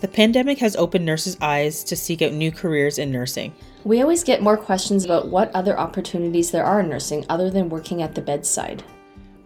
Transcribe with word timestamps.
The 0.00 0.06
pandemic 0.06 0.58
has 0.58 0.76
opened 0.76 1.04
nurses' 1.04 1.36
eyes 1.40 1.82
to 1.84 1.96
seek 1.96 2.22
out 2.22 2.32
new 2.32 2.52
careers 2.52 2.98
in 2.98 3.10
nursing. 3.10 3.52
We 3.82 4.00
always 4.00 4.22
get 4.22 4.42
more 4.42 4.56
questions 4.56 5.04
about 5.04 5.26
what 5.26 5.52
other 5.54 5.76
opportunities 5.76 6.52
there 6.52 6.64
are 6.64 6.80
in 6.80 6.88
nursing 6.88 7.26
other 7.28 7.50
than 7.50 7.68
working 7.68 8.00
at 8.00 8.14
the 8.14 8.20
bedside. 8.20 8.84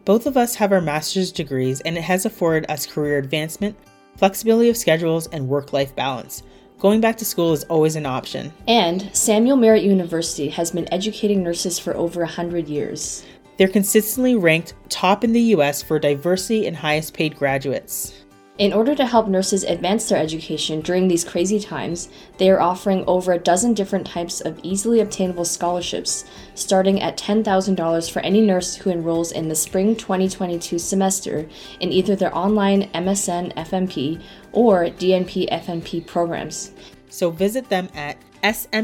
Both 0.04 0.26
of 0.26 0.36
us 0.36 0.54
have 0.56 0.70
our 0.72 0.82
master's 0.82 1.32
degrees, 1.32 1.80
and 1.80 1.96
it 1.96 2.02
has 2.02 2.26
afforded 2.26 2.70
us 2.70 2.84
career 2.84 3.16
advancement, 3.16 3.76
flexibility 4.18 4.68
of 4.68 4.76
schedules, 4.76 5.26
and 5.28 5.48
work 5.48 5.73
life 5.73 5.96
balance. 5.96 6.43
Going 6.79 7.00
back 7.00 7.16
to 7.19 7.25
school 7.25 7.55
is 7.55 7.64
always 7.64 7.96
an 7.96 8.05
option. 8.05 8.53
And 8.69 9.09
Samuel 9.16 9.57
Merritt 9.57 9.84
University 9.84 10.48
has 10.48 10.71
been 10.71 10.93
educating 10.93 11.43
nurses 11.43 11.79
for 11.79 11.96
over 11.96 12.21
100 12.21 12.69
years. 12.69 13.25
They're 13.57 13.69
consistently 13.69 14.34
ranked 14.34 14.75
top 14.91 15.25
in 15.25 15.32
the 15.32 15.55
US 15.55 15.82
for 15.82 15.98
diversity 15.98 16.66
and 16.66 16.77
highest 16.77 17.14
paid 17.14 17.37
graduates. 17.37 18.21
In 18.62 18.72
order 18.72 18.94
to 18.94 19.06
help 19.06 19.26
nurses 19.26 19.64
advance 19.64 20.08
their 20.08 20.20
education 20.20 20.82
during 20.82 21.08
these 21.08 21.24
crazy 21.24 21.59
times, 21.59 22.09
they 22.38 22.48
are 22.48 22.60
offering 22.60 23.02
over 23.09 23.32
a 23.32 23.38
dozen 23.41 23.74
different 23.74 24.06
types 24.06 24.41
of 24.41 24.60
easily 24.62 25.00
obtainable 25.00 25.45
scholarships, 25.45 26.24
starting 26.54 27.01
at 27.01 27.18
$10,000 27.18 28.09
for 28.09 28.20
any 28.20 28.40
nurse 28.40 28.77
who 28.77 28.90
enrolls 28.90 29.32
in 29.32 29.48
the 29.48 29.56
spring 29.56 29.96
2022 29.96 30.78
semester 30.78 31.48
in 31.80 31.90
either 31.90 32.14
their 32.14 32.32
online 32.38 32.88
MSN 32.92 33.52
FNP 33.54 34.23
or 34.52 34.84
DNP 34.84 35.51
FNP 35.51 36.06
programs. 36.06 36.70
So 37.09 37.32
visit 37.32 37.68
them 37.68 37.88
at 37.96 38.16
smumsn.com. 38.45 38.76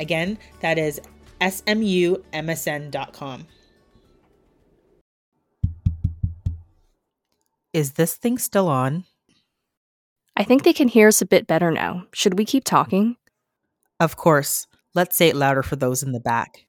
Again, 0.00 0.38
that 0.58 0.76
is 0.76 1.00
smumsn.com. 1.40 2.26
Is 7.78 7.92
this 7.92 8.16
thing 8.16 8.38
still 8.38 8.66
on? 8.66 9.04
I 10.36 10.42
think 10.42 10.64
they 10.64 10.72
can 10.72 10.88
hear 10.88 11.06
us 11.06 11.22
a 11.22 11.26
bit 11.26 11.46
better 11.46 11.70
now. 11.70 12.06
Should 12.12 12.36
we 12.36 12.44
keep 12.44 12.64
talking? 12.64 13.14
Of 14.00 14.16
course. 14.16 14.66
Let's 14.96 15.16
say 15.16 15.28
it 15.28 15.36
louder 15.36 15.62
for 15.62 15.76
those 15.76 16.02
in 16.02 16.10
the 16.10 16.18
back. 16.18 16.66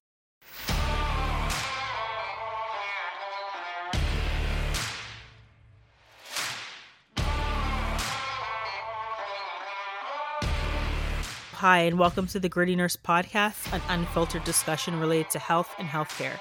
Hi, 11.53 11.79
and 11.79 11.97
welcome 11.97 12.27
to 12.27 12.39
the 12.39 12.49
Gritty 12.49 12.75
Nurse 12.75 12.95
Podcast, 12.95 13.73
an 13.73 13.81
unfiltered 13.89 14.43
discussion 14.43 14.99
related 14.99 15.31
to 15.31 15.39
health 15.39 15.73
and 15.79 15.87
healthcare. 15.87 16.39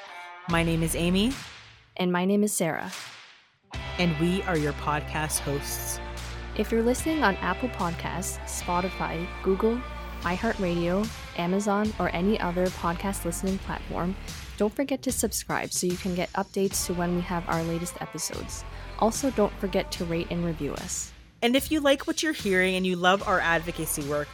My 0.50 0.62
name 0.62 0.82
is 0.82 0.94
Amie. 0.94 1.32
And 1.96 2.12
my 2.12 2.26
name 2.26 2.44
is 2.44 2.52
Sara. 2.52 2.92
And 3.98 4.16
we 4.18 4.42
are 4.42 4.56
your 4.56 4.72
podcast 4.74 5.40
hosts. 5.40 5.98
If 6.56 6.70
you're 6.72 6.82
listening 6.82 7.22
on 7.22 7.36
Apple 7.36 7.68
Podcasts, 7.70 8.38
Spotify, 8.46 9.26
Google, 9.42 9.80
iHeartRadio, 10.22 11.08
Amazon, 11.36 11.92
or 11.98 12.08
any 12.14 12.40
other 12.40 12.66
podcast 12.66 13.24
listening 13.24 13.58
platform, 13.58 14.16
don't 14.56 14.74
forget 14.74 15.02
to 15.02 15.12
subscribe 15.12 15.72
so 15.72 15.86
you 15.86 15.96
can 15.96 16.14
get 16.14 16.32
updates 16.32 16.86
to 16.86 16.94
when 16.94 17.14
we 17.14 17.20
have 17.22 17.48
our 17.48 17.62
latest 17.64 17.94
episodes. 18.00 18.64
Also, 18.98 19.30
don't 19.32 19.52
forget 19.60 19.92
to 19.92 20.04
rate 20.04 20.26
and 20.30 20.44
review 20.44 20.74
us. 20.74 21.12
And 21.42 21.54
if 21.54 21.70
you 21.70 21.78
like 21.80 22.08
what 22.08 22.22
you're 22.22 22.32
hearing 22.32 22.74
and 22.74 22.86
you 22.86 22.96
love 22.96 23.22
our 23.26 23.40
advocacy 23.40 24.02
work, 24.08 24.28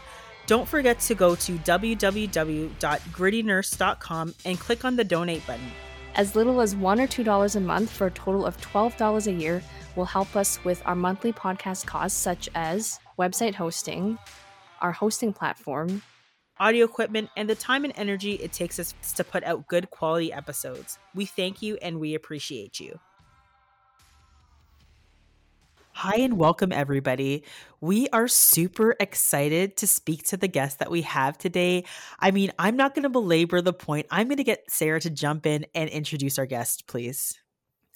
don't 0.47 0.69
forget 0.69 1.01
to 1.01 1.15
go 1.15 1.35
to 1.37 1.53
www.grittynurse.com 1.59 4.35
and 4.45 4.61
click 4.61 4.85
on 4.85 4.97
the 4.97 5.05
donate 5.05 5.47
button. 5.47 5.71
As 6.17 6.37
little 6.37 6.61
as 6.61 6.77
$1 6.77 6.81
or 6.81 7.07
$2 7.09 7.57
a 7.57 7.61
month 7.61 7.91
for 7.91 8.07
a 8.07 8.11
total 8.13 8.47
of 8.47 8.57
$12 8.61 9.27
a 9.27 9.33
year 9.33 9.61
will 9.97 10.05
help 10.05 10.37
us 10.37 10.63
with 10.65 10.81
our 10.87 10.95
monthly 10.95 11.33
podcast 11.33 11.87
costs, 11.87 12.17
such 12.17 12.49
as 12.55 13.01
website 13.19 13.55
hosting, 13.55 14.17
our 14.81 14.93
hosting 14.93 15.33
platform, 15.33 16.03
audio 16.61 16.85
equipment, 16.85 17.31
and 17.37 17.51
the 17.51 17.57
time 17.57 17.83
and 17.85 17.93
energy 17.97 18.35
it 18.35 18.53
takes 18.53 18.79
us 18.79 18.95
to 19.17 19.25
put 19.25 19.43
out 19.43 19.67
good 19.67 19.91
quality 19.91 20.33
episodes. 20.33 20.99
We 21.17 21.27
thank 21.27 21.63
you 21.63 21.79
and 21.83 21.99
we 21.99 22.15
appreciate 22.15 22.79
you. 22.79 23.01
Hi, 25.97 26.17
and 26.17 26.39
welcome 26.39 26.73
everybody. 26.73 27.45
We 27.81 28.09
are 28.09 28.27
super 28.27 28.97
excited 28.99 29.77
to 29.77 29.87
speak 29.87 30.25
to 30.25 30.37
the 30.37 30.49
guest 30.49 30.81
that 30.81 30.91
we 30.91 31.03
have 31.03 31.39
today. 31.39 31.85
I 32.19 32.33
mean, 32.33 32.51
I'm 32.59 32.77
not 32.77 32.97
going 32.97 33.05
to 33.05 33.09
belabor 33.09 33.61
the 33.63 33.73
point. 33.73 34.07
I'm 34.11 34.27
going 34.27 34.39
to 34.39 34.45
get 34.45 34.69
Sara 34.69 34.99
to 35.01 35.09
jump 35.09 35.47
in 35.47 35.67
and 35.73 35.89
introduce 35.89 36.37
our 36.37 36.47
guest, 36.47 36.89
please. 36.89 37.39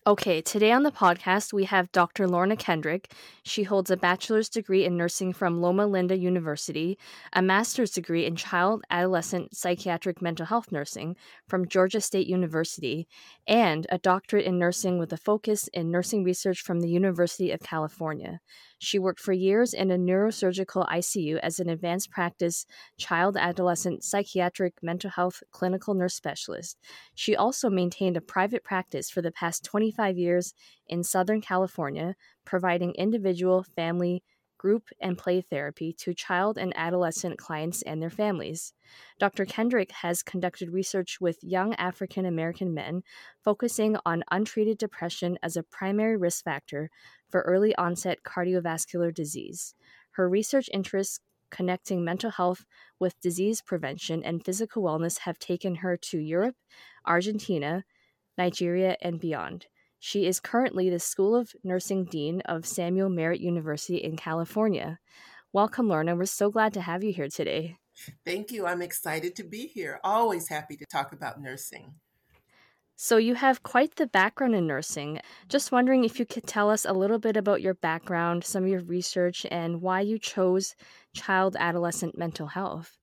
Okay, 0.08 0.40
today 0.40 0.72
on 0.72 0.84
the 0.84 0.90
podcast, 0.90 1.52
we 1.52 1.64
have 1.64 1.92
Dr. 1.92 2.26
Lorna 2.26 2.56
Kendrick. 2.56 3.12
She 3.42 3.64
holds 3.64 3.90
a 3.90 3.96
bachelor's 3.98 4.48
degree 4.48 4.86
in 4.86 4.96
nursing 4.96 5.34
from 5.34 5.60
Loma 5.60 5.86
Linda 5.86 6.16
University, 6.16 6.96
a 7.34 7.42
master's 7.42 7.90
degree 7.90 8.24
in 8.24 8.34
child 8.34 8.82
adolescent 8.88 9.54
psychiatric 9.54 10.22
mental 10.22 10.46
health 10.46 10.72
nursing 10.72 11.14
from 11.46 11.68
Georgia 11.68 12.00
State 12.00 12.26
University, 12.26 13.06
and 13.46 13.86
a 13.90 13.98
doctorate 13.98 14.46
in 14.46 14.58
nursing 14.58 14.98
with 14.98 15.12
a 15.12 15.18
focus 15.18 15.68
in 15.74 15.90
nursing 15.90 16.24
research 16.24 16.62
from 16.62 16.80
the 16.80 16.88
University 16.88 17.50
of 17.50 17.60
California. 17.60 18.40
She 18.78 18.98
worked 18.98 19.20
for 19.20 19.32
years 19.32 19.74
in 19.74 19.90
a 19.90 19.98
neurosurgical 19.98 20.88
ICU 20.88 21.38
as 21.38 21.58
an 21.58 21.68
advanced 21.68 22.10
practice 22.10 22.64
child 22.96 23.36
adolescent 23.36 24.04
psychiatric 24.04 24.74
mental 24.82 25.10
health 25.10 25.42
clinical 25.50 25.94
nurse 25.94 26.14
specialist. 26.14 26.78
She 27.14 27.34
also 27.34 27.68
maintained 27.68 28.16
a 28.16 28.20
private 28.20 28.62
practice 28.62 29.10
for 29.10 29.20
the 29.20 29.32
past 29.32 29.64
25 29.64 30.16
years 30.16 30.54
in 30.86 31.02
Southern 31.02 31.40
California, 31.40 32.14
providing 32.44 32.92
individual, 32.94 33.64
family, 33.64 34.22
group, 34.58 34.88
and 35.00 35.16
play 35.16 35.40
therapy 35.40 35.92
to 35.92 36.12
child 36.12 36.58
and 36.58 36.76
adolescent 36.76 37.38
clients 37.38 37.82
and 37.82 38.02
their 38.02 38.10
families. 38.10 38.72
Dr. 39.18 39.44
Kendrick 39.44 39.90
has 39.92 40.22
conducted 40.22 40.70
research 40.70 41.18
with 41.20 41.38
young 41.42 41.74
African 41.74 42.26
American 42.26 42.74
men, 42.74 43.02
focusing 43.42 43.96
on 44.04 44.24
untreated 44.30 44.78
depression 44.78 45.38
as 45.42 45.56
a 45.56 45.62
primary 45.62 46.16
risk 46.16 46.44
factor 46.44 46.90
for 47.30 47.40
early 47.42 47.74
onset 47.76 48.18
cardiovascular 48.24 49.14
disease. 49.14 49.74
Her 50.10 50.28
research 50.28 50.68
interests 50.72 51.20
connecting 51.50 52.04
mental 52.04 52.30
health 52.30 52.66
with 52.98 53.20
disease 53.20 53.62
prevention 53.62 54.22
and 54.22 54.44
physical 54.44 54.82
wellness 54.82 55.20
have 55.20 55.38
taken 55.38 55.76
her 55.76 55.96
to 55.96 56.18
Europe, 56.18 56.56
Argentina, 57.06 57.84
Nigeria, 58.36 58.96
and 59.00 59.18
beyond. 59.18 59.66
She 59.98 60.26
is 60.26 60.40
currently 60.40 60.88
the 60.88 61.00
School 61.00 61.34
of 61.34 61.54
Nursing 61.64 62.04
Dean 62.04 62.40
of 62.42 62.66
Samuel 62.66 63.08
Merritt 63.08 63.40
University 63.40 63.96
in 63.96 64.16
California. 64.16 65.00
Welcome, 65.52 65.88
Lorna. 65.88 66.14
We're 66.14 66.26
so 66.26 66.50
glad 66.50 66.72
to 66.74 66.80
have 66.80 67.02
you 67.02 67.12
here 67.12 67.28
today. 67.28 67.78
Thank 68.24 68.52
you. 68.52 68.66
I'm 68.66 68.80
excited 68.80 69.34
to 69.36 69.44
be 69.44 69.66
here. 69.66 69.98
Always 70.04 70.48
happy 70.48 70.76
to 70.76 70.86
talk 70.86 71.12
about 71.12 71.40
nursing. 71.40 71.94
So, 72.94 73.16
you 73.16 73.34
have 73.34 73.62
quite 73.62 73.96
the 73.96 74.06
background 74.06 74.54
in 74.54 74.66
nursing. 74.66 75.20
Just 75.48 75.72
wondering 75.72 76.04
if 76.04 76.18
you 76.18 76.26
could 76.26 76.46
tell 76.46 76.68
us 76.68 76.84
a 76.84 76.92
little 76.92 77.18
bit 77.18 77.36
about 77.36 77.62
your 77.62 77.74
background, 77.74 78.44
some 78.44 78.64
of 78.64 78.68
your 78.68 78.82
research, 78.82 79.46
and 79.50 79.80
why 79.80 80.00
you 80.00 80.18
chose 80.18 80.74
child 81.14 81.56
adolescent 81.58 82.18
mental 82.18 82.48
health. 82.48 82.98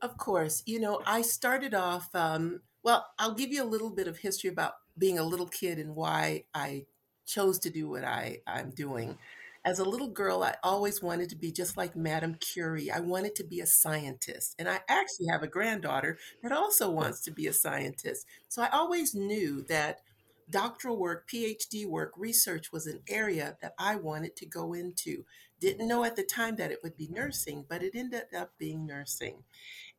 Of 0.00 0.16
course. 0.16 0.62
You 0.66 0.80
know, 0.80 1.02
I 1.06 1.22
started 1.22 1.72
off, 1.72 2.14
um, 2.14 2.62
well, 2.82 3.06
I'll 3.18 3.34
give 3.34 3.52
you 3.52 3.62
a 3.62 3.64
little 3.64 3.90
bit 3.90 4.08
of 4.08 4.18
history 4.18 4.50
about 4.50 4.74
being 4.98 5.18
a 5.18 5.24
little 5.24 5.46
kid 5.46 5.78
and 5.78 5.94
why 5.94 6.44
I 6.54 6.86
chose 7.26 7.58
to 7.60 7.70
do 7.70 7.88
what 7.88 8.04
I, 8.04 8.40
I'm 8.46 8.70
doing. 8.70 9.18
As 9.64 9.78
a 9.78 9.84
little 9.84 10.08
girl, 10.08 10.42
I 10.42 10.56
always 10.64 11.00
wanted 11.02 11.28
to 11.30 11.36
be 11.36 11.52
just 11.52 11.76
like 11.76 11.94
Madame 11.94 12.34
Curie. 12.34 12.90
I 12.90 12.98
wanted 12.98 13.36
to 13.36 13.44
be 13.44 13.60
a 13.60 13.66
scientist. 13.66 14.56
And 14.58 14.68
I 14.68 14.80
actually 14.88 15.28
have 15.30 15.42
a 15.42 15.48
granddaughter 15.48 16.18
that 16.42 16.50
also 16.50 16.90
wants 16.90 17.20
to 17.22 17.30
be 17.30 17.46
a 17.46 17.52
scientist. 17.52 18.26
So 18.48 18.62
I 18.62 18.68
always 18.70 19.14
knew 19.14 19.62
that 19.68 20.00
doctoral 20.50 20.96
work, 20.96 21.28
PhD 21.28 21.86
work, 21.86 22.12
research 22.16 22.72
was 22.72 22.86
an 22.86 23.00
area 23.08 23.56
that 23.62 23.74
I 23.78 23.96
wanted 23.96 24.36
to 24.36 24.46
go 24.46 24.72
into. 24.72 25.24
Didn't 25.60 25.86
know 25.86 26.02
at 26.04 26.16
the 26.16 26.24
time 26.24 26.56
that 26.56 26.72
it 26.72 26.80
would 26.82 26.96
be 26.96 27.08
nursing, 27.08 27.64
but 27.68 27.82
it 27.84 27.92
ended 27.94 28.34
up 28.36 28.50
being 28.58 28.84
nursing. 28.84 29.44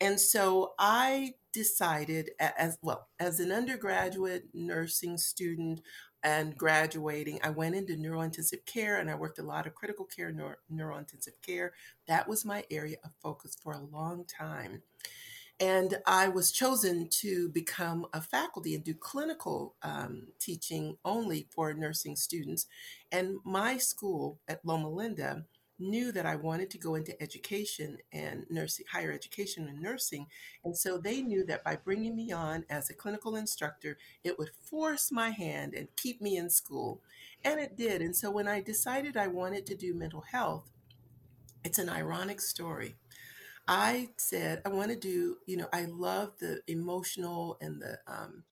And 0.03 0.19
so 0.19 0.73
I 0.77 1.35
decided 1.53 2.31
as 2.38 2.77
well 2.81 3.07
as 3.21 3.39
an 3.39 3.53
undergraduate 3.53 4.50
nursing 4.53 5.17
student 5.17 5.79
and 6.23 6.57
graduating 6.57 7.39
i 7.44 7.50
went 7.50 7.75
into 7.75 7.95
neurointensive 7.95 8.65
care 8.65 8.97
and 8.97 9.09
i 9.09 9.15
worked 9.15 9.39
a 9.39 9.44
lot 9.44 9.67
of 9.67 9.75
critical 9.75 10.05
care 10.05 10.31
neuro, 10.31 10.55
neurointensive 10.71 11.39
care. 11.41 11.73
That 12.07 12.27
was 12.27 12.44
my 12.44 12.65
area 12.71 12.97
of 13.05 13.11
focus 13.21 13.55
for 13.61 13.71
a 13.73 13.97
long 13.97 14.25
time. 14.25 14.81
And 15.59 16.00
i 16.06 16.27
was 16.27 16.51
chosen 16.51 17.07
to 17.21 17.47
become 17.49 18.06
a 18.11 18.19
faculty 18.19 18.75
and 18.75 18.83
do 18.83 18.94
clinical 18.94 19.75
um, 19.83 20.27
teaching 20.38 20.97
only 21.06 21.47
for 21.49 21.73
nursing 21.73 22.17
students. 22.17 22.67
And 23.09 23.38
my 23.45 23.77
school 23.77 24.39
at 24.49 24.65
loma 24.65 24.89
linda 24.89 25.45
knew 25.83 26.12
that 26.12 26.25
I 26.25 26.35
wanted 26.35 26.69
to 26.71 26.77
go 26.77 26.95
into 26.95 27.21
education 27.21 27.97
and 28.12 28.45
nursing, 28.50 28.85
higher 28.91 29.12
education 29.12 29.68
and 29.68 29.81
nursing. 29.81 30.27
And 30.63 30.77
so 30.77 30.97
they 30.97 31.21
knew 31.21 31.45
that 31.45 31.63
by 31.63 31.75
bringing 31.75 32.15
me 32.15 32.31
on 32.31 32.65
as 32.69 32.89
a 32.89 32.94
clinical 32.94 33.35
instructor, 33.35 33.97
it 34.24 34.39
would 34.39 34.51
force 34.62 35.12
my 35.12 35.30
hand 35.30 35.74
and 35.74 35.88
keep 35.95 36.21
me 36.21 36.38
in 36.38 36.50
school. 36.50 37.01
And 37.44 37.59
it 37.59 37.77
did. 37.77 38.01
And 38.01 38.15
so 38.15 38.31
when 38.31 38.47
I 38.47 38.62
decided 38.62 39.18
I 39.18 39.27
wanted 39.27 39.65
to 39.68 39.75
do 39.75 39.94
mental 39.94 40.21
health, 40.21 40.71
it's 41.63 41.80
an 41.80 41.89
ironic 41.89 42.41
story. 42.41 42.95
I 43.68 44.09
said 44.18 44.62
I 44.65 44.69
want 44.69 44.89
to 44.89 44.97
do, 44.97 45.38
you 45.45 45.57
know, 45.57 45.68
I 45.71 45.85
love 45.85 46.33
the 46.39 46.62
emotional 46.68 47.57
and 47.62 47.81
the 47.81 48.00
um, 48.07 48.44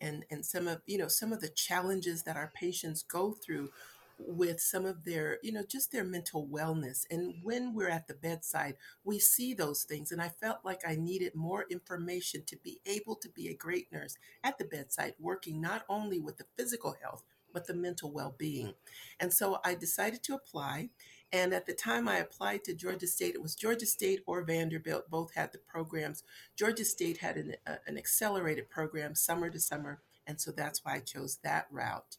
and 0.00 0.24
and 0.30 0.44
some 0.44 0.68
of 0.68 0.82
you 0.86 0.98
know 0.98 1.08
some 1.08 1.32
of 1.32 1.40
the 1.40 1.48
challenges 1.48 2.22
that 2.24 2.36
our 2.36 2.52
patients 2.54 3.02
go 3.02 3.32
through 3.32 3.70
with 4.18 4.60
some 4.60 4.84
of 4.84 5.04
their 5.04 5.38
you 5.42 5.52
know 5.52 5.62
just 5.62 5.92
their 5.92 6.04
mental 6.04 6.46
wellness 6.46 7.04
and 7.10 7.34
when 7.42 7.74
we're 7.74 7.88
at 7.88 8.06
the 8.08 8.14
bedside 8.14 8.74
we 9.04 9.18
see 9.18 9.54
those 9.54 9.84
things 9.84 10.10
and 10.10 10.20
i 10.20 10.28
felt 10.28 10.58
like 10.64 10.80
i 10.86 10.94
needed 10.94 11.34
more 11.34 11.64
information 11.70 12.42
to 12.44 12.56
be 12.56 12.80
able 12.84 13.14
to 13.14 13.28
be 13.28 13.48
a 13.48 13.54
great 13.54 13.90
nurse 13.92 14.16
at 14.42 14.58
the 14.58 14.64
bedside 14.64 15.14
working 15.20 15.60
not 15.60 15.84
only 15.88 16.18
with 16.18 16.36
the 16.36 16.46
physical 16.56 16.96
health 17.00 17.22
but 17.52 17.66
the 17.66 17.74
mental 17.74 18.12
well-being 18.12 18.74
and 19.20 19.32
so 19.32 19.58
i 19.64 19.74
decided 19.74 20.22
to 20.22 20.34
apply 20.34 20.88
and 21.32 21.52
at 21.52 21.66
the 21.66 21.74
time 21.74 22.08
I 22.08 22.16
applied 22.16 22.64
to 22.64 22.74
Georgia 22.74 23.06
State, 23.06 23.34
it 23.34 23.42
was 23.42 23.54
Georgia 23.54 23.84
State 23.84 24.22
or 24.26 24.42
Vanderbilt. 24.42 25.10
Both 25.10 25.34
had 25.34 25.52
the 25.52 25.58
programs. 25.58 26.22
Georgia 26.56 26.86
State 26.86 27.18
had 27.18 27.36
an, 27.36 27.56
uh, 27.66 27.76
an 27.86 27.98
accelerated 27.98 28.70
program, 28.70 29.14
summer 29.14 29.50
to 29.50 29.60
summer. 29.60 30.00
And 30.26 30.40
so 30.40 30.52
that's 30.52 30.84
why 30.84 30.94
I 30.94 31.00
chose 31.00 31.38
that 31.42 31.66
route. 31.70 32.16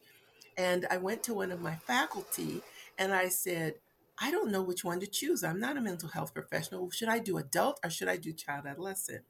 And 0.60 0.86
I 0.90 0.98
went 0.98 1.22
to 1.22 1.32
one 1.32 1.52
of 1.52 1.62
my 1.62 1.76
faculty 1.76 2.60
and 2.98 3.14
I 3.14 3.30
said, 3.30 3.76
I 4.18 4.30
don't 4.30 4.52
know 4.52 4.60
which 4.60 4.84
one 4.84 5.00
to 5.00 5.06
choose. 5.06 5.42
I'm 5.42 5.58
not 5.58 5.78
a 5.78 5.80
mental 5.80 6.10
health 6.10 6.34
professional. 6.34 6.90
Should 6.90 7.08
I 7.08 7.18
do 7.18 7.38
adult 7.38 7.80
or 7.82 7.88
should 7.88 8.08
I 8.08 8.18
do 8.18 8.34
child 8.34 8.66
adolescent? 8.66 9.22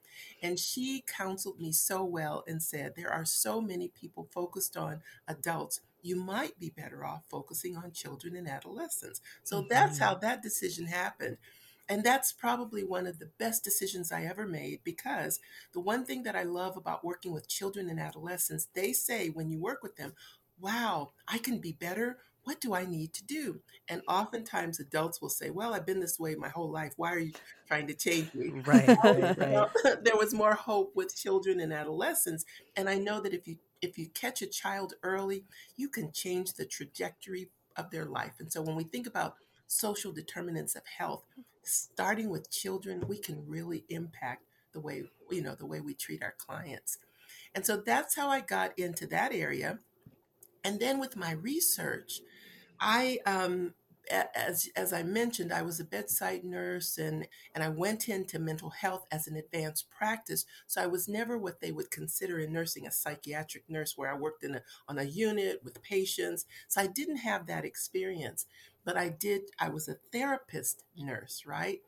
And 0.42 0.58
she 0.58 1.04
counseled 1.06 1.60
me 1.60 1.70
so 1.70 2.02
well 2.04 2.42
and 2.48 2.60
said, 2.60 2.94
There 2.96 3.12
are 3.12 3.24
so 3.24 3.60
many 3.60 3.86
people 3.86 4.28
focused 4.34 4.76
on 4.76 5.02
adults. 5.28 5.80
You 6.02 6.16
might 6.16 6.58
be 6.58 6.70
better 6.70 7.04
off 7.04 7.22
focusing 7.30 7.76
on 7.76 7.92
children 7.92 8.34
and 8.34 8.48
adolescents. 8.48 9.20
So 9.44 9.58
mm-hmm. 9.58 9.68
that's 9.70 9.98
how 9.98 10.16
that 10.16 10.42
decision 10.42 10.86
happened. 10.86 11.36
And 11.90 12.04
that's 12.04 12.32
probably 12.32 12.84
one 12.84 13.08
of 13.08 13.18
the 13.18 13.30
best 13.38 13.64
decisions 13.64 14.12
I 14.12 14.22
ever 14.22 14.46
made 14.46 14.78
because 14.84 15.40
the 15.72 15.80
one 15.80 16.04
thing 16.04 16.22
that 16.22 16.36
I 16.36 16.44
love 16.44 16.76
about 16.76 17.04
working 17.04 17.32
with 17.32 17.48
children 17.48 17.90
and 17.90 17.98
adolescents, 17.98 18.68
they 18.74 18.92
say 18.92 19.28
when 19.28 19.50
you 19.50 19.58
work 19.58 19.82
with 19.82 19.96
them, 19.96 20.14
wow, 20.60 21.12
I 21.28 21.38
can 21.38 21.58
be 21.58 21.72
better 21.72 22.18
what 22.44 22.60
do 22.60 22.74
I 22.74 22.86
need 22.86 23.12
to 23.14 23.24
do? 23.24 23.60
And 23.88 24.02
oftentimes 24.08 24.80
adults 24.80 25.20
will 25.20 25.28
say, 25.28 25.50
well, 25.50 25.74
I've 25.74 25.86
been 25.86 26.00
this 26.00 26.18
way 26.18 26.34
my 26.34 26.48
whole 26.48 26.70
life. 26.70 26.94
Why 26.96 27.12
are 27.12 27.18
you 27.18 27.32
trying 27.68 27.86
to 27.88 27.94
change 27.94 28.32
me? 28.34 28.50
Right. 28.64 28.88
right, 29.04 29.38
right. 29.38 29.54
Uh, 29.84 29.96
there 30.02 30.16
was 30.16 30.32
more 30.32 30.54
hope 30.54 30.92
with 30.96 31.14
children 31.14 31.60
and 31.60 31.72
adolescents. 31.72 32.44
And 32.76 32.88
I 32.88 32.96
know 32.96 33.20
that 33.20 33.34
if 33.34 33.46
you 33.46 33.56
if 33.82 33.96
you 33.96 34.08
catch 34.08 34.42
a 34.42 34.46
child 34.46 34.94
early, 35.02 35.44
you 35.76 35.88
can 35.88 36.12
change 36.12 36.54
the 36.54 36.66
trajectory 36.66 37.48
of 37.76 37.90
their 37.90 38.04
life. 38.04 38.34
And 38.38 38.52
so 38.52 38.60
when 38.60 38.76
we 38.76 38.84
think 38.84 39.06
about 39.06 39.36
social 39.68 40.12
determinants 40.12 40.74
of 40.74 40.82
health, 40.98 41.22
starting 41.62 42.28
with 42.28 42.50
children, 42.50 43.04
we 43.08 43.16
can 43.16 43.42
really 43.46 43.84
impact 43.88 44.42
the 44.72 44.80
way, 44.80 45.04
you 45.30 45.40
know, 45.40 45.54
the 45.54 45.64
way 45.64 45.80
we 45.80 45.94
treat 45.94 46.22
our 46.22 46.34
clients. 46.36 46.98
And 47.54 47.64
so 47.64 47.78
that's 47.78 48.16
how 48.16 48.28
I 48.28 48.40
got 48.40 48.78
into 48.78 49.06
that 49.06 49.32
area. 49.32 49.78
And 50.64 50.80
then 50.80 50.98
with 51.00 51.16
my 51.16 51.32
research, 51.32 52.20
I 52.80 53.18
um, 53.26 53.74
as 54.34 54.68
as 54.76 54.92
I 54.92 55.02
mentioned, 55.02 55.52
I 55.52 55.62
was 55.62 55.78
a 55.80 55.84
bedside 55.84 56.44
nurse 56.44 56.98
and 56.98 57.26
and 57.54 57.62
I 57.62 57.68
went 57.68 58.08
into 58.08 58.38
mental 58.38 58.70
health 58.70 59.06
as 59.12 59.26
an 59.28 59.36
advanced 59.36 59.90
practice. 59.90 60.44
So 60.66 60.82
I 60.82 60.86
was 60.86 61.08
never 61.08 61.38
what 61.38 61.60
they 61.60 61.72
would 61.72 61.90
consider 61.90 62.38
in 62.40 62.52
nursing 62.52 62.86
a 62.86 62.90
psychiatric 62.92 63.64
nurse, 63.68 63.96
where 63.96 64.10
I 64.10 64.16
worked 64.18 64.44
in 64.44 64.56
a 64.56 64.62
on 64.88 64.98
a 64.98 65.04
unit 65.04 65.60
with 65.64 65.82
patients. 65.82 66.46
So 66.68 66.80
I 66.80 66.86
didn't 66.88 67.18
have 67.18 67.46
that 67.46 67.64
experience, 67.64 68.46
but 68.84 68.96
I 68.96 69.08
did. 69.08 69.42
I 69.58 69.68
was 69.68 69.88
a 69.88 69.96
therapist 70.12 70.84
nurse, 70.96 71.44
right? 71.46 71.80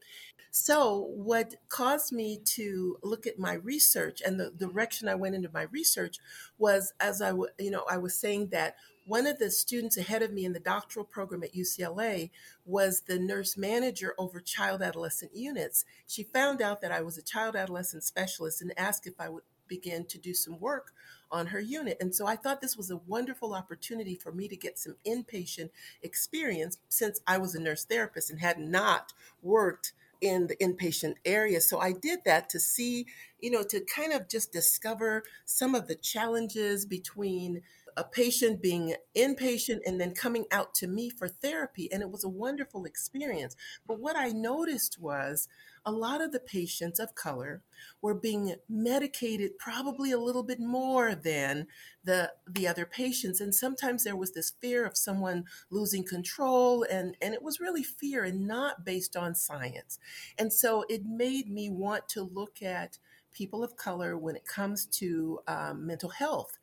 So, 0.54 1.08
what 1.14 1.54
caused 1.70 2.12
me 2.12 2.38
to 2.56 2.98
look 3.02 3.26
at 3.26 3.38
my 3.38 3.54
research 3.54 4.20
and 4.24 4.38
the 4.38 4.50
direction 4.50 5.08
I 5.08 5.14
went 5.14 5.34
into 5.34 5.48
my 5.52 5.62
research 5.62 6.18
was 6.58 6.92
as 7.00 7.22
I, 7.22 7.30
you 7.58 7.70
know, 7.70 7.84
I 7.90 7.96
was 7.96 8.14
saying 8.14 8.48
that 8.48 8.76
one 9.06 9.26
of 9.26 9.38
the 9.38 9.50
students 9.50 9.96
ahead 9.96 10.22
of 10.22 10.30
me 10.30 10.44
in 10.44 10.52
the 10.52 10.60
doctoral 10.60 11.06
program 11.06 11.42
at 11.42 11.54
UCLA 11.54 12.30
was 12.66 13.00
the 13.00 13.18
nurse 13.18 13.56
manager 13.56 14.14
over 14.18 14.40
child 14.40 14.82
adolescent 14.82 15.34
units. 15.34 15.86
She 16.06 16.22
found 16.22 16.60
out 16.60 16.82
that 16.82 16.92
I 16.92 17.00
was 17.00 17.16
a 17.16 17.22
child 17.22 17.56
adolescent 17.56 18.04
specialist 18.04 18.60
and 18.62 18.72
asked 18.78 19.06
if 19.06 19.18
I 19.18 19.30
would 19.30 19.44
begin 19.66 20.04
to 20.04 20.18
do 20.18 20.34
some 20.34 20.60
work 20.60 20.92
on 21.32 21.46
her 21.48 21.60
unit. 21.60 21.96
And 22.00 22.14
so 22.14 22.26
I 22.26 22.36
thought 22.36 22.60
this 22.60 22.76
was 22.76 22.90
a 22.90 23.00
wonderful 23.06 23.54
opportunity 23.54 24.14
for 24.14 24.30
me 24.30 24.46
to 24.48 24.56
get 24.56 24.78
some 24.78 24.96
inpatient 25.06 25.70
experience 26.02 26.78
since 26.88 27.20
I 27.26 27.38
was 27.38 27.54
a 27.54 27.60
nurse 27.60 27.84
therapist 27.84 28.30
and 28.30 28.40
had 28.40 28.58
not 28.58 29.12
worked 29.42 29.92
in 30.20 30.46
the 30.46 30.56
inpatient 30.56 31.14
area. 31.24 31.60
So 31.60 31.80
I 31.80 31.92
did 31.92 32.20
that 32.24 32.48
to 32.50 32.60
see, 32.60 33.06
you 33.40 33.50
know, 33.50 33.64
to 33.64 33.80
kind 33.80 34.12
of 34.12 34.28
just 34.28 34.52
discover 34.52 35.24
some 35.44 35.74
of 35.74 35.88
the 35.88 35.96
challenges 35.96 36.86
between 36.86 37.62
a 37.96 38.04
patient 38.04 38.62
being 38.62 38.94
inpatient 39.16 39.80
and 39.84 40.00
then 40.00 40.12
coming 40.14 40.46
out 40.50 40.74
to 40.76 40.86
me 40.86 41.10
for 41.10 41.28
therapy. 41.28 41.92
And 41.92 42.02
it 42.02 42.10
was 42.10 42.24
a 42.24 42.28
wonderful 42.28 42.84
experience. 42.84 43.56
But 43.86 43.98
what 43.98 44.16
I 44.16 44.28
noticed 44.28 44.98
was 45.00 45.48
a 45.84 45.92
lot 45.92 46.20
of 46.20 46.32
the 46.32 46.40
patients 46.40 47.00
of 47.00 47.14
color 47.14 47.62
were 48.00 48.14
being 48.14 48.54
medicated 48.68 49.58
probably 49.58 50.12
a 50.12 50.18
little 50.18 50.42
bit 50.42 50.60
more 50.60 51.14
than 51.14 51.66
the 52.04 52.32
the 52.48 52.68
other 52.68 52.86
patients. 52.86 53.40
And 53.40 53.54
sometimes 53.54 54.04
there 54.04 54.16
was 54.16 54.32
this 54.32 54.52
fear 54.60 54.84
of 54.86 54.96
someone 54.96 55.44
losing 55.70 56.04
control 56.04 56.84
and 56.90 57.16
and 57.20 57.34
it 57.34 57.42
was 57.42 57.60
really 57.60 57.82
fear 57.82 58.24
and 58.24 58.46
not 58.46 58.84
based 58.84 59.16
on 59.16 59.34
science. 59.34 59.98
And 60.38 60.52
so 60.52 60.84
it 60.88 61.04
made 61.04 61.50
me 61.50 61.70
want 61.70 62.08
to 62.10 62.22
look 62.22 62.62
at 62.62 62.98
people 63.32 63.64
of 63.64 63.76
color 63.76 64.16
when 64.16 64.36
it 64.36 64.44
comes 64.44 64.86
to 64.86 65.40
um, 65.48 65.86
mental 65.86 66.10
health 66.10 66.58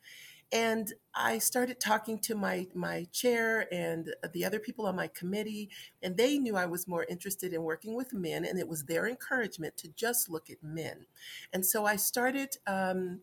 and 0.52 0.92
I 1.14 1.38
started 1.38 1.80
talking 1.80 2.18
to 2.20 2.34
my 2.34 2.66
my 2.74 3.06
chair 3.12 3.72
and 3.72 4.14
the 4.32 4.44
other 4.44 4.58
people 4.58 4.86
on 4.86 4.96
my 4.96 5.08
committee, 5.08 5.70
and 6.02 6.16
they 6.16 6.38
knew 6.38 6.56
I 6.56 6.66
was 6.66 6.88
more 6.88 7.04
interested 7.08 7.52
in 7.52 7.62
working 7.62 7.94
with 7.94 8.12
men, 8.12 8.44
and 8.44 8.58
it 8.58 8.68
was 8.68 8.84
their 8.84 9.06
encouragement 9.06 9.76
to 9.78 9.88
just 9.88 10.28
look 10.28 10.50
at 10.50 10.62
men. 10.62 11.06
And 11.52 11.64
so 11.64 11.86
I 11.86 11.96
started 11.96 12.56
um, 12.66 13.20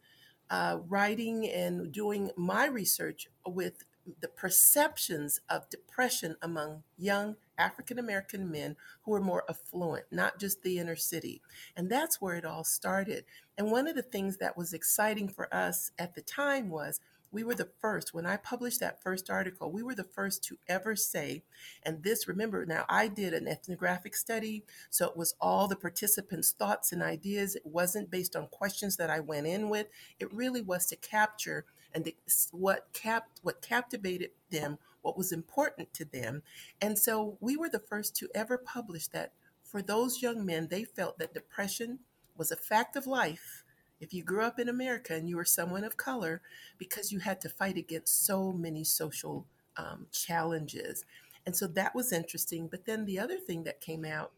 uh, 0.49 0.79
writing 0.87 1.49
and 1.49 1.91
doing 1.91 2.31
my 2.37 2.65
research 2.65 3.27
with 3.45 3.83
the 4.21 4.27
perceptions 4.27 5.41
of 5.49 5.69
depression 5.69 6.35
among 6.41 6.83
young 6.97 7.35
African 7.57 7.99
American 7.99 8.49
men 8.49 8.75
who 9.03 9.13
are 9.13 9.21
more 9.21 9.43
affluent, 9.49 10.05
not 10.11 10.39
just 10.39 10.63
the 10.63 10.79
inner 10.79 10.95
city. 10.95 11.41
And 11.75 11.89
that's 11.89 12.21
where 12.21 12.35
it 12.35 12.45
all 12.45 12.63
started. 12.63 13.25
And 13.57 13.71
one 13.71 13.87
of 13.87 13.95
the 13.95 14.01
things 14.01 14.37
that 14.37 14.55
was 14.57 14.73
exciting 14.73 15.27
for 15.27 15.53
us 15.53 15.91
at 15.97 16.15
the 16.15 16.21
time 16.21 16.69
was 16.69 16.99
we 17.31 17.43
were 17.43 17.55
the 17.55 17.69
first, 17.79 18.13
when 18.13 18.25
I 18.25 18.37
published 18.37 18.79
that 18.79 19.01
first 19.01 19.29
article, 19.29 19.71
we 19.71 19.83
were 19.83 19.95
the 19.95 20.03
first 20.03 20.43
to 20.45 20.57
ever 20.67 20.95
say, 20.95 21.43
and 21.83 22.03
this, 22.03 22.27
remember, 22.27 22.65
now 22.65 22.85
I 22.87 23.07
did 23.07 23.33
an 23.33 23.47
ethnographic 23.47 24.15
study, 24.15 24.63
so 24.89 25.07
it 25.07 25.17
was 25.17 25.35
all 25.39 25.67
the 25.67 25.75
participants' 25.75 26.51
thoughts 26.51 26.91
and 26.91 27.03
ideas. 27.03 27.55
It 27.55 27.65
wasn't 27.65 28.11
based 28.11 28.35
on 28.35 28.47
questions 28.47 28.97
that 28.97 29.09
I 29.09 29.19
went 29.19 29.47
in 29.47 29.69
with. 29.69 29.87
It 30.19 30.33
really 30.33 30.61
was 30.61 30.85
to 30.87 30.95
capture 30.95 31.65
and 31.93 32.11
what 32.51 32.87
capt 32.93 33.39
what 33.43 33.61
captivated 33.61 34.31
them, 34.51 34.77
what 35.01 35.17
was 35.17 35.31
important 35.31 35.93
to 35.93 36.05
them. 36.05 36.43
And 36.81 36.97
so 36.97 37.37
we 37.39 37.57
were 37.57 37.69
the 37.69 37.79
first 37.79 38.15
to 38.17 38.29
ever 38.35 38.57
publish 38.57 39.07
that 39.07 39.33
for 39.63 39.81
those 39.81 40.21
young 40.21 40.45
men, 40.45 40.67
they 40.69 40.83
felt 40.83 41.17
that 41.19 41.33
depression 41.33 41.99
was 42.37 42.51
a 42.51 42.55
fact 42.55 42.95
of 42.95 43.07
life 43.07 43.63
if 43.99 44.13
you 44.13 44.23
grew 44.23 44.43
up 44.43 44.59
in 44.59 44.69
America 44.69 45.13
and 45.13 45.27
you 45.27 45.37
were 45.37 45.45
someone 45.45 45.83
of 45.83 45.97
color, 45.97 46.41
because 46.77 47.11
you 47.11 47.19
had 47.19 47.41
to 47.41 47.49
fight 47.49 47.77
against 47.77 48.25
so 48.25 48.51
many 48.51 48.83
social 48.83 49.45
um, 49.77 50.07
challenges. 50.11 51.05
And 51.45 51.55
so 51.55 51.67
that 51.67 51.95
was 51.95 52.11
interesting. 52.11 52.67
But 52.67 52.85
then 52.85 53.05
the 53.05 53.19
other 53.19 53.37
thing 53.37 53.63
that 53.63 53.81
came 53.81 54.05
out, 54.05 54.31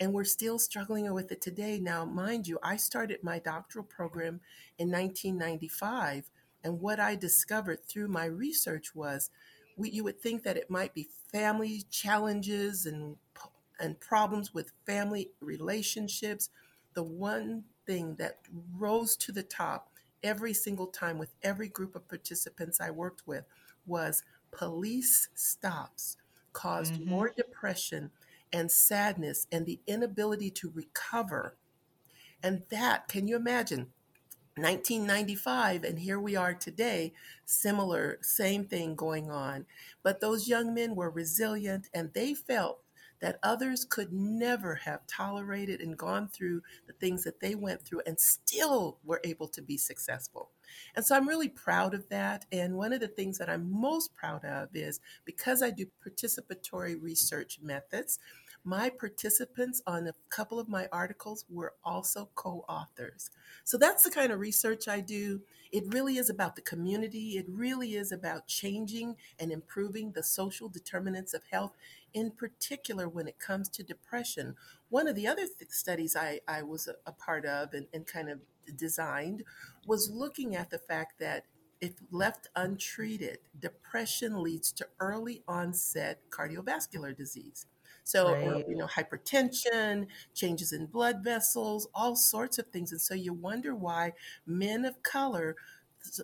and 0.00 0.12
we're 0.12 0.24
still 0.24 0.58
struggling 0.58 1.12
with 1.12 1.30
it 1.30 1.40
today. 1.40 1.78
Now, 1.78 2.04
mind 2.04 2.48
you, 2.48 2.58
I 2.62 2.76
started 2.76 3.22
my 3.22 3.38
doctoral 3.38 3.84
program 3.84 4.40
in 4.78 4.90
1995. 4.90 6.30
And 6.64 6.80
what 6.80 6.98
I 6.98 7.14
discovered 7.14 7.84
through 7.84 8.08
my 8.08 8.24
research 8.24 8.94
was 8.94 9.30
we, 9.76 9.90
you 9.90 10.04
would 10.04 10.20
think 10.20 10.42
that 10.44 10.56
it 10.56 10.70
might 10.70 10.94
be 10.94 11.08
family 11.30 11.84
challenges 11.90 12.86
and, 12.86 13.16
and 13.78 14.00
problems 14.00 14.54
with 14.54 14.72
family 14.86 15.30
relationships. 15.40 16.48
The 16.94 17.02
one 17.02 17.64
thing 17.86 18.16
that 18.16 18.38
rose 18.76 19.16
to 19.16 19.32
the 19.32 19.42
top 19.42 19.90
every 20.22 20.54
single 20.54 20.86
time 20.86 21.18
with 21.18 21.34
every 21.42 21.68
group 21.68 21.94
of 21.94 22.08
participants 22.08 22.80
I 22.80 22.90
worked 22.90 23.22
with 23.26 23.44
was 23.86 24.22
police 24.50 25.28
stops 25.34 26.16
caused 26.52 26.94
mm-hmm. 26.94 27.10
more 27.10 27.32
depression 27.36 28.10
and 28.52 28.70
sadness 28.70 29.46
and 29.52 29.66
the 29.66 29.80
inability 29.86 30.50
to 30.50 30.72
recover. 30.74 31.56
And 32.42 32.62
that, 32.70 33.08
can 33.08 33.28
you 33.28 33.36
imagine? 33.36 33.90
1995 34.56 35.82
and 35.82 35.98
here 35.98 36.20
we 36.20 36.36
are 36.36 36.54
today 36.54 37.12
similar 37.44 38.18
same 38.22 38.64
thing 38.64 38.94
going 38.94 39.28
on 39.28 39.66
but 40.04 40.20
those 40.20 40.46
young 40.46 40.72
men 40.72 40.94
were 40.94 41.10
resilient 41.10 41.88
and 41.92 42.12
they 42.14 42.32
felt 42.32 42.83
that 43.24 43.38
others 43.42 43.86
could 43.86 44.12
never 44.12 44.74
have 44.74 45.06
tolerated 45.06 45.80
and 45.80 45.96
gone 45.96 46.28
through 46.28 46.60
the 46.86 46.92
things 46.92 47.24
that 47.24 47.40
they 47.40 47.54
went 47.54 47.80
through 47.80 48.02
and 48.04 48.20
still 48.20 48.98
were 49.02 49.22
able 49.24 49.48
to 49.48 49.62
be 49.62 49.78
successful. 49.78 50.50
And 50.94 51.02
so 51.06 51.16
I'm 51.16 51.26
really 51.26 51.48
proud 51.48 51.94
of 51.94 52.06
that. 52.10 52.44
And 52.52 52.76
one 52.76 52.92
of 52.92 53.00
the 53.00 53.08
things 53.08 53.38
that 53.38 53.48
I'm 53.48 53.72
most 53.72 54.14
proud 54.14 54.44
of 54.44 54.68
is 54.74 55.00
because 55.24 55.62
I 55.62 55.70
do 55.70 55.86
participatory 56.06 57.00
research 57.00 57.60
methods, 57.62 58.18
my 58.62 58.90
participants 58.90 59.82
on 59.86 60.06
a 60.06 60.14
couple 60.30 60.58
of 60.58 60.68
my 60.68 60.88
articles 60.90 61.44
were 61.50 61.74
also 61.84 62.30
co 62.34 62.64
authors. 62.68 63.30
So 63.64 63.76
that's 63.76 64.04
the 64.04 64.10
kind 64.10 64.32
of 64.32 64.40
research 64.40 64.88
I 64.88 65.00
do. 65.00 65.40
It 65.70 65.92
really 65.92 66.16
is 66.16 66.30
about 66.30 66.56
the 66.56 66.62
community, 66.62 67.36
it 67.36 67.46
really 67.48 67.94
is 67.94 68.12
about 68.12 68.46
changing 68.46 69.16
and 69.38 69.50
improving 69.50 70.12
the 70.12 70.22
social 70.22 70.68
determinants 70.68 71.34
of 71.34 71.42
health, 71.50 71.72
in 72.14 72.30
particular 72.30 73.08
when 73.08 73.28
it 73.28 73.38
comes 73.38 73.68
to 73.68 73.82
depression. 73.82 74.54
One 74.88 75.08
of 75.08 75.16
the 75.16 75.26
other 75.26 75.42
th- 75.42 75.70
studies 75.70 76.16
I, 76.16 76.40
I 76.48 76.62
was 76.62 76.88
a, 76.88 76.94
a 77.06 77.12
part 77.12 77.44
of 77.44 77.74
and, 77.74 77.86
and 77.92 78.06
kind 78.06 78.30
of 78.30 78.40
designed 78.76 79.42
was 79.86 80.10
looking 80.10 80.56
at 80.56 80.70
the 80.70 80.78
fact 80.78 81.18
that 81.18 81.44
if 81.80 81.92
left 82.10 82.48
untreated, 82.56 83.38
depression 83.58 84.42
leads 84.42 84.72
to 84.72 84.86
early 85.00 85.42
onset 85.46 86.20
cardiovascular 86.30 87.14
disease. 87.14 87.66
So, 88.04 88.32
right. 88.32 88.64
you 88.68 88.76
know, 88.76 88.86
hypertension, 88.86 90.06
changes 90.34 90.72
in 90.72 90.86
blood 90.86 91.24
vessels, 91.24 91.88
all 91.94 92.16
sorts 92.16 92.58
of 92.58 92.66
things. 92.68 92.92
And 92.92 93.00
so 93.00 93.14
you 93.14 93.32
wonder 93.32 93.74
why 93.74 94.12
men 94.46 94.84
of 94.84 95.02
color 95.02 95.56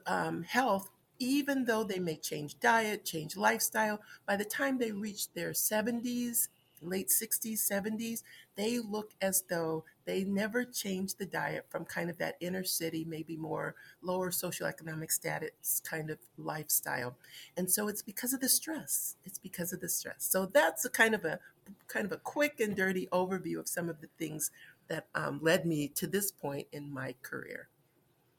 um, 0.06 0.42
health, 0.42 0.90
even 1.20 1.66
though 1.66 1.84
they 1.84 2.00
may 2.00 2.16
change 2.16 2.58
diet, 2.58 3.04
change 3.04 3.36
lifestyle, 3.36 4.00
by 4.26 4.36
the 4.36 4.44
time 4.44 4.78
they 4.78 4.90
reach 4.90 5.32
their 5.34 5.52
70s, 5.52 6.48
late 6.82 7.08
60s, 7.08 7.58
70s, 7.70 8.22
they 8.56 8.78
look 8.78 9.10
as 9.20 9.44
though 9.48 9.84
they 10.06 10.24
never 10.24 10.64
changed 10.64 11.18
the 11.18 11.26
diet 11.26 11.66
from 11.68 11.84
kind 11.84 12.10
of 12.10 12.18
that 12.18 12.36
inner 12.40 12.64
city, 12.64 13.04
maybe 13.06 13.36
more 13.36 13.74
lower 14.02 14.30
socioeconomic 14.30 15.12
status 15.12 15.80
kind 15.84 16.10
of 16.10 16.18
lifestyle. 16.38 17.16
And 17.56 17.70
so 17.70 17.88
it's 17.88 18.02
because 18.02 18.32
of 18.32 18.40
the 18.40 18.48
stress. 18.48 19.16
It's 19.24 19.38
because 19.38 19.72
of 19.72 19.80
the 19.80 19.88
stress. 19.88 20.24
So 20.24 20.46
that's 20.46 20.84
a 20.84 20.90
kind 20.90 21.14
of 21.14 21.24
a 21.24 21.38
kind 21.86 22.04
of 22.04 22.12
a 22.12 22.16
quick 22.16 22.58
and 22.58 22.74
dirty 22.74 23.06
overview 23.12 23.58
of 23.58 23.68
some 23.68 23.88
of 23.88 24.00
the 24.00 24.08
things 24.18 24.50
that 24.88 25.06
um, 25.14 25.38
led 25.40 25.66
me 25.66 25.86
to 25.86 26.06
this 26.06 26.32
point 26.32 26.66
in 26.72 26.92
my 26.92 27.14
career. 27.22 27.69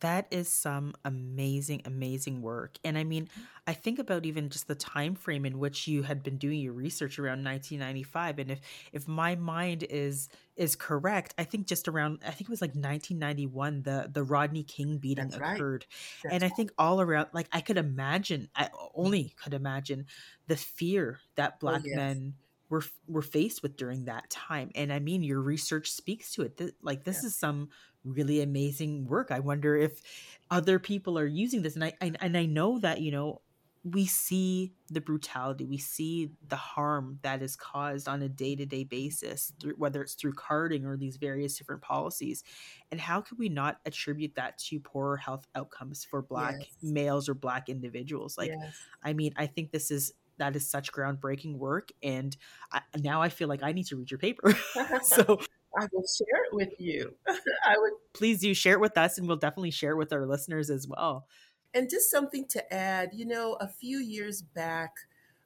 That 0.01 0.27
is 0.31 0.49
some 0.49 0.93
amazing, 1.05 1.83
amazing 1.85 2.41
work. 2.41 2.77
And 2.83 2.97
I 2.97 3.03
mean, 3.03 3.29
I 3.67 3.73
think 3.73 3.99
about 3.99 4.25
even 4.25 4.49
just 4.49 4.67
the 4.67 4.75
time 4.75 5.13
frame 5.13 5.45
in 5.45 5.59
which 5.59 5.87
you 5.87 6.01
had 6.01 6.23
been 6.23 6.37
doing 6.37 6.59
your 6.59 6.73
research 6.73 7.19
around 7.19 7.43
1995. 7.43 8.39
And 8.39 8.51
if 8.51 8.59
if 8.91 9.07
my 9.07 9.35
mind 9.35 9.85
is 9.89 10.27
is 10.55 10.75
correct, 10.75 11.35
I 11.37 11.43
think 11.43 11.67
just 11.67 11.87
around 11.87 12.19
I 12.25 12.31
think 12.31 12.41
it 12.41 12.49
was 12.49 12.61
like 12.61 12.71
1991 12.71 13.83
the 13.83 14.09
the 14.11 14.23
Rodney 14.23 14.63
King 14.63 14.97
beating 14.97 15.29
That's 15.29 15.37
occurred. 15.37 15.85
Right. 16.25 16.33
And 16.33 16.43
I 16.43 16.49
think 16.49 16.71
all 16.79 16.99
around 16.99 17.27
like 17.33 17.47
I 17.51 17.61
could 17.61 17.77
imagine, 17.77 18.49
I 18.55 18.69
hmm. 18.73 18.87
only 18.95 19.35
could 19.41 19.53
imagine 19.53 20.07
the 20.47 20.57
fear 20.57 21.19
that 21.35 21.53
oh, 21.53 21.57
black 21.59 21.81
oh, 21.81 21.87
yes. 21.87 21.95
men 21.95 22.33
were 22.71 22.83
were 23.07 23.21
faced 23.21 23.61
with 23.61 23.75
during 23.75 24.05
that 24.05 24.29
time 24.29 24.71
and 24.75 24.93
i 24.93 24.97
mean 24.97 25.21
your 25.21 25.41
research 25.41 25.91
speaks 25.91 26.33
to 26.33 26.41
it 26.41 26.57
Th- 26.57 26.73
like 26.81 27.03
this 27.03 27.19
yeah. 27.21 27.27
is 27.27 27.35
some 27.35 27.67
really 28.03 28.41
amazing 28.41 29.05
work 29.05 29.31
i 29.31 29.39
wonder 29.39 29.75
if 29.75 30.01
other 30.49 30.79
people 30.79 31.17
are 31.17 31.25
using 31.25 31.61
this 31.61 31.75
and 31.75 31.83
I, 31.83 31.93
I 32.01 32.11
and 32.19 32.37
i 32.37 32.45
know 32.45 32.79
that 32.79 33.01
you 33.01 33.11
know 33.11 33.41
we 33.83 34.05
see 34.05 34.73
the 34.89 35.01
brutality 35.01 35.65
we 35.65 35.77
see 35.77 36.29
the 36.49 36.55
harm 36.55 37.17
that 37.23 37.41
is 37.41 37.55
caused 37.55 38.07
on 38.07 38.21
a 38.21 38.29
day-to-day 38.29 38.83
basis 38.83 39.53
through, 39.59 39.73
whether 39.73 40.03
it's 40.03 40.13
through 40.13 40.33
carding 40.33 40.85
or 40.85 40.97
these 40.97 41.17
various 41.17 41.57
different 41.57 41.81
policies 41.81 42.43
and 42.91 43.01
how 43.01 43.21
can 43.21 43.37
we 43.39 43.49
not 43.49 43.79
attribute 43.85 44.35
that 44.35 44.57
to 44.57 44.79
poorer 44.79 45.17
health 45.17 45.47
outcomes 45.55 46.05
for 46.05 46.21
black 46.21 46.55
yes. 46.59 46.69
males 46.83 47.27
or 47.27 47.33
black 47.33 47.69
individuals 47.69 48.37
like 48.37 48.49
yes. 48.49 48.77
i 49.03 49.13
mean 49.13 49.33
i 49.35 49.47
think 49.47 49.71
this 49.71 49.89
is 49.89 50.13
that 50.37 50.55
is 50.55 50.67
such 50.67 50.91
groundbreaking 50.91 51.57
work 51.57 51.91
and 52.03 52.37
I, 52.71 52.81
now 52.99 53.21
i 53.21 53.29
feel 53.29 53.47
like 53.47 53.63
i 53.63 53.71
need 53.71 53.87
to 53.87 53.95
read 53.95 54.11
your 54.11 54.19
paper 54.19 54.55
so 55.03 55.39
i 55.77 55.87
will 55.91 56.03
share 56.03 56.43
it 56.45 56.53
with 56.53 56.73
you. 56.79 57.13
I 57.27 57.75
would 57.77 57.93
please 58.13 58.41
do 58.41 58.53
share 58.53 58.73
it 58.73 58.81
with 58.81 58.97
us 58.97 59.17
and 59.17 59.27
we'll 59.27 59.37
definitely 59.37 59.71
share 59.71 59.91
it 59.91 59.97
with 59.97 60.13
our 60.13 60.25
listeners 60.25 60.69
as 60.69 60.87
well. 60.87 61.27
And 61.73 61.89
just 61.89 62.11
something 62.11 62.47
to 62.49 62.73
add 62.73 63.11
you 63.13 63.25
know 63.25 63.57
a 63.59 63.67
few 63.67 63.99
years 63.99 64.41
back 64.41 64.91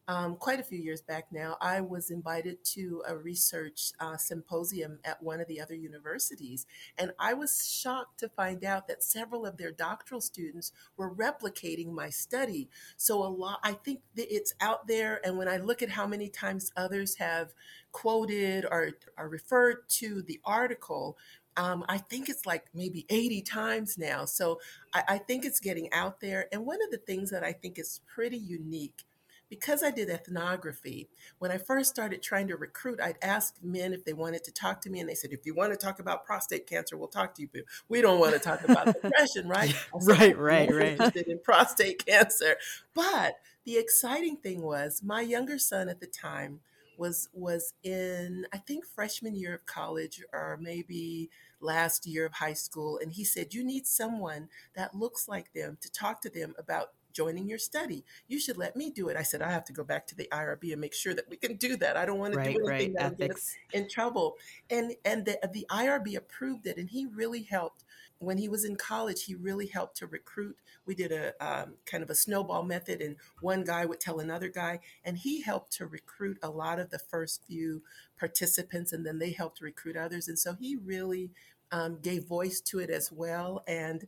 um, 0.08 0.36
quite 0.36 0.60
a 0.60 0.64
few 0.64 0.78
years 0.78 1.02
back 1.02 1.26
now, 1.32 1.58
I 1.60 1.82
was 1.82 2.12
invited 2.12 2.64
to 2.66 3.02
a 3.08 3.18
research 3.18 3.92
uh, 4.00 4.18
symposium 4.18 5.00
at 5.04 5.22
one 5.22 5.42
of 5.42 5.48
the 5.48 5.60
other 5.60 5.74
universities. 5.74 6.68
And 6.98 7.12
I 7.18 7.34
was 7.34 7.68
shocked 7.68 8.20
to 8.20 8.30
find 8.30 8.64
out 8.64 8.88
that 8.88 9.04
several 9.04 9.48
of 9.48 9.58
their 9.58 9.72
doctoral 9.72 10.22
students 10.22 10.72
were 10.96 11.14
replicating 11.14 11.92
my 11.92 12.12
study. 12.12 12.70
So, 12.98 13.24
a 13.24 13.26
lot, 13.26 13.60
I 13.64 13.74
think 13.74 14.02
that 14.16 14.34
it's 14.34 14.54
out 14.62 14.88
there. 14.88 15.22
And 15.26 15.38
when 15.38 15.48
I 15.48 15.58
look 15.58 15.82
at 15.82 15.90
how 15.90 16.06
many 16.06 16.30
times 16.30 16.72
others 16.78 17.16
have 17.16 17.54
quoted 17.92 18.66
or, 18.70 18.92
or 19.18 19.28
referred 19.28 19.90
to 19.90 20.22
the 20.22 20.40
article, 20.46 21.18
um, 21.58 21.84
I 21.90 21.98
think 21.98 22.30
it's 22.30 22.46
like 22.46 22.66
maybe 22.76 23.06
80 23.10 23.42
times 23.42 23.98
now. 23.98 24.26
So 24.26 24.60
I, 24.94 25.04
I 25.08 25.18
think 25.18 25.46
it's 25.46 25.60
getting 25.60 25.92
out 25.94 26.20
there. 26.20 26.48
And 26.52 26.66
one 26.66 26.80
of 26.84 26.92
the 26.92 26.98
things 26.98 27.32
that 27.32 27.44
I 27.44 27.54
think 27.54 27.80
is 27.80 28.02
pretty 28.06 28.38
unique 28.38 29.04
because 29.50 29.84
I 29.84 29.92
did 29.92 30.10
ethnography, 30.10 31.10
when 31.40 31.52
I 31.52 31.58
first 31.58 31.90
started 31.90 32.22
trying 32.22 32.48
to 32.48 32.58
recruit, 32.58 33.00
I'd 33.02 33.18
ask 33.22 33.56
men 33.62 33.94
if 33.94 34.06
they 34.06 34.14
wanted 34.14 34.44
to 34.46 34.52
talk 34.52 34.82
to 34.82 34.90
me, 34.90 35.00
and 35.00 35.10
they 35.10 35.16
said, 35.16 35.32
"If 35.32 35.46
you 35.46 35.54
want 35.54 35.74
to 35.74 35.78
talk 35.78 36.00
about 36.00 36.26
prostate 36.26 36.68
cancer, 36.68 36.98
we'll 36.98 37.08
talk 37.08 37.36
to 37.36 37.42
you. 37.42 37.50
But 37.52 37.64
we 37.90 38.02
don't 38.02 38.20
want 38.20 38.34
to 38.34 38.40
talk 38.40 38.64
about 38.64 38.86
depression, 39.02 39.48
right?" 39.48 39.76
Said, 40.00 40.20
right, 40.20 40.38
right, 40.38 40.74
right. 40.74 40.92
Interested 40.92 41.28
in 41.28 41.40
prostate 41.40 42.06
cancer, 42.06 42.58
but 42.94 43.40
the 43.66 43.78
exciting 43.78 44.38
thing 44.38 44.62
was 44.62 45.02
my 45.04 45.22
younger 45.22 45.58
son 45.58 45.90
at 45.90 46.00
the 46.00 46.08
time 46.08 46.62
was 46.98 47.30
was 47.34 47.74
in 47.84 48.46
I 48.54 48.58
think 48.58 48.86
freshman 48.86 49.36
year 49.36 49.54
of 49.56 49.66
college 49.66 50.22
or 50.32 50.58
maybe 50.62 51.30
last 51.60 52.06
year 52.06 52.26
of 52.26 52.34
high 52.34 52.54
school 52.54 53.00
and 53.02 53.12
he 53.12 53.24
said 53.24 53.54
you 53.54 53.64
need 53.64 53.86
someone 53.88 54.50
that 54.76 54.96
looks 54.96 55.28
like 55.28 55.52
them 55.54 55.78
to 55.82 55.92
talk 55.92 56.22
to 56.22 56.30
them 56.30 56.54
about 56.58 56.92
joining 57.16 57.48
your 57.48 57.58
study. 57.58 58.04
You 58.28 58.40
should 58.40 58.58
let 58.58 58.76
me 58.76 58.92
do 58.92 59.08
it. 59.08 59.18
I 59.18 59.24
said, 59.24 59.42
I 59.42 59.50
have 59.50 59.64
to 59.66 59.74
go 59.74 59.84
back 59.84 60.06
to 60.08 60.16
the 60.16 60.28
IRB 60.32 60.74
and 60.74 60.82
make 60.82 60.94
sure 60.94 61.14
that 61.14 61.30
we 61.30 61.38
can 61.38 61.56
do 61.56 61.78
that. 61.78 61.98
I 61.98 62.06
don't 62.06 62.20
want 62.20 62.34
to 62.34 62.40
right, 62.40 62.56
do 62.56 62.68
anything 62.68 62.94
right. 62.96 63.10
that 63.10 63.18
get 63.18 63.32
us 63.32 63.56
in 63.74 63.88
trouble. 63.90 64.38
And 64.70 64.94
and 65.06 65.26
the, 65.26 65.40
the 65.52 65.66
IRB 65.72 66.16
approved 66.16 66.68
it, 66.68 66.78
and 66.78 66.90
he 66.90 67.06
really 67.06 67.44
helped. 67.44 67.84
When 68.20 68.38
he 68.38 68.48
was 68.48 68.64
in 68.64 68.78
college, 68.78 69.26
he 69.26 69.36
really 69.36 69.68
helped 69.68 69.98
to 69.98 70.08
recruit. 70.08 70.58
We 70.86 70.96
did 70.96 71.12
a 71.12 71.34
um, 71.46 71.74
kind 71.86 72.02
of 72.02 72.10
a 72.10 72.16
snowball 72.16 72.64
method, 72.64 73.02
and 73.02 73.18
one 73.42 73.64
guy 73.64 73.86
would 73.86 74.00
tell 74.00 74.20
another 74.20 74.48
guy, 74.48 74.80
and 75.04 75.18
he 75.18 75.42
helped 75.42 75.74
to 75.74 75.86
recruit 75.86 76.38
a 76.42 76.50
lot 76.50 76.80
of 76.80 76.92
the 76.92 77.00
first 77.00 77.44
few 77.46 77.82
participants, 78.18 78.94
and 78.94 79.06
then 79.06 79.20
they 79.20 79.32
helped 79.32 79.62
recruit 79.62 79.98
others. 79.98 80.28
And 80.28 80.40
so 80.40 80.54
he 80.54 80.78
really 80.78 81.32
um, 81.72 82.00
gave 82.02 82.26
voice 82.26 82.62
to 82.62 82.80
it 82.80 82.90
as 82.90 83.12
well. 83.12 83.64
And 83.68 84.06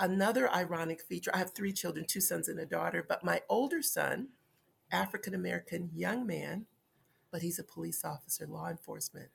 another 0.00 0.52
ironic 0.52 1.02
feature 1.02 1.30
I 1.34 1.38
have 1.38 1.52
three 1.54 1.72
children, 1.72 2.04
two 2.06 2.20
sons 2.20 2.48
and 2.48 2.58
a 2.60 2.66
daughter, 2.66 3.04
but 3.08 3.24
my 3.24 3.42
older 3.48 3.82
son, 3.82 4.28
African 4.92 5.34
American 5.34 5.90
young 5.92 6.26
man, 6.26 6.66
but 7.30 7.42
he's 7.42 7.58
a 7.58 7.64
police 7.64 8.04
officer, 8.04 8.46
law 8.46 8.68
enforcement. 8.68 9.30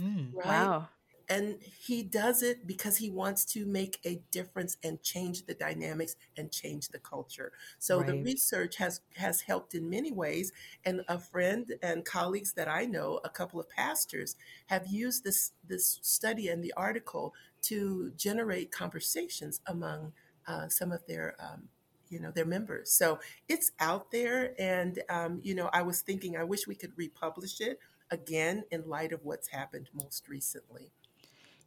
Mm, 0.00 0.34
right? 0.34 0.46
Wow. 0.46 0.88
And 1.30 1.58
he 1.86 2.02
does 2.02 2.42
it 2.42 2.66
because 2.66 2.96
he 2.98 3.08
wants 3.08 3.44
to 3.46 3.64
make 3.64 4.00
a 4.04 4.20
difference 4.32 4.76
and 4.82 5.00
change 5.00 5.46
the 5.46 5.54
dynamics 5.54 6.16
and 6.36 6.50
change 6.50 6.88
the 6.88 6.98
culture. 6.98 7.52
So 7.78 7.98
right. 7.98 8.08
the 8.08 8.22
research 8.22 8.76
has 8.76 9.00
has 9.16 9.40
helped 9.40 9.74
in 9.74 9.88
many 9.88 10.10
ways. 10.10 10.52
And 10.84 11.02
a 11.08 11.18
friend 11.18 11.72
and 11.82 12.04
colleagues 12.04 12.52
that 12.54 12.68
I 12.68 12.84
know, 12.84 13.20
a 13.24 13.30
couple 13.30 13.60
of 13.60 13.70
pastors, 13.70 14.36
have 14.66 14.88
used 14.88 15.22
this 15.24 15.52
this 15.66 16.00
study 16.02 16.48
and 16.48 16.62
the 16.62 16.74
article 16.76 17.32
to 17.62 18.12
generate 18.16 18.72
conversations 18.72 19.60
among 19.66 20.12
uh, 20.48 20.68
some 20.68 20.90
of 20.90 21.06
their 21.06 21.36
um, 21.38 21.68
you 22.08 22.18
know 22.18 22.32
their 22.32 22.44
members 22.44 22.90
so 22.90 23.20
it's 23.48 23.70
out 23.78 24.10
there 24.10 24.54
and 24.58 25.00
um, 25.08 25.40
you 25.42 25.54
know 25.54 25.70
i 25.72 25.80
was 25.80 26.00
thinking 26.00 26.36
i 26.36 26.42
wish 26.42 26.66
we 26.66 26.74
could 26.74 26.92
republish 26.96 27.60
it 27.60 27.78
again 28.10 28.64
in 28.72 28.88
light 28.88 29.12
of 29.12 29.20
what's 29.24 29.48
happened 29.48 29.88
most 29.94 30.28
recently 30.28 30.90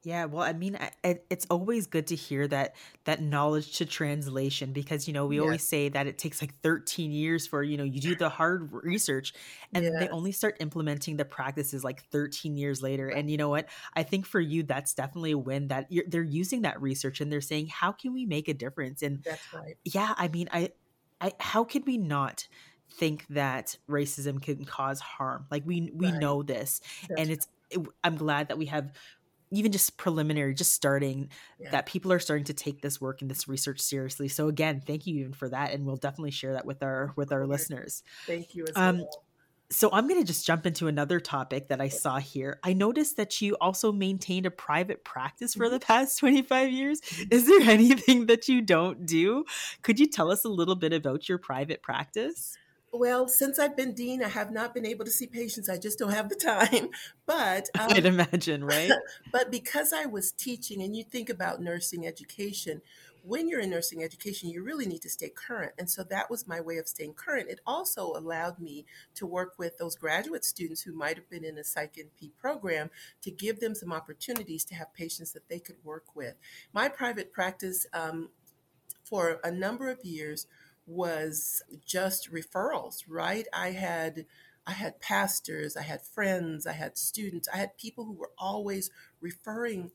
yeah, 0.03 0.25
well, 0.25 0.43
I 0.43 0.51
mean, 0.51 0.77
it's 1.03 1.45
always 1.49 1.87
good 1.87 2.07
to 2.07 2.15
hear 2.15 2.45
that 2.49 2.75
that 3.05 3.21
knowledge 3.21 3.77
to 3.77 3.85
translation 3.85 4.73
because 4.73 5.07
you 5.07 5.13
know 5.13 5.25
we 5.25 5.39
always 5.39 5.65
say 5.65 5.87
that 5.89 6.07
it 6.07 6.17
takes 6.17 6.41
like 6.41 6.59
13 6.61 7.11
years 7.11 7.47
for 7.47 7.63
you 7.63 7.77
know 7.77 7.85
you 7.85 8.01
do 8.01 8.13
the 8.15 8.27
hard 8.27 8.71
research 8.73 9.33
and 9.73 9.85
then 9.85 9.97
they 9.99 10.09
only 10.09 10.33
start 10.33 10.57
implementing 10.59 11.15
the 11.15 11.23
practices 11.25 11.83
like 11.85 12.03
13 12.11 12.57
years 12.57 12.81
later. 12.81 13.09
And 13.09 13.29
you 13.31 13.37
know 13.37 13.47
what? 13.49 13.69
I 13.93 14.03
think 14.03 14.25
for 14.25 14.41
you 14.41 14.63
that's 14.63 14.93
definitely 14.93 15.31
a 15.31 15.37
win 15.37 15.69
that 15.69 15.87
you're, 15.89 16.05
they're 16.07 16.21
using 16.23 16.63
that 16.63 16.81
research 16.81 17.21
and 17.21 17.31
they're 17.31 17.41
saying 17.41 17.67
how 17.67 17.93
can 17.93 18.13
we 18.13 18.25
make 18.25 18.49
a 18.49 18.53
difference? 18.53 19.01
And 19.01 19.21
That's 19.25 19.51
right. 19.53 19.77
yeah, 19.85 20.13
I 20.17 20.27
mean, 20.27 20.49
I, 20.51 20.71
I 21.21 21.33
how 21.39 21.63
could 21.63 21.85
we 21.85 21.97
not 21.97 22.47
think 22.91 23.25
that 23.29 23.75
racism 23.89 24.41
can 24.41 24.65
cause 24.65 24.99
harm. 24.99 25.47
Like 25.51 25.63
we 25.65 25.91
we 25.93 26.11
Right. 26.11 26.13
know 26.13 26.43
this, 26.43 26.81
That's 27.07 27.21
and 27.21 27.31
it's. 27.31 27.47
It, 27.71 27.79
I'm 28.03 28.17
glad 28.17 28.49
that 28.49 28.57
we 28.59 28.67
have 28.67 28.91
even 29.53 29.71
just 29.71 29.97
preliminary, 29.97 30.53
just 30.53 30.73
starting 30.73 31.29
Yeah. 31.59 31.71
that 31.71 31.85
people 31.85 32.11
are 32.11 32.19
starting 32.19 32.45
to 32.45 32.53
take 32.53 32.81
this 32.81 32.99
work 32.99 33.21
and 33.21 33.29
this 33.31 33.47
research 33.47 33.79
seriously. 33.79 34.27
So 34.27 34.47
again, 34.47 34.81
thank 34.85 35.07
you 35.07 35.15
even 35.19 35.33
for 35.33 35.49
that, 35.49 35.71
and 35.71 35.85
we'll 35.85 35.97
definitely 35.97 36.31
share 36.31 36.53
that 36.53 36.65
with 36.65 36.83
our 36.83 37.13
with 37.15 37.31
our 37.31 37.45
listeners. 37.45 38.03
Thank 38.27 38.55
you 38.55 38.65
as 38.67 38.75
Um, 38.75 38.97
well. 38.99 39.23
So 39.71 39.89
I'm 39.91 40.07
going 40.07 40.21
to 40.21 40.27
just 40.27 40.45
jump 40.45 40.67
into 40.67 40.87
another 40.87 41.19
topic 41.19 41.69
that 41.69 41.81
I 41.81 41.87
saw 41.87 42.19
here. 42.19 42.59
I 42.63 42.73
noticed 42.73 43.17
that 43.17 43.41
you 43.41 43.55
also 43.59 43.91
maintained 43.91 44.45
a 44.45 44.51
private 44.51 45.03
practice 45.03 45.55
for 45.55 45.67
the 45.67 45.79
past 45.79 46.19
25 46.19 46.71
years. 46.71 47.01
Is 47.31 47.47
there 47.47 47.61
anything 47.69 48.27
that 48.27 48.47
you 48.47 48.61
don't 48.61 49.07
do? 49.07 49.45
Could 49.81 49.99
you 49.99 50.05
tell 50.05 50.31
us 50.31 50.43
a 50.45 50.49
little 50.49 50.75
bit 50.75 50.93
about 50.93 51.27
your 51.27 51.39
private 51.39 51.81
practice? 51.81 52.55
Well, 52.95 53.27
since 53.27 53.57
I've 53.57 53.75
been 53.75 53.93
dean, 53.93 54.23
I 54.23 54.29
have 54.29 54.51
not 54.51 54.75
been 54.75 54.85
able 54.85 55.03
to 55.03 55.11
see 55.11 55.25
patients. 55.25 55.67
I 55.67 55.77
just 55.77 55.97
don't 55.97 56.11
have 56.11 56.29
the 56.29 56.35
time. 56.71 56.89
But 57.25 57.67
um, 57.79 57.89
I'd 57.91 58.05
imagine, 58.05 58.63
right? 58.63 58.91
but 59.31 59.51
because 59.51 59.91
I 59.91 60.05
was 60.05 60.31
teaching, 60.31 60.83
and 60.83 60.95
you 60.95 61.03
think 61.03 61.29
about 61.29 61.59
nursing 61.59 62.05
education, 62.05 62.81
when 63.23 63.47
you're 63.47 63.61
in 63.61 63.71
nursing 63.71 64.03
education, 64.03 64.49
you 64.49 64.63
really 64.63 64.85
need 64.85 65.01
to 65.01 65.09
stay 65.09 65.29
current. 65.29 65.71
And 65.79 65.89
so 65.89 66.03
that 66.03 66.29
was 66.29 66.47
my 66.47 66.59
way 66.61 66.77
of 66.77 66.87
staying 66.87 67.13
current. 67.13 67.49
It 67.49 67.61
also 67.65 68.13
allowed 68.13 68.59
me 68.59 68.85
to 69.15 69.25
work 69.25 69.53
with 69.57 69.77
those 69.77 69.95
graduate 69.95 70.45
students 70.45 70.81
who 70.81 70.93
might 70.93 71.15
have 71.15 71.29
been 71.29 71.45
in 71.45 71.57
a 71.57 71.63
psych 71.63 71.95
NP 71.95 72.31
program 72.37 72.91
to 73.21 73.31
give 73.31 73.59
them 73.59 73.73
some 73.73 73.93
opportunities 73.93 74.65
to 74.65 74.75
have 74.75 74.93
patients 74.93 75.31
that 75.31 75.47
they 75.47 75.59
could 75.59 75.77
work 75.83 76.15
with. 76.15 76.35
My 76.73 76.89
private 76.89 77.31
practice 77.31 77.87
um, 77.93 78.29
for 79.03 79.39
a 79.43 79.51
number 79.51 79.89
of 79.89 80.03
years 80.03 80.45
was 80.85 81.61
just 81.85 82.31
referrals, 82.31 83.03
right? 83.07 83.47
I 83.53 83.71
had 83.71 84.25
I 84.65 84.71
had 84.71 85.01
pastors, 85.01 85.75
I 85.75 85.81
had 85.83 86.01
friends, 86.01 86.65
I 86.65 86.71
had 86.71 86.97
students, 86.97 87.49
I 87.53 87.57
had 87.57 87.77
people 87.77 88.05
who 88.05 88.13
were 88.13 88.31
always 88.37 88.91
referring 89.19 89.91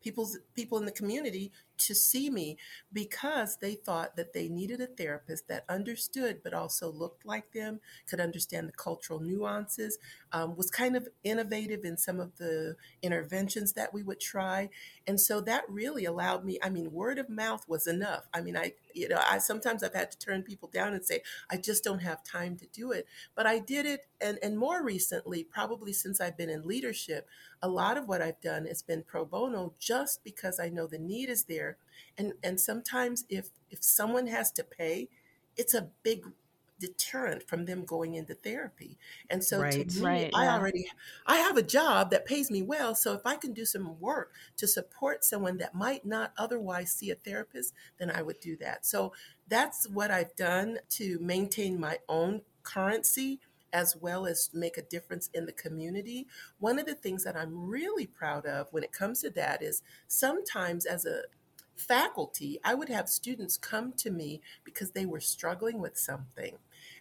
people's 0.00 0.38
people 0.54 0.78
in 0.78 0.84
the 0.84 0.92
community 0.92 1.52
to 1.76 1.94
see 1.94 2.30
me 2.30 2.56
because 2.92 3.56
they 3.56 3.74
thought 3.74 4.16
that 4.16 4.32
they 4.32 4.48
needed 4.48 4.80
a 4.80 4.86
therapist 4.86 5.48
that 5.48 5.64
understood 5.68 6.40
but 6.42 6.52
also 6.54 6.90
looked 6.90 7.24
like 7.24 7.52
them 7.52 7.80
could 8.06 8.20
understand 8.20 8.68
the 8.68 8.72
cultural 8.72 9.20
nuances 9.20 9.98
um, 10.32 10.56
was 10.56 10.70
kind 10.70 10.96
of 10.96 11.08
innovative 11.24 11.84
in 11.84 11.96
some 11.96 12.20
of 12.20 12.36
the 12.36 12.76
interventions 13.02 13.72
that 13.72 13.92
we 13.94 14.02
would 14.02 14.20
try 14.20 14.68
and 15.06 15.20
so 15.20 15.40
that 15.40 15.64
really 15.68 16.04
allowed 16.04 16.44
me 16.44 16.58
i 16.62 16.68
mean 16.68 16.92
word 16.92 17.18
of 17.18 17.28
mouth 17.28 17.64
was 17.68 17.86
enough 17.86 18.28
i 18.34 18.40
mean 18.40 18.56
i 18.56 18.72
you 18.94 19.08
know 19.08 19.20
i 19.28 19.38
sometimes 19.38 19.82
i've 19.82 19.94
had 19.94 20.10
to 20.10 20.18
turn 20.18 20.42
people 20.42 20.68
down 20.72 20.94
and 20.94 21.04
say 21.04 21.20
i 21.50 21.56
just 21.56 21.84
don't 21.84 22.00
have 22.00 22.22
time 22.24 22.56
to 22.56 22.66
do 22.66 22.92
it 22.92 23.06
but 23.34 23.46
i 23.46 23.58
did 23.58 23.86
it 23.86 24.06
and 24.20 24.38
and 24.42 24.58
more 24.58 24.82
recently 24.84 25.44
probably 25.44 25.92
since 25.92 26.20
i've 26.20 26.36
been 26.36 26.50
in 26.50 26.62
leadership 26.66 27.26
a 27.62 27.68
lot 27.68 27.96
of 27.96 28.08
what 28.08 28.22
I've 28.22 28.40
done 28.40 28.66
has 28.66 28.82
been 28.82 29.02
pro 29.02 29.24
bono 29.24 29.74
just 29.78 30.24
because 30.24 30.58
I 30.58 30.68
know 30.68 30.86
the 30.86 30.98
need 30.98 31.28
is 31.28 31.44
there. 31.44 31.76
And 32.16 32.32
and 32.42 32.60
sometimes 32.60 33.24
if 33.28 33.50
if 33.70 33.82
someone 33.82 34.26
has 34.28 34.50
to 34.52 34.64
pay, 34.64 35.08
it's 35.56 35.74
a 35.74 35.88
big 36.02 36.24
deterrent 36.80 37.46
from 37.48 37.66
them 37.66 37.84
going 37.84 38.14
into 38.14 38.34
therapy. 38.34 38.98
And 39.28 39.44
so 39.44 39.62
Right. 39.62 39.86
to 39.86 39.90
me, 39.94 40.24
Right, 40.24 40.34
I 40.34 40.48
yeah. 40.48 40.48
already 40.48 40.86
I 41.26 41.36
have 41.36 41.56
a 41.56 41.62
job 41.62 42.10
that 42.10 42.26
pays 42.26 42.50
me 42.50 42.62
well. 42.62 42.94
So 42.96 43.12
if 43.14 43.22
I 43.24 43.36
can 43.36 43.52
do 43.52 43.64
some 43.64 44.00
work 44.00 44.32
to 44.56 44.66
support 44.66 45.24
someone 45.24 45.58
that 45.58 45.74
might 45.74 46.04
not 46.04 46.32
otherwise 46.36 46.92
see 46.92 47.10
a 47.10 47.14
therapist, 47.14 47.74
then 47.98 48.10
I 48.10 48.22
would 48.22 48.40
do 48.40 48.56
that. 48.56 48.84
So 48.86 49.12
that's 49.48 49.88
what 49.88 50.10
I've 50.10 50.34
done 50.36 50.78
to 50.90 51.18
maintain 51.20 51.78
my 51.78 51.98
own 52.08 52.42
currency 52.62 53.40
as 53.72 53.96
well 53.96 54.26
as 54.26 54.50
make 54.52 54.76
a 54.76 54.82
difference 54.82 55.28
in 55.32 55.46
the 55.46 55.52
community. 55.52 56.26
One 56.58 56.78
of 56.80 56.86
the 56.86 56.94
things 56.94 57.22
that 57.24 57.36
I'm 57.36 57.68
really 57.68 58.06
proud 58.06 58.44
of 58.46 58.72
when 58.72 58.82
it 58.82 58.90
comes 58.92 59.20
to 59.20 59.30
that 59.30 59.62
is 59.62 59.82
sometimes 60.08 60.86
as 60.86 61.06
a 61.06 61.22
faculty, 61.76 62.58
I 62.64 62.74
would 62.74 62.88
have 62.88 63.08
students 63.08 63.56
come 63.56 63.92
to 63.94 64.10
me 64.10 64.40
because 64.64 64.90
they 64.90 65.06
were 65.06 65.20
struggling 65.20 65.78
with 65.78 65.96
something. 65.98 66.58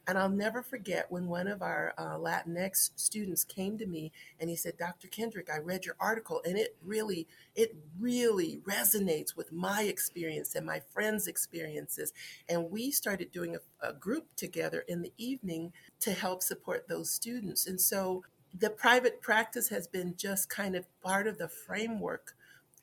And 0.09 0.17
I'll 0.17 0.27
never 0.27 0.63
forget 0.63 1.05
when 1.11 1.27
one 1.27 1.47
of 1.47 1.61
our 1.61 1.93
uh, 1.95 2.17
Latinx 2.17 2.89
students 2.95 3.43
came 3.43 3.77
to 3.77 3.85
me 3.85 4.11
and 4.39 4.49
he 4.49 4.55
said, 4.55 4.75
Dr. 4.75 5.07
Kendrick, 5.07 5.51
I 5.53 5.59
read 5.59 5.85
your 5.85 5.95
article 5.99 6.41
and 6.43 6.57
it 6.57 6.75
really, 6.83 7.27
it 7.53 7.75
really 7.99 8.59
resonates 8.67 9.37
with 9.37 9.51
my 9.51 9.83
experience 9.83 10.55
and 10.55 10.65
my 10.65 10.79
friends' 10.79 11.27
experiences. 11.27 12.11
And 12.49 12.71
we 12.71 12.89
started 12.89 13.31
doing 13.31 13.55
a, 13.55 13.87
a 13.87 13.93
group 13.93 14.35
together 14.35 14.83
in 14.87 15.03
the 15.03 15.13
evening 15.19 15.73
to 15.99 16.13
help 16.13 16.41
support 16.41 16.87
those 16.87 17.11
students. 17.11 17.67
And 17.67 17.79
so 17.79 18.23
the 18.51 18.71
private 18.71 19.21
practice 19.21 19.69
has 19.69 19.85
been 19.87 20.15
just 20.17 20.49
kind 20.49 20.75
of 20.75 20.87
part 21.03 21.27
of 21.27 21.37
the 21.37 21.49
framework 21.49 22.33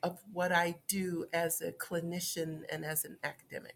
of 0.01 0.21
what 0.31 0.53
I 0.53 0.75
do 0.87 1.25
as 1.33 1.59
a 1.59 1.73
clinician 1.73 2.61
and 2.71 2.85
as 2.85 3.03
an 3.03 3.17
academic. 3.21 3.75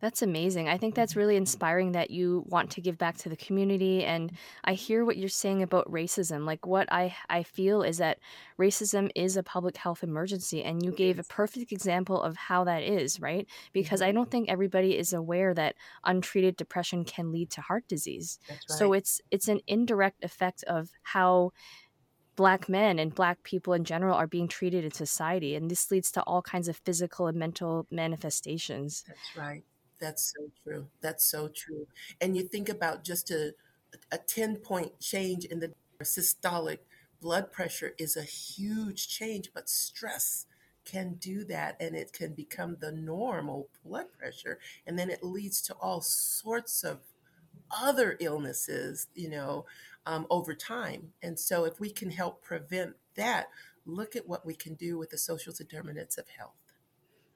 That's 0.00 0.22
amazing. 0.22 0.66
I 0.66 0.78
think 0.78 0.94
that's 0.94 1.14
really 1.14 1.36
inspiring 1.36 1.92
that 1.92 2.10
you 2.10 2.42
want 2.46 2.70
to 2.70 2.80
give 2.80 2.96
back 2.96 3.18
to 3.18 3.28
the 3.28 3.36
community 3.36 4.02
and 4.02 4.32
I 4.64 4.72
hear 4.72 5.04
what 5.04 5.18
you're 5.18 5.28
saying 5.28 5.62
about 5.62 5.90
racism. 5.90 6.46
Like 6.46 6.66
what 6.66 6.90
I 6.90 7.14
I 7.28 7.42
feel 7.42 7.82
is 7.82 7.98
that 7.98 8.18
racism 8.58 9.10
is 9.14 9.36
a 9.36 9.42
public 9.42 9.76
health 9.76 10.02
emergency 10.02 10.64
and 10.64 10.82
you 10.82 10.92
gave 10.92 11.18
a 11.18 11.24
perfect 11.24 11.70
example 11.70 12.22
of 12.22 12.34
how 12.36 12.64
that 12.64 12.82
is, 12.82 13.20
right? 13.20 13.46
Because 13.74 14.00
I 14.00 14.10
Mhm. 14.10 14.12
don't 14.12 14.30
think 14.30 14.48
everybody 14.48 14.96
is 14.96 15.12
aware 15.12 15.52
that 15.52 15.76
untreated 16.04 16.56
depression 16.56 17.04
can 17.04 17.30
lead 17.30 17.50
to 17.50 17.60
heart 17.60 17.86
disease. 17.86 18.38
That's 18.48 18.66
So 18.66 18.94
it's 18.94 19.20
it's 19.30 19.48
an 19.48 19.60
indirect 19.66 20.24
effect 20.24 20.64
of 20.64 20.90
how 21.02 21.50
black 22.36 22.68
men 22.68 22.98
and 22.98 23.14
black 23.14 23.42
people 23.44 23.72
in 23.74 23.84
general 23.84 24.16
are 24.16 24.26
being 24.26 24.48
treated 24.48 24.84
in 24.84 24.90
society 24.92 25.54
and 25.54 25.70
this 25.70 25.90
leads 25.90 26.10
to 26.12 26.22
all 26.24 26.42
kinds 26.42 26.68
of 26.68 26.76
physical 26.84 27.26
and 27.28 27.38
mental 27.38 27.86
manifestations. 27.90 29.04
That's 29.06 29.36
right. 29.36 29.64
That's 30.00 30.32
so 30.34 30.50
true. 30.64 30.86
That's 31.00 31.24
so 31.24 31.48
true. 31.48 31.86
And 32.20 32.36
you 32.36 32.42
think 32.42 32.68
about 32.68 33.04
just 33.04 33.30
a 33.30 33.54
a 34.12 34.18
10 34.18 34.56
point 34.56 34.98
change 35.00 35.44
in 35.44 35.60
the 35.60 35.72
systolic 36.02 36.78
blood 37.20 37.52
pressure 37.52 37.92
is 37.98 38.16
a 38.16 38.22
huge 38.22 39.08
change, 39.08 39.50
but 39.52 39.68
stress 39.68 40.46
can 40.84 41.14
do 41.14 41.44
that 41.44 41.76
and 41.80 41.94
it 41.96 42.12
can 42.12 42.32
become 42.32 42.76
the 42.80 42.92
normal 42.92 43.68
blood 43.84 44.06
pressure. 44.16 44.58
And 44.86 44.98
then 44.98 45.10
it 45.10 45.22
leads 45.24 45.60
to 45.62 45.74
all 45.74 46.00
sorts 46.00 46.84
of 46.84 47.00
other 47.70 48.16
illnesses, 48.20 49.08
you 49.14 49.30
know, 49.30 49.66
um, 50.06 50.26
over 50.30 50.54
time. 50.54 51.12
And 51.22 51.38
so 51.40 51.64
if 51.64 51.80
we 51.80 51.90
can 51.90 52.10
help 52.10 52.42
prevent 52.42 52.96
that, 53.16 53.48
look 53.86 54.16
at 54.16 54.28
what 54.28 54.46
we 54.46 54.54
can 54.54 54.74
do 54.74 54.98
with 54.98 55.10
the 55.10 55.18
social 55.18 55.52
determinants 55.54 56.18
of 56.18 56.28
health. 56.28 56.59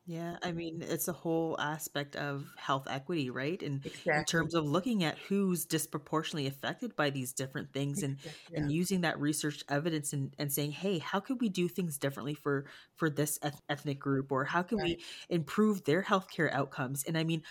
Yeah, 0.06 0.36
I 0.42 0.52
mean, 0.52 0.82
it's 0.82 1.08
a 1.08 1.14
whole 1.14 1.58
aspect 1.58 2.14
of 2.14 2.52
health 2.58 2.86
equity, 2.90 3.30
right? 3.30 3.60
And 3.62 3.86
in 4.12 4.22
Exactly. 4.22 4.26
terms 4.26 4.52
of 4.54 4.66
looking 4.66 5.02
at 5.02 5.18
who's 5.18 5.64
disproportionately 5.64 6.46
affected 6.46 6.94
by 6.94 7.08
these 7.08 7.32
different 7.32 7.72
things 7.72 8.02
and 8.02 8.18
Yeah. 8.48 8.50
and 8.54 8.70
using 8.70 9.00
that 9.00 9.18
research 9.18 9.64
evidence 9.70 10.12
and, 10.12 10.34
and 10.38 10.52
saying, 10.52 10.72
hey, 10.72 10.98
how 10.98 11.20
could 11.20 11.40
we 11.40 11.48
do 11.48 11.68
things 11.68 11.96
differently 11.96 12.34
for 12.34 12.66
for 12.96 13.08
this 13.08 13.38
eth- 13.42 13.62
ethnic 13.70 13.98
group 13.98 14.30
or 14.30 14.44
how 14.44 14.62
can 14.62 14.78
Right. 14.78 14.96
we 14.96 15.02
improve 15.30 15.84
their 15.84 16.02
healthcare 16.02 16.52
outcomes? 16.52 17.02
And 17.04 17.16
I 17.16 17.24
mean, 17.24 17.42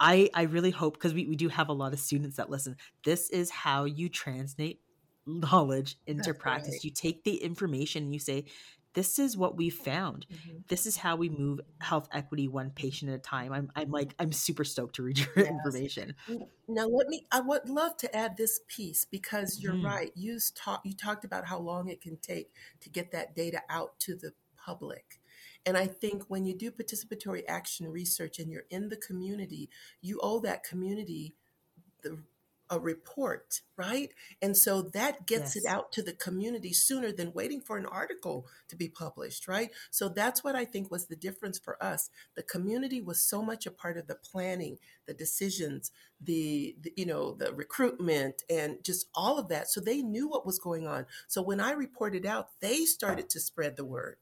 I 0.00 0.30
I 0.34 0.42
really 0.42 0.70
hope 0.70 0.94
because 0.94 1.14
we, 1.14 1.26
we 1.26 1.36
do 1.36 1.48
have 1.48 1.68
a 1.68 1.72
lot 1.72 1.92
of 1.92 2.00
students 2.00 2.36
that 2.36 2.50
listen, 2.50 2.76
this 3.04 3.30
is 3.30 3.50
how 3.50 3.84
you 3.84 4.08
translate 4.08 4.80
knowledge 5.26 5.96
into 6.06 6.32
That's 6.32 6.34
practice. 6.34 6.82
right. 6.82 6.84
You 6.84 6.90
take 6.92 7.24
the 7.24 7.36
information 7.42 8.04
and 8.04 8.14
you 8.14 8.20
say, 8.20 8.46
this 8.94 9.18
is 9.18 9.36
what 9.36 9.56
we 9.56 9.70
found 9.70 10.26
Mhm. 10.30 10.64
this 10.68 10.86
is 10.86 10.96
how 10.96 11.16
we 11.16 11.28
move 11.28 11.60
health 11.80 12.08
equity 12.12 12.46
one 12.48 12.70
patient 12.70 13.10
at 13.10 13.16
a 13.16 13.18
time. 13.18 13.52
I'm 13.52 13.70
I'm 13.74 13.90
like 13.90 14.14
I'm 14.20 14.32
super 14.32 14.64
stoked 14.64 14.96
to 14.96 15.02
read 15.02 15.18
your 15.18 15.28
Yes. 15.36 15.48
information. 15.48 16.14
Now 16.68 16.86
let 16.86 17.08
me 17.08 17.26
I 17.32 17.40
would 17.40 17.68
love 17.68 17.96
to 17.98 18.16
add 18.16 18.36
this 18.36 18.60
piece 18.68 19.04
because 19.04 19.60
you're 19.62 19.76
Mhm. 19.76 19.82
right. 19.82 20.12
You 20.16 20.38
talk 20.54 20.82
you 20.84 20.94
talked 20.94 21.24
about 21.24 21.46
how 21.46 21.58
long 21.58 21.88
it 21.88 22.00
can 22.00 22.16
take 22.18 22.52
to 22.80 22.90
get 22.90 23.10
that 23.12 23.34
data 23.34 23.62
out 23.68 23.98
to 24.00 24.14
the 24.16 24.32
public. 24.56 25.20
And 25.66 25.76
I 25.76 25.86
think 25.86 26.24
when 26.28 26.44
you 26.46 26.54
do 26.56 26.70
participatory 26.70 27.42
action 27.48 27.88
research 27.88 28.38
and 28.38 28.50
you're 28.50 28.66
in 28.70 28.88
the 28.88 28.96
community, 28.96 29.70
you 30.00 30.20
owe 30.22 30.40
that 30.40 30.64
community 30.64 31.34
the 32.02 32.22
a 32.70 32.78
report, 32.78 33.60
right? 33.76 34.10
And 34.40 34.56
so 34.56 34.82
that 34.82 35.26
gets 35.26 35.56
it 35.56 35.64
out 35.68 35.90
to 35.92 36.02
the 36.02 36.12
community 36.12 36.72
sooner 36.72 37.10
than 37.10 37.32
waiting 37.32 37.60
for 37.60 37.76
an 37.76 37.86
article 37.86 38.46
to 38.68 38.76
be 38.76 38.88
published, 38.88 39.48
right? 39.48 39.70
So 39.90 40.08
that's 40.08 40.44
what 40.44 40.54
I 40.54 40.64
think 40.64 40.90
was 40.90 41.06
the 41.06 41.16
difference 41.16 41.58
for 41.58 41.82
us. 41.82 42.10
The 42.36 42.44
community 42.44 43.00
was 43.00 43.20
so 43.20 43.42
much 43.42 43.66
a 43.66 43.72
part 43.72 43.98
of 43.98 44.06
the 44.06 44.14
planning, 44.14 44.78
the 45.06 45.14
decisions, 45.14 45.90
the, 46.20 46.76
the 46.80 46.92
you 46.96 47.06
know, 47.06 47.34
the 47.34 47.52
recruitment 47.52 48.42
and 48.48 48.76
just 48.84 49.08
all 49.14 49.38
of 49.38 49.48
that. 49.48 49.68
So 49.68 49.80
they 49.80 50.00
knew 50.00 50.28
what 50.28 50.46
was 50.46 50.60
going 50.60 50.86
on. 50.86 51.06
So 51.26 51.42
when 51.42 51.60
I 51.60 51.72
reported 51.72 52.24
out, 52.24 52.50
they 52.60 52.84
started 52.84 53.28
to 53.30 53.40
spread 53.40 53.76
the 53.76 53.84
word. 53.84 54.16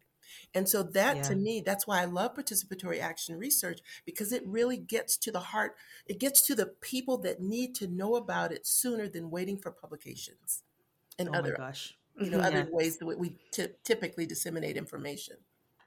And 0.55 0.69
so 0.69 0.83
that 0.83 1.17
Yeah. 1.17 1.23
to 1.25 1.37
me, 1.37 1.61
that's 1.61 1.87
why 1.87 2.01
I 2.01 2.05
love 2.07 2.35
participatory 2.35 3.01
action 3.01 3.39
research 3.39 3.81
because 4.05 4.33
it 4.33 4.47
really 4.47 4.77
gets 4.77 5.17
to 5.19 5.33
the 5.33 5.41
heart. 5.41 5.77
It 6.07 6.19
gets 6.19 6.43
to 6.47 6.55
the 6.55 6.67
people 6.67 7.19
that 7.19 7.41
need 7.41 7.75
to 7.77 7.87
know 7.87 8.17
about 8.17 8.53
it 8.53 8.67
sooner 8.67 9.09
than 9.09 9.31
waiting 9.31 9.59
for 9.59 9.71
publications 9.71 10.63
and 11.19 11.29
Oh 11.29 11.35
other, 11.35 11.55
gosh. 11.57 11.97
you 12.21 12.31
know, 12.31 12.39
Mhm. 12.39 12.45
other 12.45 12.69
ways 12.71 12.99
that 12.99 13.07
we 13.07 13.37
ty- 13.53 13.75
typically 13.85 14.27
disseminate 14.27 14.77
information. 14.77 15.37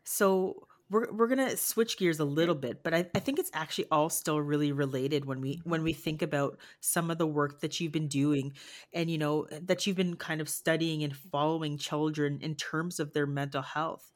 So 0.03 0.67
we're 0.91 1.11
we're 1.11 1.27
gonna 1.27 1.57
switch 1.57 1.97
gears 1.97 2.19
a 2.19 2.25
little 2.25 2.55
bit, 2.55 2.83
but 2.83 2.93
I, 2.93 3.09
I 3.15 3.19
think 3.19 3.39
it's 3.39 3.51
actually 3.53 3.87
all 3.91 4.09
still 4.09 4.39
really 4.39 4.71
related 4.73 5.25
when 5.25 5.41
we 5.41 5.61
when 5.63 5.83
we 5.83 5.93
think 5.93 6.21
about 6.21 6.59
some 6.81 7.09
of 7.09 7.17
the 7.17 7.27
work 7.27 7.61
that 7.61 7.79
you've 7.79 7.93
been 7.93 8.09
doing 8.09 8.53
and 8.93 9.09
you 9.09 9.17
know 9.17 9.47
that 9.51 9.87
you've 9.87 9.97
been 9.97 10.17
kind 10.17 10.41
of 10.41 10.49
studying 10.49 11.03
and 11.03 11.15
following 11.15 11.77
children 11.77 12.39
in 12.41 12.55
terms 12.55 12.99
of 12.99 13.13
their 13.13 13.27
mental 13.27 13.63
health. 13.63 14.11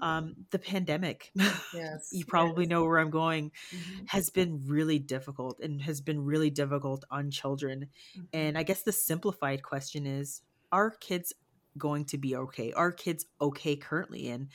Um, 0.00 0.34
the 0.50 0.58
pandemic, 0.58 1.32
Yes. 1.72 2.10
you 2.10 2.24
probably 2.24 2.66
yes. 2.66 2.68
know 2.68 2.84
where 2.84 2.98
I'm 2.98 3.10
going, 3.10 3.52
Mhm, 3.72 4.08
has 4.08 4.30
been 4.30 4.62
really 4.66 4.98
difficult 4.98 5.60
and 5.60 5.82
has 5.82 6.00
been 6.00 6.24
really 6.24 6.50
difficult 6.50 7.04
on 7.10 7.30
children. 7.30 7.88
mhm. 8.14 8.28
And 8.32 8.56
I 8.58 8.62
guess 8.62 8.82
the 8.82 8.92
simplified 8.92 9.62
question 9.62 10.06
is 10.06 10.42
Are 10.72 10.90
kids 10.90 11.32
going 11.76 12.04
to 12.06 12.18
be 12.18 12.36
okay? 12.36 12.72
Are 12.72 12.92
kids 12.92 13.26
okay 13.40 13.76
currently? 13.76 14.28
And 14.28 14.48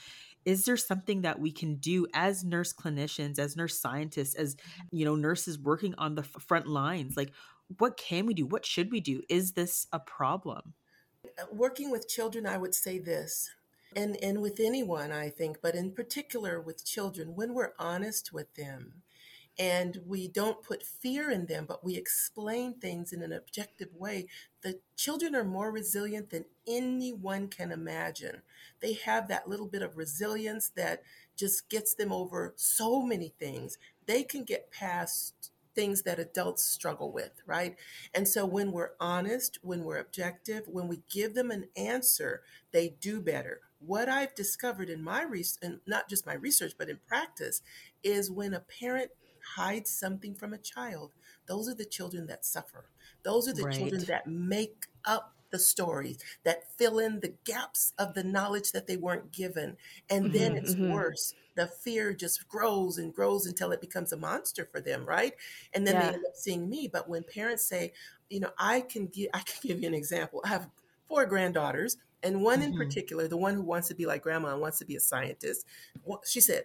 is 0.44 0.64
there 0.64 0.76
something 0.76 1.22
that 1.22 1.38
we 1.38 1.52
can 1.52 1.76
do 1.76 2.06
as 2.12 2.44
nurse 2.44 2.72
clinicians, 2.72 3.38
as 3.38 3.56
nurse 3.56 3.80
scientists, 3.80 4.34
as 4.34 4.56
you 4.90 5.04
know, 5.04 5.16
nurses 5.16 5.58
working 5.58 5.94
on 5.96 6.14
the 6.14 6.22
front 6.22 6.66
lines? 6.66 7.16
Like, 7.16 7.32
what 7.78 7.96
can 7.96 8.26
we 8.26 8.34
do? 8.34 8.46
What 8.46 8.66
should 8.66 8.90
we 8.90 9.00
do? 9.00 9.22
Is 9.28 9.52
this 9.52 9.86
a 9.92 9.98
problem? 9.98 10.74
Uh, 11.24 11.44
working 11.52 11.90
with 11.90 12.08
children, 12.08 12.46
I 12.46 12.58
would 12.58 12.74
say 12.74 12.98
this, 12.98 13.50
and, 13.96 14.16
and 14.22 14.42
with 14.42 14.60
anyone, 14.60 15.12
I 15.12 15.30
think, 15.30 15.58
but 15.62 15.74
in 15.74 15.92
particular 15.92 16.60
with 16.60 16.84
children, 16.84 17.34
when 17.34 17.54
we're 17.54 17.72
honest 17.78 18.32
with 18.32 18.54
them 18.54 19.02
and 19.58 20.00
we 20.06 20.26
don't 20.28 20.62
put 20.62 20.82
fear 20.82 21.30
in 21.30 21.46
them, 21.46 21.64
but 21.66 21.84
we 21.84 21.96
explain 21.96 22.74
things 22.74 23.12
in 23.12 23.22
an 23.22 23.32
objective 23.32 23.94
way, 23.94 24.26
the 24.62 24.80
children 24.96 25.34
are 25.34 25.44
more 25.44 25.70
resilient 25.70 26.30
than 26.30 26.44
anyone 26.66 27.48
can 27.48 27.70
imagine. 27.70 28.42
They 28.80 28.94
have 28.94 29.28
that 29.28 29.48
little 29.48 29.66
bit 29.66 29.82
of 29.82 29.96
resilience 29.96 30.70
that 30.76 31.02
just 31.36 31.68
gets 31.68 31.94
them 31.94 32.12
over 32.12 32.52
so 32.56 33.02
many 33.02 33.34
things. 33.38 33.78
They 34.06 34.22
can 34.24 34.44
get 34.44 34.72
past 34.72 35.50
things 35.74 36.02
that 36.02 36.18
adults 36.18 36.64
struggle 36.64 37.12
with, 37.12 37.42
right? 37.46 37.76
And 38.14 38.28
so 38.28 38.46
when 38.46 38.72
we're 38.72 38.92
honest, 39.00 39.58
when 39.62 39.84
we're 39.84 39.98
objective, 39.98 40.62
when 40.66 40.88
we 40.88 41.02
give 41.10 41.34
them 41.34 41.50
an 41.50 41.66
answer, 41.76 42.42
they 42.72 42.96
do 43.00 43.20
better. 43.20 43.60
What 43.80 44.08
I've 44.08 44.34
discovered 44.34 44.88
in 44.88 45.02
my 45.02 45.22
research, 45.22 45.58
and 45.62 45.80
not 45.86 46.08
just 46.08 46.26
my 46.26 46.34
research, 46.34 46.74
but 46.78 46.88
in 46.88 46.98
practice, 47.06 47.60
is 48.02 48.30
when 48.30 48.54
a 48.54 48.60
parent 48.60 49.10
hides 49.56 49.90
something 49.90 50.34
from 50.34 50.52
a 50.52 50.58
child, 50.58 51.14
those 51.46 51.68
are 51.68 51.74
the 51.74 51.84
children 51.84 52.26
that 52.26 52.44
suffer. 52.44 52.90
Those 53.22 53.48
are 53.48 53.54
the 53.54 53.64
children 53.66 54.04
that 54.06 54.26
make 54.26 54.86
up 55.04 55.36
the 55.50 55.58
stories, 55.58 56.18
that 56.42 56.72
fill 56.76 56.98
in 56.98 57.20
the 57.20 57.36
gaps 57.44 57.92
of 57.98 58.14
the 58.14 58.24
knowledge 58.24 58.72
that 58.72 58.86
they 58.86 58.96
weren't 58.96 59.30
given. 59.30 59.76
And 60.10 60.32
then 60.32 60.52
Mhm, 60.52 60.56
it's 60.56 60.76
mhm. 60.76 60.88
worse. 60.88 61.34
The 61.54 61.68
fear 61.68 62.12
just 62.12 62.48
grows 62.48 62.98
and 62.98 63.14
grows 63.14 63.46
until 63.46 63.70
it 63.70 63.80
becomes 63.80 64.12
a 64.12 64.16
monster 64.16 64.66
for 64.66 64.80
them, 64.80 65.06
right? 65.06 65.34
And 65.72 65.86
then 65.86 65.98
Yeah. 65.98 66.00
they 66.00 66.12
end 66.12 66.24
up 66.26 66.34
seeing 66.34 66.68
me. 66.68 66.88
But 66.88 67.08
when 67.08 67.22
parents 67.24 67.64
say, 67.64 67.92
you 68.28 68.40
know, 68.40 68.50
I 68.58 68.80
can 68.80 69.06
give 69.06 69.30
I 69.34 69.40
can 69.40 69.58
give 69.62 69.80
you 69.80 69.88
an 69.88 69.94
example. 69.94 70.40
I 70.44 70.48
have 70.48 70.70
four 71.06 71.26
granddaughters, 71.26 71.96
and 72.22 72.42
one 72.42 72.62
in 72.62 72.72
Mhm. 72.72 72.74
particular, 72.74 73.28
the 73.28 73.36
one 73.36 73.54
who 73.54 73.62
wants 73.62 73.88
to 73.88 73.94
be 73.94 74.06
like 74.06 74.22
grandma 74.22 74.52
and 74.52 74.60
wants 74.60 74.78
to 74.78 74.86
be 74.86 74.96
a 74.96 75.00
scientist, 75.00 75.66
she 76.24 76.40
said, 76.40 76.64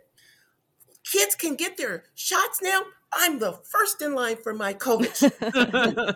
kids 1.10 1.36
can 1.36 1.56
get 1.56 1.78
their 1.78 2.04
shots 2.16 2.62
now. 2.62 2.82
I'm 3.12 3.40
the 3.40 3.54
first 3.54 4.02
in 4.04 4.14
line 4.14 4.38
for 4.38 4.54
my 4.54 4.74
COVID. 4.76 5.32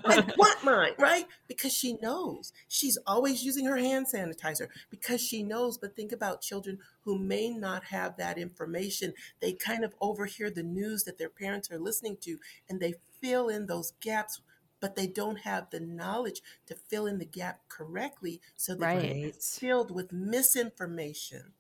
I 0.06 0.24
want 0.38 0.64
mine, 0.64 0.94
right? 1.00 1.26
Because 1.48 1.74
she 1.74 1.94
knows. 2.02 2.54
She's 2.68 3.00
always 3.08 3.44
using 3.44 3.66
her 3.66 3.78
hand 3.78 4.06
sanitizer 4.14 4.68
because 4.92 5.20
she 5.20 5.42
knows. 5.42 5.80
But 5.80 5.96
think 5.96 6.12
about 6.12 6.42
children 6.42 6.78
who 7.02 7.18
may 7.18 7.50
not 7.50 7.86
have 7.86 8.18
that 8.18 8.38
information. 8.38 9.14
They 9.42 9.54
kind 9.54 9.84
of 9.84 9.96
overhear 10.02 10.52
the 10.52 10.62
news 10.64 11.04
that 11.06 11.18
their 11.18 11.30
parents 11.30 11.72
are 11.72 11.80
listening 11.80 12.18
to 12.22 12.38
and 12.70 12.80
they 12.80 12.94
fill 13.20 13.50
in 13.50 13.66
those 13.66 13.94
gaps, 14.00 14.42
but 14.80 14.96
they 14.96 15.08
don't 15.08 15.40
have 15.40 15.72
the 15.72 15.80
knowledge 15.80 16.42
to 16.68 16.76
fill 16.76 17.08
in 17.08 17.18
the 17.18 17.26
gap 17.26 17.62
correctly. 17.70 18.40
So 18.56 18.76
they 18.76 18.86
Right. 18.86 19.02
get 19.02 19.24
Right. 19.24 19.36
filled 19.44 19.90
with 19.90 20.12
misinformation 20.12 21.54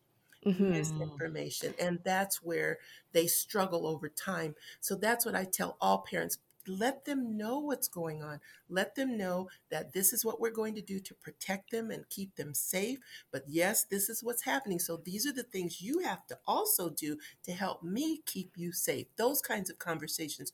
Mhm. 0.45 1.23
misinformation. 1.23 1.73
And 1.79 1.99
that's 2.03 2.41
where 2.43 2.79
they 3.11 3.27
struggle 3.27 3.87
over 3.87 4.09
time. 4.09 4.55
So 4.81 4.95
that's 4.95 5.25
what 5.25 5.35
I 5.35 5.45
tell 5.45 5.77
all 5.81 5.99
parents. 5.99 6.37
Let 6.65 7.05
them 7.05 7.35
know 7.35 7.59
what's 7.59 7.89
going 7.89 8.23
on. 8.23 8.39
Let 8.69 8.95
them 8.95 9.17
know 9.17 9.49
that 9.69 9.91
this 9.93 10.13
is 10.13 10.23
what 10.23 10.39
we're 10.39 10.51
going 10.51 10.75
to 10.75 10.81
do 10.81 10.99
to 10.99 11.13
protect 11.15 11.71
them 11.71 11.91
and 11.91 12.07
keep 12.09 12.35
them 12.35 12.53
safe. 12.53 12.99
But 13.31 13.43
yes, 13.47 13.83
this 13.83 14.09
is 14.09 14.23
what's 14.23 14.43
happening. 14.43 14.79
So 14.79 14.97
these 14.97 15.27
are 15.27 15.33
the 15.33 15.43
things 15.43 15.81
you 15.81 15.99
have 15.99 16.25
to 16.27 16.39
also 16.47 16.89
do 16.89 17.17
to 17.43 17.51
help 17.51 17.83
me 17.83 18.21
keep 18.25 18.53
you 18.55 18.71
safe. 18.71 19.07
Those 19.17 19.41
kinds 19.41 19.69
of 19.69 19.77
conversations 19.77 20.53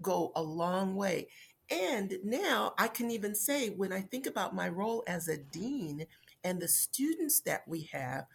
go 0.00 0.32
a 0.34 0.42
long 0.42 0.94
way. 0.96 1.28
And 1.70 2.18
now 2.24 2.74
I 2.78 2.88
can 2.88 3.10
even 3.10 3.34
say, 3.34 3.70
when 3.70 3.92
I 3.92 4.00
think 4.02 4.26
about 4.26 4.54
my 4.54 4.68
role 4.68 5.04
as 5.06 5.28
a 5.28 5.38
dean 5.38 6.06
and 6.44 6.60
the 6.60 6.68
students 6.68 7.40
that 7.40 7.66
we 7.66 7.82
have, 7.92 8.26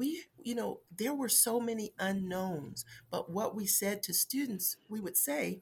we, 0.00 0.24
you 0.42 0.54
know, 0.54 0.80
there 0.96 1.12
were 1.12 1.28
so 1.28 1.60
many 1.60 1.92
unknowns. 1.98 2.86
But 3.10 3.30
what 3.30 3.54
we 3.54 3.66
said 3.66 4.02
to 4.04 4.14
students, 4.14 4.78
we 4.88 4.98
would 4.98 5.16
say, 5.16 5.60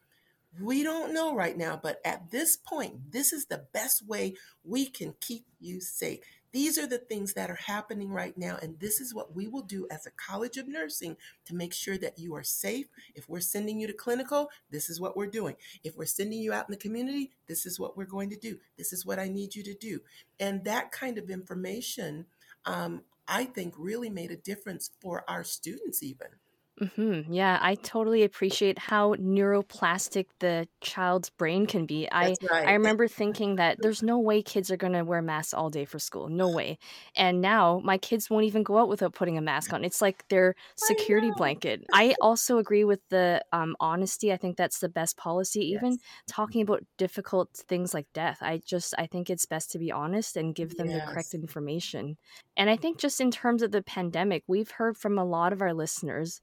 we 0.63 0.85
don't 0.85 1.13
know 1.13 1.35
right 1.35 1.59
now, 1.59 1.79
but 1.83 2.01
at 2.05 2.31
this 2.31 2.57
point, 2.57 3.11
this 3.11 3.33
is 3.33 3.47
the 3.47 3.67
best 3.73 4.07
way 4.07 4.37
we 4.63 4.87
can 4.87 5.15
keep 5.21 5.45
you 5.59 5.81
safe. 5.81 6.21
These 6.53 6.79
are 6.79 6.87
the 6.87 6.99
things 6.99 7.35
that 7.35 7.51
are 7.51 7.59
happening 7.67 8.11
right 8.11 8.39
now, 8.39 8.59
and 8.63 8.79
this 8.79 9.01
is 9.01 9.13
what 9.13 9.35
we 9.35 9.49
will 9.49 9.63
do 9.63 9.89
as 9.91 10.07
a 10.07 10.13
College 10.13 10.57
of 10.57 10.69
Nursing 10.69 11.17
to 11.47 11.55
make 11.55 11.75
sure 11.75 11.99
that 11.99 12.19
you 12.19 12.35
are 12.37 12.45
safe. 12.45 12.87
If 13.17 13.29
we're 13.29 13.41
sending 13.41 13.81
you 13.81 13.89
to 13.89 13.93
clinical, 13.93 14.51
this 14.71 14.89
is 14.89 15.01
what 15.01 15.17
we're 15.17 15.27
doing. 15.27 15.57
If 15.83 15.97
we're 15.97 16.07
sending 16.07 16.39
you 16.39 16.53
out 16.53 16.69
in 16.69 16.73
the 16.73 16.79
community, 16.79 17.33
this 17.49 17.67
is 17.67 17.81
what 17.81 17.97
we're 17.97 18.05
going 18.05 18.31
to 18.31 18.39
do. 18.39 18.59
This 18.79 18.93
is 18.93 19.05
what 19.05 19.19
I 19.19 19.29
need 19.29 19.57
you 19.57 19.65
to 19.65 19.75
do. 19.75 20.01
And 20.39 20.65
that 20.65 20.93
kind 20.93 21.19
of 21.19 21.29
information, 21.29 22.27
um, 22.65 23.03
I 23.29 23.45
think, 23.45 23.75
really 23.77 24.11
made 24.11 24.31
a 24.31 24.37
difference 24.37 24.91
for 25.01 25.25
our 25.29 25.45
students, 25.45 26.03
even. 26.03 26.29
Hmm 26.81 27.23
Yeah, 27.29 27.59
I 27.61 27.75
totally 27.75 28.23
appreciate 28.23 28.79
how 28.79 29.15
neuroplastic 29.17 30.27
the 30.39 30.69
child's 30.81 31.29
brain 31.29 31.67
can 31.67 31.87
be. 31.87 32.09
I 32.13 32.37
right. 32.51 32.65
I 32.65 32.73
remember 32.75 33.09
thinking 33.09 33.57
that 33.57 33.83
there's 33.83 34.01
no 34.01 34.17
way 34.21 34.43
kids 34.43 34.71
are 34.71 34.77
going 34.77 34.93
to 34.93 35.03
wear 35.05 35.21
masks 35.21 35.53
all 35.55 35.71
day 35.71 35.85
for 35.85 35.99
school. 35.99 36.29
No 36.29 36.49
way. 36.49 36.79
And 37.17 37.41
now 37.41 37.81
my 37.83 37.99
kids 37.99 38.31
won't 38.31 38.45
even 38.45 38.63
go 38.63 38.79
out 38.79 38.89
without 38.89 39.13
putting 39.15 39.37
a 39.37 39.41
mask 39.41 39.73
on. 39.73 39.85
It's 39.85 40.01
like 40.01 40.29
their 40.29 40.55
security 40.77 41.31
know. 41.31 41.33
blanket. 41.33 41.83
I 41.93 42.15
also 42.21 42.59
agree 42.59 42.85
with 42.85 43.01
the 43.11 43.45
um, 43.53 43.75
honesty. 43.81 44.33
I 44.33 44.37
think 44.37 44.57
that's 44.57 44.79
the 44.79 44.89
best 44.89 45.17
policy. 45.17 45.61
Even 45.73 45.99
Yes. 45.99 45.99
talking 46.29 46.63
about 46.63 46.85
difficult 46.97 47.51
things 47.57 47.93
like 47.93 48.07
death, 48.15 48.39
I 48.41 48.59
just 48.65 48.95
I 48.99 49.07
think 49.09 49.31
it's 49.31 49.47
best 49.47 49.73
to 49.73 49.81
be 49.81 49.91
honest 49.91 50.37
and 50.37 50.55
give 50.55 50.77
them 50.77 50.93
the 50.93 51.03
correct 51.03 51.35
information. 51.35 52.19
And 52.57 52.71
I 52.71 52.77
think 52.77 52.99
just 52.99 53.21
in 53.21 53.31
terms 53.33 53.63
of 53.63 53.73
the 53.73 53.83
pandemic, 53.83 54.45
we've 54.47 54.71
heard 54.71 54.97
from 54.97 55.19
a 55.19 55.25
lot 55.25 55.53
of 55.53 55.61
our 55.63 55.75
listeners 55.75 56.41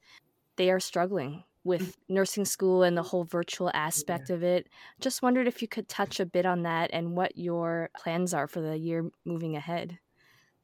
they 0.56 0.70
are 0.70 0.80
struggling 0.80 1.44
with 1.66 1.96
nursing 2.08 2.44
school 2.44 2.84
and 2.84 2.96
the 2.96 3.02
whole 3.02 3.24
virtual 3.24 3.70
aspect 3.74 4.30
of 4.30 4.42
it. 4.42 4.68
Just 5.00 5.20
wondered 5.20 5.48
if 5.48 5.60
you 5.60 5.68
could 5.68 5.88
touch 5.88 6.20
a 6.20 6.26
bit 6.26 6.46
on 6.46 6.62
that 6.62 6.90
and 6.92 7.16
what 7.16 7.36
your 7.36 7.90
plans 7.98 8.32
are 8.32 8.46
for 8.46 8.60
the 8.60 8.78
year 8.78 9.10
moving 9.24 9.56
ahead. 9.56 9.98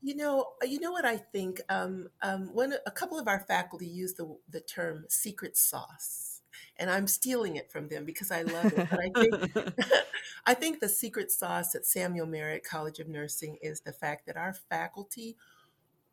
You 0.01 0.17
know, 0.17 0.53
uh, 0.63 0.67
you 0.67 0.81
know 0.81 0.93
what 0.93 1.05
I 1.05 1.17
think. 1.17 1.61
Um, 1.69 2.09
um, 2.23 2.55
one, 2.55 2.75
a 2.87 2.91
couple 2.91 3.19
of 3.19 3.29
our 3.29 3.41
faculty 3.41 3.87
use 3.87 4.15
the 4.15 4.37
the 4.49 4.61
term 4.61 5.05
"secret 5.09 5.57
sauce," 5.57 6.41
and 6.77 6.91
I'm 6.91 7.07
stealing 7.07 7.55
it 7.55 7.71
from 7.71 7.89
them 7.89 8.05
because 8.05 8.33
I 8.33 8.43
love 8.43 8.73
it. 8.77 8.89
But 8.91 8.99
I 8.99 9.11
think, 9.15 9.75
I 10.47 10.55
think 10.55 10.81
the 10.81 10.89
secret 10.89 11.31
sauce 11.31 11.77
at 11.77 11.87
Samuel 11.87 12.27
Merritt 12.27 12.65
College 12.65 12.99
of 12.99 13.09
Nursing 13.09 13.59
is 13.63 13.83
the 13.83 13.93
fact 13.93 14.27
that 14.27 14.37
our 14.37 14.53
faculty 14.53 15.37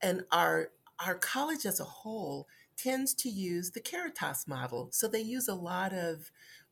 and 0.01 0.23
our 0.31 0.69
our 1.03 1.15
college 1.15 1.65
as 1.65 1.79
a 1.79 1.85
whole 1.85 2.47
tends 2.81 3.13
to 3.13 3.29
use 3.29 3.71
the 3.71 3.81
Caritas 3.81 4.47
model. 4.47 4.89
So 4.91 5.07
they 5.07 5.21
use 5.21 5.47
a 5.47 5.55
lot 5.55 5.93
of 5.93 6.31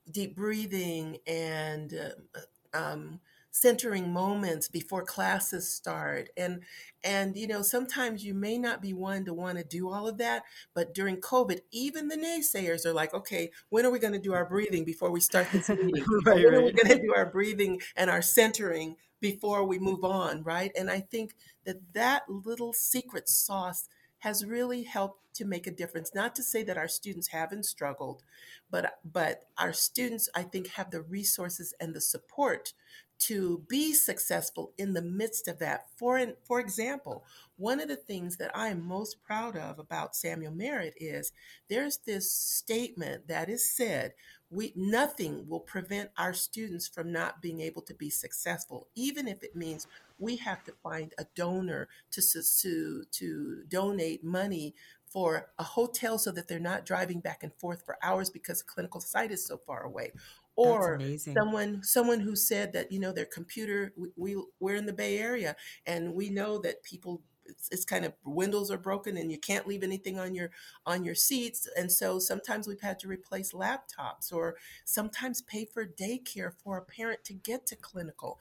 deep 0.10 0.36
breathing 0.36 1.17
and 1.28 1.93
uh, 2.34 2.78
um, 2.78 3.20
centering 3.52 4.13
moments 4.13 4.67
before 4.67 5.04
classes 5.04 5.72
start. 5.72 6.30
And 6.38 6.62
and 7.04 7.36
you 7.36 7.48
know 7.48 7.62
sometimes 7.62 8.24
you 8.24 8.34
may 8.34 8.58
not 8.58 8.82
be 8.82 8.93
one 8.93 9.26
to 9.26 9.34
want 9.34 9.58
to 9.58 9.63
do 9.63 9.89
all 9.89 10.08
of 10.08 10.17
that, 10.20 10.43
but 10.74 10.93
during 10.93 11.17
COVID, 11.17 11.60
even 11.72 12.08
the 12.08 12.17
naysayers 12.17 12.86
are 12.86 12.93
like, 12.93 13.13
okay, 13.13 13.52
when 13.70 13.86
are 13.86 13.91
we 13.91 14.00
going 14.00 14.13
to 14.13 14.20
do 14.20 14.34
our 14.34 14.46
breathing 14.46 14.86
before 14.86 15.12
we 15.12 15.20
start 15.20 15.48
this 15.52 15.70
meeting? 15.70 16.06
Right, 16.26 16.46
when 16.46 16.54
are 16.54 16.63
we 16.63 16.72
going 16.72 16.98
to 16.98 17.02
do 17.02 17.13
our 17.15 17.26
breathing 17.26 17.82
and 17.96 18.10
our 18.10 18.22
centering 18.22 18.96
before 19.20 19.63
we 19.63 19.80
move 19.80 20.04
on, 20.04 20.43
right? 20.43 20.72
And 20.78 20.91
I 20.91 21.00
think 21.00 21.36
that 21.65 21.78
that 21.93 22.24
little 22.30 22.72
secret 22.72 23.28
sauce 23.28 23.88
has 24.19 24.45
really 24.45 24.84
helped 24.84 25.21
to 25.36 25.45
make 25.45 25.67
a 25.67 25.71
difference. 25.71 26.12
Not 26.15 26.36
to 26.36 26.43
say 26.43 26.63
that 26.63 26.77
our 26.77 26.88
students 26.88 27.27
haven't 27.27 27.65
struggled, 27.65 28.23
but 28.69 28.99
but 29.06 29.43
our 29.58 29.73
students, 29.73 30.30
I 30.36 30.43
think, 30.43 30.67
have 30.69 30.91
the 30.91 31.01
resources 31.01 31.73
and 31.80 31.93
the 31.93 32.01
support 32.01 32.73
to 33.19 33.63
be 33.67 33.93
successful 33.93 34.73
in 34.77 34.93
the 34.93 35.01
midst 35.01 35.47
of 35.47 35.60
that. 35.60 35.86
For 35.97 36.23
for 36.43 36.60
example, 36.60 37.23
one 37.56 37.80
of 37.80 37.88
the 37.88 37.95
things 37.95 38.38
that 38.38 38.56
I 38.56 38.69
am 38.69 38.86
most 38.86 39.21
proud 39.21 39.56
of 39.58 39.80
about 39.80 40.15
Samuel 40.15 40.53
Merritt 40.53 40.93
is 40.97 41.32
there's 41.69 41.97
this 41.97 42.32
statement 42.32 43.27
that 43.27 43.49
is 43.49 43.75
said 43.75 44.13
we 44.49 44.71
nothing 44.75 45.45
will 45.47 45.60
prevent 45.60 46.10
our 46.17 46.33
students 46.33 46.88
from 46.88 47.12
not 47.12 47.41
being 47.41 47.60
able 47.62 47.81
to 47.81 47.93
be 47.93 48.10
successful 48.10 48.88
even 48.95 49.27
if 49.27 49.43
it 49.43 49.55
means 49.55 49.88
we 50.19 50.38
have 50.38 50.63
to 50.63 50.73
find 50.83 51.13
a 51.17 51.25
donor 51.36 51.88
to 52.12 52.21
to 52.62 53.03
to 53.12 53.63
donate 53.67 54.23
money 54.23 54.73
for 55.10 55.49
a 55.57 55.63
hotel 55.63 56.17
so 56.17 56.31
that 56.31 56.47
they're 56.47 56.60
not 56.60 56.86
driving 56.86 57.19
back 57.19 57.43
and 57.43 57.53
forth 57.55 57.83
for 57.86 57.97
hours 58.03 58.29
because 58.29 58.60
the 58.60 58.65
clinical 58.65 58.99
site 58.99 59.31
is 59.31 59.45
so 59.45 59.57
far 59.57 59.83
away. 59.83 60.12
Or 60.55 60.99
someone 61.17 61.83
someone 61.83 62.19
who 62.19 62.36
said 62.36 62.73
that 62.73 62.91
you 62.91 62.99
know 62.99 63.12
their 63.12 63.25
computer 63.25 63.93
we, 63.95 64.10
we 64.17 64.43
we're 64.60 64.75
in 64.75 64.88
the 64.88 64.93
bay 64.93 65.19
area 65.19 65.55
and 65.86 66.15
we 66.15 66.31
know 66.31 66.57
that 66.60 66.81
people 66.81 67.21
it's, 67.47 67.69
it's, 67.71 67.86
kind 67.86 68.05
of 68.05 68.13
windows 68.23 68.69
are 68.69 68.77
broken 68.77 69.17
and 69.17 69.31
you 69.31 69.38
can't 69.38 69.67
leave 69.67 69.83
anything 69.83 70.19
on 70.19 70.36
your 70.36 70.51
on 70.86 71.03
your 71.03 71.15
seats 71.15 71.67
and 71.77 71.91
so 71.91 72.19
sometimes 72.19 72.67
we've 72.67 72.81
had 72.81 72.99
to 72.99 73.07
replace 73.07 73.53
laptops 73.53 74.31
or 74.31 74.55
sometimes 74.86 75.41
pay 75.41 75.65
for 75.65 75.86
daycare 75.86 76.51
for 76.63 76.77
a 76.77 76.81
parent 76.81 77.23
to 77.23 77.33
get 77.33 77.65
to 77.67 77.75
clinical. 77.75 78.39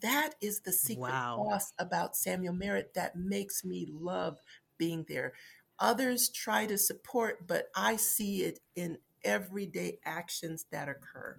That 0.00 0.30
is 0.40 0.60
the 0.60 0.72
secret 0.72 1.12
wow. 1.12 1.46
sauce 1.48 1.72
about 1.78 2.16
samuel 2.16 2.54
merritt 2.54 2.94
that 2.94 3.16
makes 3.16 3.64
me 3.64 3.86
love 3.90 4.38
being 4.78 5.04
there. 5.08 5.34
Others 5.78 6.28
try 6.30 6.66
to 6.66 6.78
support 6.78 7.46
but 7.46 7.68
i 7.74 7.96
see 7.96 8.42
it 8.42 8.60
in 8.76 8.98
everyday 9.24 9.98
actions 10.04 10.66
that 10.70 10.88
occur 10.88 11.36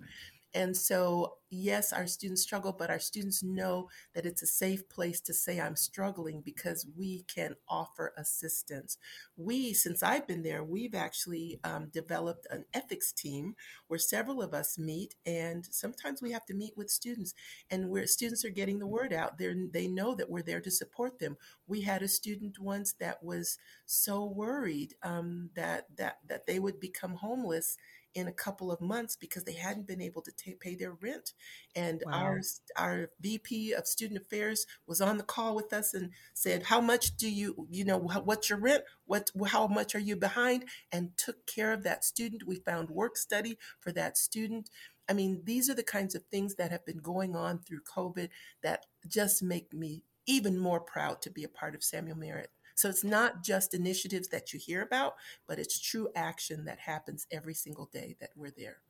and 0.56 0.78
so, 0.78 1.38
yes, 1.50 1.92
our 1.92 2.06
students 2.06 2.44
struggle, 2.44 2.72
but 2.72 2.92
our 2.92 3.00
students 3.00 3.42
know 3.42 3.90
that 4.14 4.26
it's 4.26 4.44
a 4.44 4.48
safe 4.48 4.88
place 4.88 5.20
to 5.22 5.34
say, 5.34 5.60
I'm 5.60 5.76
struggling 5.76 6.42
because 6.42 6.86
we 6.96 7.24
can 7.24 7.56
offer 7.68 8.14
assistance. 8.18 8.98
We, 9.36 9.74
since 9.74 10.04
I've 10.04 10.28
been 10.28 10.44
there, 10.44 10.64
we've 10.64 10.94
actually 10.94 11.60
um, 11.64 11.90
developed 11.92 12.46
an 12.52 12.66
ethics 12.74 13.12
team 13.12 13.56
where 13.88 13.98
several 14.00 14.44
of 14.44 14.54
us 14.54 14.78
meet, 14.78 15.16
and 15.26 15.66
sometimes 15.66 16.22
we 16.22 16.32
have 16.32 16.46
to 16.46 16.54
meet 16.54 16.78
with 16.78 16.92
students, 16.92 17.34
and 17.72 17.90
where 17.90 18.06
students 18.06 18.46
are 18.46 18.50
getting 18.50 18.78
the 18.80 18.88
word 18.88 19.12
out. 19.14 19.38
they 19.38 19.54
they 19.72 19.88
know 19.88 20.14
that 20.16 20.30
we're 20.30 20.44
there 20.44 20.62
to 20.62 20.72
support 20.72 21.20
them. 21.20 21.38
We 21.68 21.82
had 21.82 22.02
a 22.04 22.08
student 22.08 22.60
once 22.60 22.94
that 23.00 23.24
was 23.24 23.58
so 23.86 24.26
worried 24.26 24.94
um, 25.04 25.50
that, 25.56 25.88
that, 25.98 26.20
that 26.28 26.46
they 26.46 26.60
would 26.60 26.80
become 26.80 27.16
homeless 27.16 27.78
in 28.16 28.28
a 28.28 28.34
couple 28.34 28.72
of 28.72 28.82
months 28.82 29.16
because 29.16 29.44
they 29.44 29.54
hadn't 29.54 29.88
been 29.88 30.02
able 30.02 30.22
to 30.22 30.32
t- 30.32 30.56
pay 30.60 30.76
their 30.76 30.92
rent. 30.92 31.34
And 31.76 32.04
wow. 32.06 32.14
our 32.14 32.42
our 32.78 33.10
VP 33.22 33.74
of 33.74 33.88
Student 33.88 34.22
Affairs 34.22 34.66
was 34.88 35.02
on 35.02 35.18
the 35.18 35.24
call 35.24 35.56
with 35.56 35.74
us 35.74 35.94
and 35.94 36.12
said, 36.34 36.64
"How 36.64 36.82
much 36.82 37.18
do 37.18 37.30
you 37.30 37.68
you 37.70 37.86
know 37.86 37.98
what's 37.98 38.50
your 38.50 38.60
rent? 38.60 38.84
What 39.06 39.32
how 39.48 39.68
much 39.68 39.96
are 39.96 40.00
you 40.00 40.16
behind?" 40.16 40.66
And 40.92 41.18
took 41.18 41.46
care 41.46 41.74
of 41.74 41.84
that 41.84 42.04
student. 42.04 42.48
We 42.48 42.56
found 42.56 42.90
work 42.90 43.18
study 43.18 43.58
for 43.80 43.92
that 43.94 44.18
student. 44.18 44.70
I 45.10 45.14
mean, 45.14 45.42
these 45.44 45.70
are 45.70 45.76
the 45.76 45.84
kinds 45.84 46.16
of 46.16 46.24
things 46.24 46.56
that 46.56 46.72
have 46.72 46.86
been 46.86 47.00
going 47.00 47.36
on 47.36 47.60
through 47.60 47.82
COVID 47.96 48.30
that 48.62 48.86
just 49.08 49.44
make 49.44 49.74
me 49.74 50.04
even 50.26 50.58
more 50.58 50.80
proud 50.80 51.22
to 51.22 51.30
be 51.30 51.44
a 51.44 51.50
part 51.50 51.76
of 51.76 51.84
Samuel 51.84 52.18
Merritt. 52.18 52.52
So 52.76 52.90
it's 52.90 53.04
not 53.04 53.44
just 53.44 53.74
initiatives 53.74 54.30
that 54.30 54.54
you 54.54 54.60
hear 54.60 54.82
about, 54.82 55.16
but 55.48 55.60
it's 55.60 55.80
true 55.80 56.10
action 56.16 56.66
that 56.66 56.80
happens 56.80 57.28
every 57.32 57.54
single 57.54 57.86
day 57.88 58.16
that 58.20 58.32
we're 58.36 58.52
there. 58.52 58.82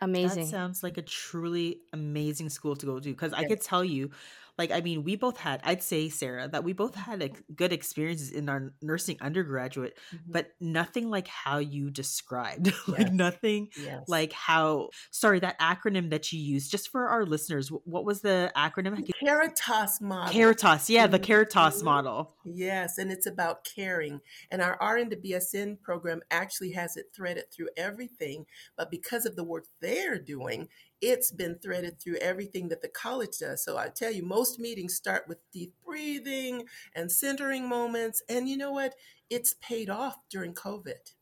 Amazing. 0.00 0.44
That 0.44 0.50
sounds 0.50 0.82
like 0.84 0.96
a 0.96 1.02
truly 1.02 1.82
amazing 1.92 2.50
school 2.50 2.76
to 2.76 2.86
go 2.86 3.00
to 3.00 3.10
because 3.10 3.32
yes. 3.32 3.32
I 3.32 3.44
could 3.44 3.60
tell 3.60 3.84
you, 3.84 4.10
like, 4.58 4.72
I 4.72 4.80
mean, 4.80 5.04
we 5.04 5.14
both 5.14 5.36
had, 5.36 5.60
I'd 5.64 5.82
say, 5.82 6.08
Sara, 6.08 6.48
that 6.48 6.64
we 6.64 6.72
both 6.72 6.96
had 6.96 7.22
a 7.22 7.30
good 7.54 7.72
experiences 7.72 8.32
in 8.32 8.48
our 8.48 8.72
nursing 8.82 9.16
undergraduate, 9.20 9.96
mm-hmm. 10.12 10.32
but 10.32 10.48
nothing 10.60 11.10
like 11.10 11.28
how 11.28 11.58
you 11.58 11.90
described. 11.90 12.72
Yes. 12.88 12.98
like, 12.98 13.12
nothing 13.12 13.68
yes. 13.82 14.04
like 14.08 14.32
how, 14.32 14.88
sorry, 15.10 15.40
that 15.40 15.58
acronym 15.60 16.10
that 16.10 16.32
you 16.32 16.40
used, 16.40 16.70
just 16.70 16.88
for 16.88 17.08
our 17.08 17.24
listeners, 17.26 17.68
what 17.68 18.04
was 18.04 18.22
the 18.22 18.50
acronym? 18.56 19.06
Caritas 19.22 20.00
model. 20.00 20.32
Caritas, 20.32 20.88
yeah, 20.88 21.06
the 21.06 21.18
Caritas 21.18 21.76
mm-hmm. 21.76 21.84
model. 21.84 22.34
Yes, 22.44 22.98
and 22.98 23.12
it's 23.12 23.26
about 23.26 23.64
caring. 23.64 24.20
And 24.50 24.62
our 24.62 24.78
RN 24.80 25.10
to 25.10 25.16
BSN 25.16 25.80
program 25.82 26.22
actually 26.30 26.72
has 26.72 26.96
it 26.96 27.06
threaded 27.14 27.50
through 27.52 27.68
everything, 27.76 28.46
but 28.76 28.90
because 28.90 29.26
of 29.26 29.36
the 29.36 29.44
work 29.44 29.66
they're 29.80 30.18
doing, 30.18 30.68
it's 31.00 31.30
been 31.30 31.58
threaded 31.58 32.00
through 32.00 32.16
everything 32.16 32.68
that 32.68 32.82
the 32.82 32.88
college 32.88 33.38
does. 33.40 33.64
So 33.64 33.76
I 33.76 33.88
tell 33.88 34.10
you, 34.10 34.24
most 34.24 34.58
meetings 34.58 34.94
start 34.94 35.26
with 35.28 35.38
deep 35.52 35.74
breathing 35.84 36.64
and 36.94 37.10
centering 37.10 37.68
moments. 37.68 38.22
And 38.28 38.48
you 38.48 38.56
know 38.56 38.72
what? 38.72 38.94
It's 39.30 39.54
paid 39.60 39.90
off 39.90 40.16
during 40.30 40.54
COVID. 40.54 41.12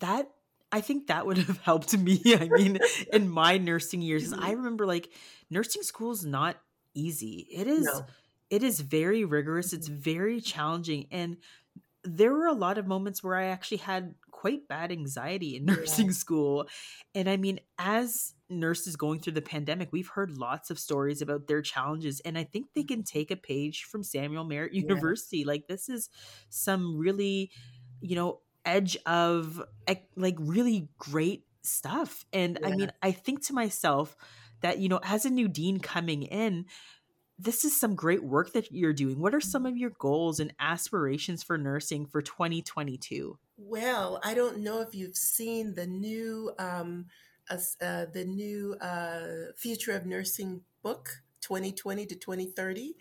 That 0.00 0.28
I 0.72 0.80
think 0.80 1.06
that 1.06 1.24
would 1.26 1.38
have 1.38 1.58
helped 1.62 1.96
me. 1.96 2.20
I 2.26 2.48
mean, 2.48 2.78
in 3.12 3.28
my 3.28 3.58
nursing 3.58 4.02
years, 4.02 4.32
I 4.32 4.36
mm-hmm. 4.36 4.56
remember 4.56 4.86
like 4.86 5.10
nursing 5.50 5.82
school 5.82 6.10
is 6.10 6.24
not 6.24 6.56
easy. 6.94 7.46
It 7.52 7.66
is 7.66 7.84
no. 7.84 8.06
it 8.50 8.62
is 8.62 8.80
very 8.80 9.24
rigorous. 9.24 9.72
It's 9.72 9.88
mm-hmm. 9.88 10.00
very 10.00 10.40
challenging. 10.40 11.06
And 11.10 11.36
there 12.04 12.32
were 12.32 12.46
a 12.46 12.52
lot 12.52 12.78
of 12.78 12.86
moments 12.86 13.22
where 13.22 13.34
I 13.34 13.46
actually 13.46 13.78
had 13.78 14.14
quite 14.30 14.68
bad 14.68 14.92
anxiety 14.92 15.56
in 15.56 15.64
nursing 15.66 16.06
yeah. 16.06 16.12
school. 16.12 16.68
And 17.14 17.28
I 17.28 17.36
mean, 17.36 17.60
as 17.78 18.34
nurses 18.50 18.96
going 18.96 19.20
through 19.20 19.32
the 19.32 19.42
pandemic, 19.42 19.88
we've 19.90 20.08
heard 20.08 20.36
lots 20.36 20.70
of 20.70 20.78
stories 20.78 21.22
about 21.22 21.46
their 21.46 21.62
challenges. 21.62 22.20
And 22.20 22.36
I 22.36 22.44
think 22.44 22.66
they 22.74 22.84
can 22.84 22.98
mm-hmm. 22.98 23.18
take 23.18 23.30
a 23.30 23.36
page 23.36 23.84
from 23.84 24.02
Samuel 24.02 24.44
Merritt 24.44 24.74
University. 24.74 25.38
Yeah. 25.38 25.46
Like, 25.46 25.66
this 25.66 25.88
is 25.88 26.10
some 26.50 26.98
really, 26.98 27.50
you 28.00 28.16
know, 28.16 28.40
edge 28.66 28.96
of 29.06 29.62
like 30.16 30.36
really 30.38 30.88
great 30.98 31.44
stuff. 31.62 32.24
And 32.32 32.58
yeah. 32.60 32.68
I 32.68 32.70
mean, 32.72 32.92
I 33.02 33.12
think 33.12 33.46
to 33.46 33.54
myself 33.54 34.16
that, 34.60 34.78
you 34.78 34.88
know, 34.88 35.00
as 35.02 35.24
a 35.24 35.30
new 35.30 35.48
dean 35.48 35.80
coming 35.80 36.22
in, 36.22 36.66
this 37.38 37.64
is 37.64 37.78
some 37.78 37.94
great 37.94 38.22
work 38.22 38.52
that 38.52 38.70
you're 38.72 38.92
doing. 38.92 39.20
What 39.20 39.34
are 39.34 39.40
some 39.40 39.66
of 39.66 39.76
your 39.76 39.90
goals 39.98 40.40
and 40.40 40.52
aspirations 40.60 41.42
for 41.42 41.58
nursing 41.58 42.06
for 42.06 42.22
2022? 42.22 43.38
Well, 43.56 44.20
I 44.22 44.34
don't 44.34 44.58
know 44.58 44.80
if 44.80 44.94
you've 44.94 45.16
seen 45.16 45.74
the 45.74 45.86
new 45.86 46.52
um, 46.58 47.06
uh, 47.50 47.58
the 48.12 48.24
new 48.26 48.74
uh, 48.80 49.52
Future 49.56 49.92
of 49.92 50.06
Nursing 50.06 50.62
book, 50.82 51.22
2020 51.42 52.06
to 52.06 52.14
2030 52.14 52.94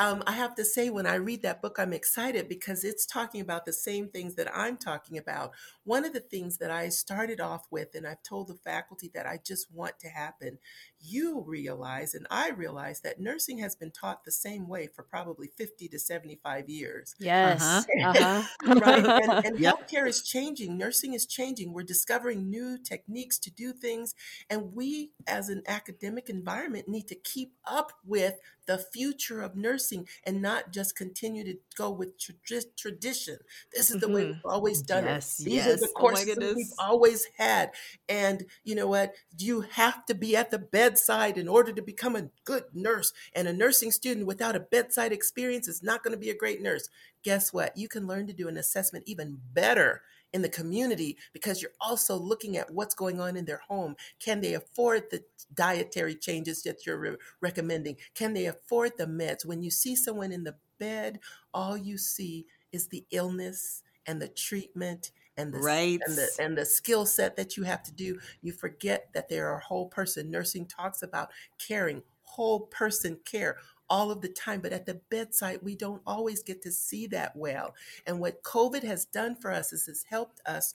um, 0.00 0.22
I 0.26 0.32
have 0.32 0.54
to 0.54 0.64
say, 0.64 0.88
when 0.88 1.06
I 1.06 1.16
read 1.16 1.42
that 1.42 1.60
book, 1.60 1.76
I'm 1.78 1.92
excited 1.92 2.48
because 2.48 2.84
it's 2.84 3.04
talking 3.04 3.42
about 3.42 3.66
the 3.66 3.72
same 3.74 4.08
things 4.08 4.34
that 4.36 4.50
I'm 4.56 4.78
talking 4.78 5.18
about. 5.18 5.52
One 5.84 6.06
of 6.06 6.14
the 6.14 6.20
things 6.20 6.56
that 6.56 6.70
I 6.70 6.88
started 6.88 7.38
off 7.38 7.66
with, 7.70 7.94
and 7.94 8.06
I've 8.06 8.22
told 8.22 8.48
the 8.48 8.54
faculty 8.54 9.10
that 9.12 9.26
I 9.26 9.40
just 9.44 9.70
want 9.70 9.98
to 9.98 10.08
happen, 10.08 10.56
you 11.02 11.42
realize, 11.46 12.14
and 12.14 12.26
I 12.30 12.50
realize 12.50 13.00
that 13.00 13.20
nursing 13.20 13.58
has 13.58 13.74
been 13.74 13.90
taught 13.90 14.24
the 14.24 14.32
same 14.32 14.68
way 14.68 14.86
for 14.86 15.02
probably 15.02 15.48
50 15.48 15.88
to 15.88 15.98
75 15.98 16.68
years. 16.68 17.14
Yes. 17.18 17.62
Uh-huh. 17.62 17.82
uh-huh. 18.04 18.74
right. 18.80 19.00
And, 19.20 19.44
and 19.44 19.58
yep. 19.58 19.74
healthcare 19.74 20.08
is 20.08 20.22
changing, 20.22 20.78
nursing 20.78 21.14
is 21.14 21.26
changing. 21.26 21.72
We're 21.72 21.82
discovering 21.82 22.48
new 22.48 22.78
techniques 22.78 23.38
to 23.40 23.50
do 23.50 23.72
things. 23.72 24.14
And 24.48 24.74
we, 24.74 25.10
as 25.26 25.48
an 25.48 25.62
academic 25.66 26.28
environment, 26.30 26.88
need 26.88 27.08
to 27.08 27.14
keep 27.14 27.54
up 27.66 27.92
with 28.04 28.34
the 28.70 28.78
future 28.78 29.42
of 29.42 29.56
nursing 29.56 30.06
and 30.24 30.40
not 30.40 30.72
just 30.72 30.96
continue 30.96 31.42
to 31.42 31.56
go 31.76 31.90
with 31.90 32.16
tra- 32.18 32.60
tradition. 32.76 33.36
This 33.74 33.90
is 33.90 34.00
the 34.00 34.06
mm-hmm. 34.06 34.14
way 34.14 34.26
we've 34.26 34.44
always 34.44 34.80
done 34.80 35.04
yes, 35.04 35.40
it. 35.40 35.44
These 35.44 35.54
yes. 35.54 35.66
are 35.66 35.76
the 35.76 35.88
oh 35.96 36.00
courses 36.00 36.38
oh 36.40 36.54
we've 36.54 36.72
always 36.78 37.26
had. 37.36 37.72
And 38.08 38.44
you 38.62 38.76
know 38.76 38.86
what? 38.86 39.14
You 39.36 39.62
have 39.72 40.06
to 40.06 40.14
be 40.14 40.36
at 40.36 40.52
the 40.52 40.60
bedside 40.90 41.38
in 41.38 41.46
order 41.46 41.72
to 41.72 41.82
become 41.82 42.16
a 42.16 42.28
good 42.44 42.64
nurse. 42.74 43.12
And 43.34 43.46
a 43.46 43.52
nursing 43.52 43.92
student 43.92 44.26
without 44.26 44.56
a 44.56 44.60
bedside 44.60 45.12
experience 45.12 45.68
is 45.68 45.84
not 45.84 46.02
going 46.02 46.12
to 46.12 46.20
be 46.20 46.30
a 46.30 46.36
great 46.36 46.60
nurse. 46.60 46.88
Guess 47.22 47.52
what? 47.52 47.76
You 47.76 47.88
can 47.88 48.08
learn 48.08 48.26
to 48.26 48.32
do 48.32 48.48
an 48.48 48.56
assessment 48.56 49.04
even 49.06 49.38
better 49.52 50.02
in 50.32 50.42
the 50.42 50.48
community 50.48 51.16
because 51.32 51.62
you're 51.62 51.70
also 51.80 52.16
looking 52.16 52.56
at 52.56 52.72
what's 52.72 52.94
going 52.94 53.20
on 53.20 53.36
in 53.36 53.44
their 53.44 53.62
home. 53.68 53.94
Can 54.18 54.40
they 54.40 54.54
afford 54.54 55.04
the 55.10 55.22
dietary 55.54 56.16
changes 56.16 56.62
that 56.64 56.84
you're 56.84 56.98
re- 56.98 57.16
recommending? 57.40 57.96
Can 58.14 58.34
they 58.34 58.46
afford 58.46 58.92
the 58.98 59.06
meds? 59.06 59.46
When 59.46 59.62
you 59.62 59.70
see 59.70 59.94
someone 59.94 60.32
in 60.32 60.42
the 60.42 60.56
bed, 60.80 61.20
all 61.54 61.76
you 61.76 61.98
see 61.98 62.46
is 62.72 62.88
the 62.88 63.04
illness 63.12 63.82
and 64.06 64.20
the 64.20 64.28
treatment 64.28 65.12
and 65.40 65.52
the 65.54 65.58
right. 65.58 66.00
and 66.06 66.16
the 66.16 66.28
and 66.38 66.56
the 66.56 66.64
skill 66.64 67.06
set 67.06 67.36
that 67.36 67.56
you 67.56 67.64
have 67.64 67.82
to 67.84 67.92
do. 67.92 68.18
You 68.42 68.52
forget 68.52 69.08
that 69.14 69.28
there 69.28 69.48
are 69.48 69.58
whole 69.58 69.86
person. 69.86 70.30
Nursing 70.30 70.66
talks 70.66 71.02
about 71.02 71.30
caring, 71.58 72.02
whole 72.22 72.60
person 72.60 73.18
care 73.24 73.56
all 73.88 74.10
of 74.10 74.20
the 74.20 74.28
time, 74.28 74.60
but 74.60 74.72
at 74.72 74.86
the 74.86 75.00
bedside, 75.10 75.58
we 75.62 75.74
don't 75.74 76.02
always 76.06 76.42
get 76.42 76.62
to 76.62 76.70
see 76.70 77.08
that 77.08 77.34
well. 77.34 77.74
And 78.06 78.20
what 78.20 78.42
COVID 78.44 78.84
has 78.84 79.04
done 79.04 79.34
for 79.34 79.50
us 79.50 79.72
is 79.72 79.88
it's 79.88 80.04
helped 80.04 80.40
us 80.46 80.74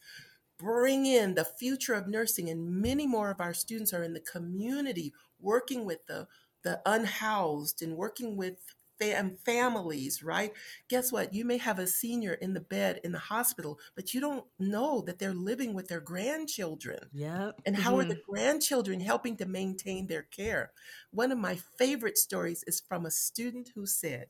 bring 0.57 1.05
in 1.05 1.35
the 1.35 1.45
future 1.45 1.93
of 1.93 2.07
nursing, 2.07 2.49
and 2.49 2.81
many 2.81 3.07
more 3.07 3.31
of 3.31 3.39
our 3.39 3.53
students 3.53 3.93
are 3.93 4.03
in 4.03 4.13
the 4.13 4.19
community 4.19 5.13
working 5.39 5.85
with 5.85 6.05
the 6.07 6.27
the 6.63 6.81
unhoused 6.87 7.83
and 7.83 7.95
working 7.95 8.35
with 8.35 8.74
fam- 8.99 9.37
families, 9.45 10.23
right? 10.23 10.53
Guess 10.89 11.11
what? 11.11 11.33
You 11.33 11.45
may 11.45 11.57
have 11.57 11.79
a 11.79 11.87
senior 11.87 12.33
in 12.33 12.53
the 12.53 12.59
bed 12.59 12.99
in 13.03 13.11
the 13.11 13.19
hospital, 13.19 13.79
but 13.95 14.13
you 14.13 14.21
don't 14.21 14.45
know 14.59 15.01
that 15.01 15.19
they're 15.19 15.33
living 15.33 15.73
with 15.73 15.87
their 15.87 16.01
grandchildren. 16.01 17.09
Yeah. 17.13 17.51
And 17.65 17.75
how 17.75 17.91
mm-hmm. 17.91 17.99
are 17.99 18.13
the 18.13 18.21
grandchildren 18.27 18.99
helping 18.99 19.37
to 19.37 19.45
maintain 19.45 20.07
their 20.07 20.23
care? 20.23 20.71
One 21.11 21.31
of 21.31 21.37
my 21.37 21.57
favorite 21.77 22.17
stories 22.17 22.63
is 22.67 22.81
from 22.81 23.05
a 23.05 23.11
student 23.11 23.71
who 23.75 23.85
said 23.85 24.27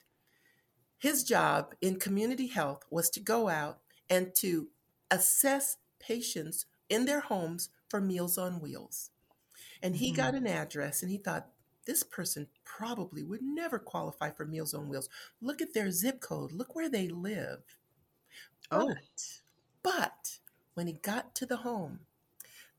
his 0.98 1.24
job 1.24 1.76
in 1.82 2.00
community 2.00 2.48
health 2.48 2.84
was 2.90 3.10
to 3.12 3.20
go 3.20 3.50
out 3.50 3.80
and 4.10 4.34
to 4.36 4.70
assess 5.12 5.78
patients 6.00 6.66
in 6.90 7.06
their 7.06 7.20
homes 7.20 7.70
for 7.90 8.02
Meals 8.02 8.38
on 8.38 8.60
Wheels. 8.60 9.10
And 9.82 9.96
he 9.96 10.08
mm-hmm. 10.08 10.16
got 10.16 10.36
an 10.36 10.48
address 10.48 11.02
and 11.02 11.12
he 11.12 11.18
thought, 11.18 11.48
this 11.86 12.04
person 12.04 12.48
probably 12.64 13.24
would 13.24 13.42
never 13.42 13.80
qualify 13.80 14.32
for 14.32 14.46
Meals 14.46 14.74
on 14.74 14.90
Wheels. 14.90 15.10
Look 15.42 15.62
at 15.62 15.74
their 15.74 15.92
zip 15.92 16.20
code. 16.20 16.52
Look 16.52 16.76
where 16.76 16.90
they 16.90 17.08
live. 17.08 17.62
Oh. 18.72 18.88
But, 18.88 19.42
but 19.84 20.40
when 20.74 20.88
he 20.88 20.94
got 20.94 21.36
to 21.36 21.46
the 21.46 21.58
home, 21.58 22.00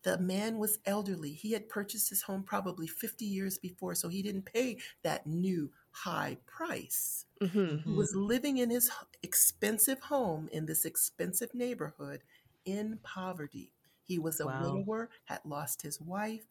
the 0.03 0.19
man 0.19 0.59
was 0.59 0.79
elderly. 0.87 1.33
He 1.33 1.53
had 1.53 1.69
purchased 1.69 2.11
his 2.11 2.23
home 2.23 2.45
probably 2.45 2.87
50 2.87 3.25
years 3.25 3.59
before, 3.59 3.95
so 3.97 4.09
he 4.09 4.23
didn't 4.23 4.45
pay 4.45 4.79
that 5.03 5.27
new 5.27 5.71
high 5.91 6.37
price. 6.47 7.27
Mm-hmm. 7.43 7.91
He 7.91 7.97
was 7.97 8.15
living 8.15 8.59
in 8.59 8.71
his 8.71 8.91
expensive 9.23 9.99
home 10.01 10.49
in 10.53 10.65
this 10.67 10.85
expensive 10.85 11.53
neighborhood 11.55 12.23
in 12.67 12.99
poverty. 13.03 13.73
He 14.05 14.21
was 14.21 14.39
a 14.39 14.47
wow. 14.47 14.61
widower, 14.63 15.11
had 15.25 15.41
lost 15.45 15.83
his 15.83 16.01
wife, 16.01 16.47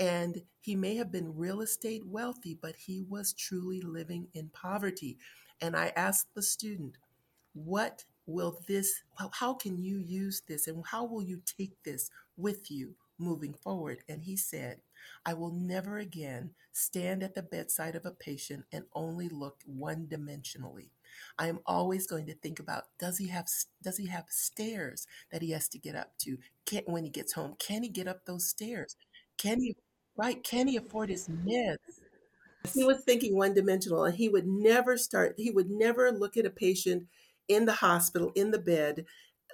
and 0.00 0.42
he 0.62 0.76
may 0.76 0.96
have 0.96 1.12
been 1.12 1.36
real 1.36 1.62
estate 1.62 2.06
wealthy, 2.06 2.58
but 2.60 2.76
he 2.76 3.02
was 3.08 3.34
truly 3.34 3.82
living 3.82 4.28
in 4.34 4.50
poverty. 4.50 5.18
And 5.62 5.76
I 5.76 5.92
asked 5.96 6.34
the 6.34 6.42
student, 6.42 6.98
what 7.54 8.04
will 8.26 8.60
this, 8.66 9.02
how 9.32 9.54
can 9.54 9.78
you 9.78 9.98
use 9.98 10.42
this 10.48 10.68
and 10.68 10.84
how 10.86 11.04
will 11.04 11.22
you 11.22 11.42
take 11.58 11.72
this 11.84 12.10
with 12.36 12.70
you 12.70 12.94
moving 13.18 13.54
forward? 13.54 13.98
And 14.08 14.22
he 14.22 14.36
said, 14.36 14.80
I 15.26 15.34
will 15.34 15.52
never 15.52 15.98
again 15.98 16.50
stand 16.72 17.22
at 17.22 17.34
the 17.34 17.42
bedside 17.42 17.96
of 17.96 18.06
a 18.06 18.10
patient 18.12 18.64
and 18.72 18.84
only 18.94 19.28
look 19.28 19.58
one 19.66 20.06
dimensionally. 20.06 20.90
I 21.38 21.48
am 21.48 21.60
always 21.66 22.06
going 22.06 22.26
to 22.26 22.34
think 22.34 22.60
about 22.60 22.84
does 22.98 23.18
he 23.18 23.28
have 23.28 23.48
does 23.82 23.96
he 23.96 24.06
have 24.06 24.26
stairs 24.28 25.06
that 25.32 25.42
he 25.42 25.50
has 25.50 25.68
to 25.70 25.78
get 25.78 25.96
up 25.96 26.16
to? 26.18 26.38
Can 26.66 26.82
when 26.86 27.04
he 27.04 27.10
gets 27.10 27.32
home, 27.32 27.56
can 27.58 27.82
he 27.82 27.88
get 27.88 28.06
up 28.08 28.24
those 28.26 28.46
stairs? 28.48 28.96
Can 29.36 29.60
he 29.60 29.76
right? 30.20 30.44
Can 30.44 30.68
he 30.68 30.76
afford 30.76 31.08
his 31.08 31.28
meds? 31.28 31.78
He 32.74 32.84
was 32.84 33.02
thinking 33.04 33.34
one 33.34 33.54
dimensional 33.54 34.04
and 34.04 34.14
he 34.14 34.28
would 34.28 34.46
never 34.46 34.98
start, 34.98 35.34
he 35.38 35.50
would 35.50 35.70
never 35.70 36.12
look 36.12 36.36
at 36.36 36.44
a 36.44 36.50
patient 36.50 37.04
in 37.48 37.64
the 37.64 37.72
hospital, 37.72 38.30
in 38.34 38.50
the 38.50 38.58
bed 38.58 39.06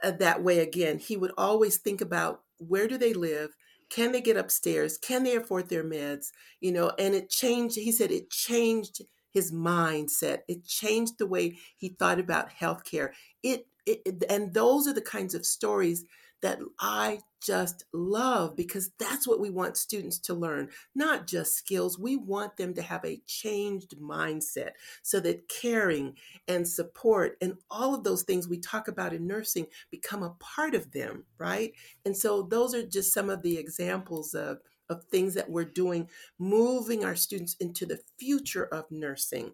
uh, 0.03 0.11
that 0.11 0.43
way 0.43 0.59
again. 0.59 0.99
He 0.99 1.17
would 1.17 1.31
always 1.39 1.79
think 1.79 2.01
about 2.01 2.43
where 2.59 2.89
do 2.89 2.99
they 2.99 3.15
live? 3.15 3.51
Can 3.91 4.11
they 4.11 4.21
get 4.21 4.37
upstairs? 4.37 4.99
Can 4.99 5.23
they 5.23 5.37
afford 5.37 5.69
their 5.69 5.85
meds? 5.85 6.33
You 6.61 6.73
know, 6.73 6.91
and 6.99 7.15
it 7.15 7.31
changed, 7.31 7.77
he 7.77 7.93
said 7.93 8.11
it 8.11 8.31
changed 8.31 9.03
his 9.31 9.53
mindset. 9.53 10.39
It 10.49 10.67
changed 10.67 11.19
the 11.19 11.29
way 11.29 11.59
he 11.77 11.91
thought 11.91 12.19
about 12.19 12.51
healthcare. 12.51 13.11
It, 13.45 13.69
it 13.87 14.25
and 14.29 14.53
those 14.53 14.89
are 14.89 14.95
the 14.95 15.01
kinds 15.01 15.37
of 15.37 15.47
stories 15.47 16.05
that 16.43 16.59
I 16.79 17.21
just 17.43 17.85
love 17.93 18.57
because 18.57 18.91
that's 18.99 19.27
what 19.27 19.41
we 19.41 19.51
want 19.51 19.77
students 19.77 20.19
to 20.19 20.35
learn, 20.35 20.69
not 20.95 21.27
just 21.27 21.55
skills. 21.55 21.99
We 21.99 22.17
want 22.17 22.57
them 22.57 22.75
to 22.75 22.83
have 22.83 23.05
a 23.05 23.23
changed 23.27 23.97
mindset 24.01 24.71
so 25.03 25.21
that 25.21 25.49
caring 25.49 26.15
and 26.49 26.67
support 26.67 27.37
and 27.41 27.55
all 27.71 27.95
of 27.95 28.05
those 28.05 28.23
things 28.23 28.49
we 28.49 28.59
talk 28.59 28.89
about 28.89 29.13
in 29.13 29.27
nursing 29.27 29.67
become 29.91 30.23
a 30.23 30.35
part 30.41 30.75
of 30.75 30.91
them, 30.93 31.25
right? 31.39 31.73
And 32.05 32.17
so 32.17 32.43
those 32.43 32.75
are 32.75 32.87
just 32.87 33.15
some 33.15 33.31
of 33.31 33.43
the 33.43 33.59
examples 33.59 34.35
of 34.35 34.59
of 34.89 35.05
things 35.05 35.35
that 35.35 35.51
we're 35.51 35.65
doing, 35.65 36.09
moving 36.39 37.05
our 37.05 37.17
students 37.17 37.57
into 37.61 37.87
the 37.87 37.99
future 38.19 38.67
of 38.67 38.85
nursing. 38.91 39.53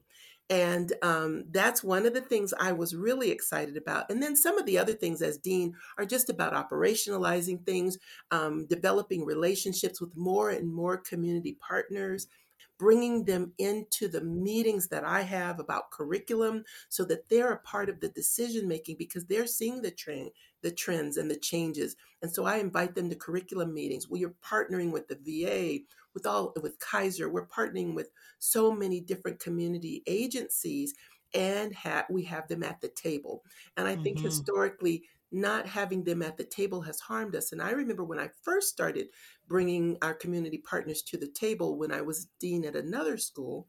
And 0.53 0.93
um, 1.01 1.45
that's 1.51 1.83
one 1.83 2.05
of 2.05 2.13
the 2.13 2.21
things 2.21 2.53
I 2.61 2.73
was 2.73 2.95
really 2.95 3.31
excited 3.31 3.79
about. 3.79 4.11
And 4.11 4.23
then 4.23 4.37
some 4.37 4.59
of 4.59 4.67
the 4.67 4.77
other 4.77 4.93
things 4.93 5.23
as 5.23 5.39
dean 5.39 5.75
are 5.97 6.05
just 6.05 6.29
about 6.29 6.53
operationalizing 6.53 7.65
things, 7.65 7.97
um, 8.31 8.67
developing 8.67 9.25
relationships 9.25 9.99
with 9.99 10.15
more 10.15 10.51
and 10.51 10.71
more 10.71 10.99
community 10.99 11.57
partners, 11.67 12.27
bringing 12.79 13.25
them 13.25 13.55
into 13.57 14.09
the 14.09 14.21
meetings 14.21 14.89
that 14.89 15.05
I 15.05 15.23
have 15.23 15.59
about 15.59 15.91
curriculum 15.91 16.65
so 16.91 17.03
that 17.07 17.31
they're 17.31 17.53
a 17.53 17.61
part 17.61 17.89
of 17.89 18.01
the 18.01 18.11
decision 18.11 18.69
making 18.69 18.97
because 18.99 19.25
they're 19.25 19.47
seeing 19.47 19.81
the 19.81 19.91
trend, 19.91 20.33
the 20.61 20.71
trends 20.71 21.17
and 21.17 21.31
the 21.31 21.37
changes. 21.39 21.97
And 22.21 22.31
so 22.31 22.45
I 22.45 22.59
invite 22.59 22.95
them 22.95 23.09
to 23.09 23.17
curriculum 23.17 23.73
meetings. 23.73 24.11
We 24.11 24.27
are 24.27 24.35
partnering 24.45 24.93
with 24.93 25.09
the 25.09 25.17
VA, 25.17 25.79
with 26.15 26.27
all 26.27 26.53
with 26.63 26.79
Kaiser. 26.79 27.29
We're 27.29 27.47
partnering 27.47 27.95
with 27.95 28.11
so 28.39 28.73
many 28.73 29.01
different 29.01 29.41
community 29.41 30.03
agencies 30.07 30.95
and 31.35 31.75
ha- 31.75 32.07
we 32.11 32.23
have 32.25 32.47
them 32.49 32.63
at 32.63 32.81
the 32.81 32.89
table. 32.89 33.43
And 33.77 33.87
I 33.87 33.95
mm-hmm. 33.95 34.03
think 34.03 34.21
historically 34.21 35.05
not 35.33 35.67
having 35.67 36.05
them 36.05 36.23
at 36.23 36.37
the 36.37 36.45
table 36.45 36.83
has 36.83 37.01
harmed 37.01 37.35
us. 37.35 37.53
And 37.53 37.63
I 37.63 37.71
remember 37.71 38.05
when 38.05 38.19
I 38.19 38.29
first 38.43 38.69
started 38.69 39.09
bringing 39.49 39.97
our 40.03 40.13
community 40.13 40.59
partners 40.59 41.03
to 41.03 41.17
the 41.17 41.29
table 41.29 41.79
when 41.79 41.91
I 41.91 42.03
was 42.03 42.29
dean 42.39 42.67
at 42.67 42.77
another 42.77 43.17
school. 43.17 43.67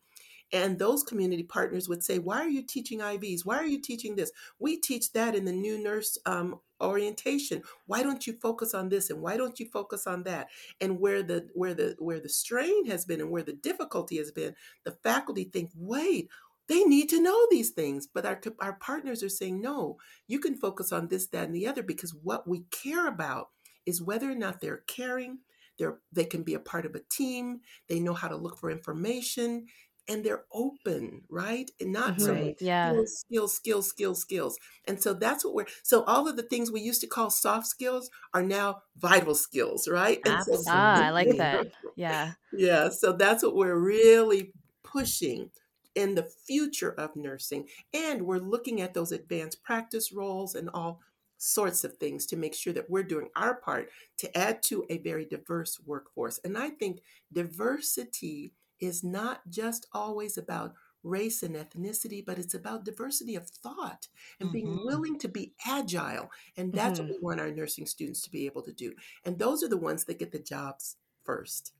And 0.54 0.78
those 0.78 1.04
community 1.04 1.44
partners 1.44 1.89
would 1.89 2.04
say, 2.04 2.20
Why 2.20 2.38
are 2.38 2.50
you 2.50 2.62
teaching 2.62 3.00
IVs? 3.00 3.44
Why 3.44 3.58
are 3.58 3.66
you 3.66 3.82
teaching 3.82 4.16
this? 4.16 4.32
We 4.60 4.80
teach 4.80 5.12
that 5.13 5.36
in 5.36 5.46
the 5.46 5.52
new 5.52 5.82
nurse 5.82 6.18
um, 6.28 6.60
orientation. 6.80 7.63
Why 7.88 8.04
don't 8.04 8.26
you 8.28 8.34
focus 8.34 8.74
on 8.74 8.89
this 8.89 9.10
and 9.10 9.22
why 9.22 9.36
don't 9.36 9.60
you 9.60 9.66
focus 9.66 10.06
on 10.06 10.24
that? 10.24 10.48
And 10.80 11.00
where 11.00 11.24
the 11.24 11.50
where 11.54 11.74
the 11.74 11.96
where 11.98 12.20
the 12.20 12.30
strain 12.30 12.86
has 12.86 13.04
been 13.04 13.20
and 13.20 13.32
where 13.32 13.44
the 13.44 13.54
difficulty 13.54 14.18
has 14.18 14.32
been, 14.32 14.56
the 14.86 14.92
faculty 14.92 15.46
think, 15.46 15.72
wait, 15.76 16.30
they 16.68 16.84
need 16.84 17.10
to 17.10 17.22
know 17.22 17.48
these 17.50 17.72
things. 17.72 18.08
But 18.08 18.26
our, 18.26 18.39
our 18.60 18.74
partners 18.74 19.24
are 19.24 19.30
saying, 19.30 19.60
no, 19.60 19.98
you 20.28 20.39
can 20.39 20.56
focus 20.56 20.92
on 20.92 21.08
this, 21.08 21.28
that, 21.28 21.46
and 21.46 21.56
the 21.56 21.68
other 21.68 21.84
because 21.84 22.13
what 22.13 22.48
we 22.48 22.63
care 22.72 23.08
about 23.08 23.50
is 23.86 24.02
whether 24.02 24.32
or 24.32 24.36
not 24.36 24.62
they're 24.62 24.84
caring, 24.88 25.39
they're, 25.78 25.98
they 26.12 26.26
can 26.26 26.44
be 26.44 26.54
a 26.54 26.60
part 26.60 26.86
of 26.86 26.96
a 26.96 27.02
team, 27.10 27.60
they 27.89 28.00
know 28.00 28.13
how 28.13 28.30
to 28.30 28.38
look 28.38 28.58
for 28.58 28.72
information, 28.72 29.66
and 30.08 30.24
they're 30.24 30.44
open, 30.52 31.22
right? 31.30 31.70
And 31.80 31.94
not 31.94 32.18
mm-hmm. 32.18 32.24
so 32.24 32.56
yeah. 32.60 32.92
skills, 33.06 33.18
skills, 33.20 33.58
skills, 33.58 33.89
skills, 33.89 34.22
skills. 34.22 34.60
And 34.88 35.02
so 35.02 35.13
that's 35.13 35.46
what 35.46 35.54
we're 35.54 35.66
so 35.84 36.04
all 36.04 36.28
of 36.28 36.36
the 36.36 36.44
things 36.44 36.72
we 36.72 36.82
used 36.82 37.02
to 37.02 37.08
call 37.08 37.30
soft 37.30 37.68
skills 37.68 38.10
are 38.34 38.44
now 38.44 38.82
vital 38.98 39.36
skills, 39.36 39.88
right? 39.88 40.20
So, 40.26 40.62
ah, 40.68 41.06
I 41.06 41.10
like 41.12 41.38
that. 41.38 41.68
Yeah. 41.96 42.34
Yeah. 42.56 42.89
So 42.89 43.13
that's 43.13 43.42
what 43.42 43.56
we're 43.56 43.76
really 43.76 44.54
pushing 44.84 45.50
in 45.96 46.13
the 46.13 46.30
future 46.46 46.92
of 46.92 47.16
nursing. 47.16 47.68
And 47.94 48.22
we're 48.24 48.38
looking 48.38 48.80
at 48.80 48.94
those 48.94 49.12
advanced 49.12 49.63
practice 49.63 50.12
roles 50.12 50.54
and 50.54 50.70
all 50.72 51.02
sorts 51.38 51.84
of 51.84 51.98
things 51.98 52.26
to 52.28 52.38
make 52.38 52.54
sure 52.54 52.74
that 52.74 52.89
we're 52.89 53.04
doing 53.04 53.28
our 53.36 53.56
part 53.56 53.89
to 54.18 54.38
add 54.38 54.63
to 54.63 54.86
a 54.89 55.00
very 55.00 55.26
diverse 55.26 55.80
workforce. 55.86 56.39
And 56.44 56.58
I 56.58 56.70
think 56.70 57.02
diversity 57.32 58.54
is 58.80 59.04
not 59.04 59.42
just 59.50 59.88
always 59.94 60.38
about 60.38 60.74
race 61.04 61.44
and 61.44 61.56
ethnicity, 61.56 62.26
but 62.26 62.40
it's 62.40 62.54
about 62.54 62.86
diversity 62.86 63.36
of 63.36 63.48
thought 63.48 64.08
and 64.40 64.48
mm-hmm. 64.50 64.54
being 64.54 64.80
willing 64.86 65.20
to 65.20 65.28
be 65.28 65.54
agile. 65.66 66.32
And 66.58 66.74
that's 66.74 67.00
mm-hmm. 67.00 67.10
what 67.10 67.18
we 67.22 67.26
want 67.26 67.42
our 67.42 67.52
nursing 67.52 67.86
students 67.86 68.22
to 68.22 68.32
be 68.32 68.46
able 68.46 68.62
to 68.64 68.72
do. 68.72 68.94
And 69.26 69.38
those 69.38 69.64
are 69.64 69.68
the 69.70 69.78
ones 69.78 70.06
that 70.06 70.20
get 70.20 70.32
the 70.32 70.40
jobs 70.40 70.96
first. 71.24 71.74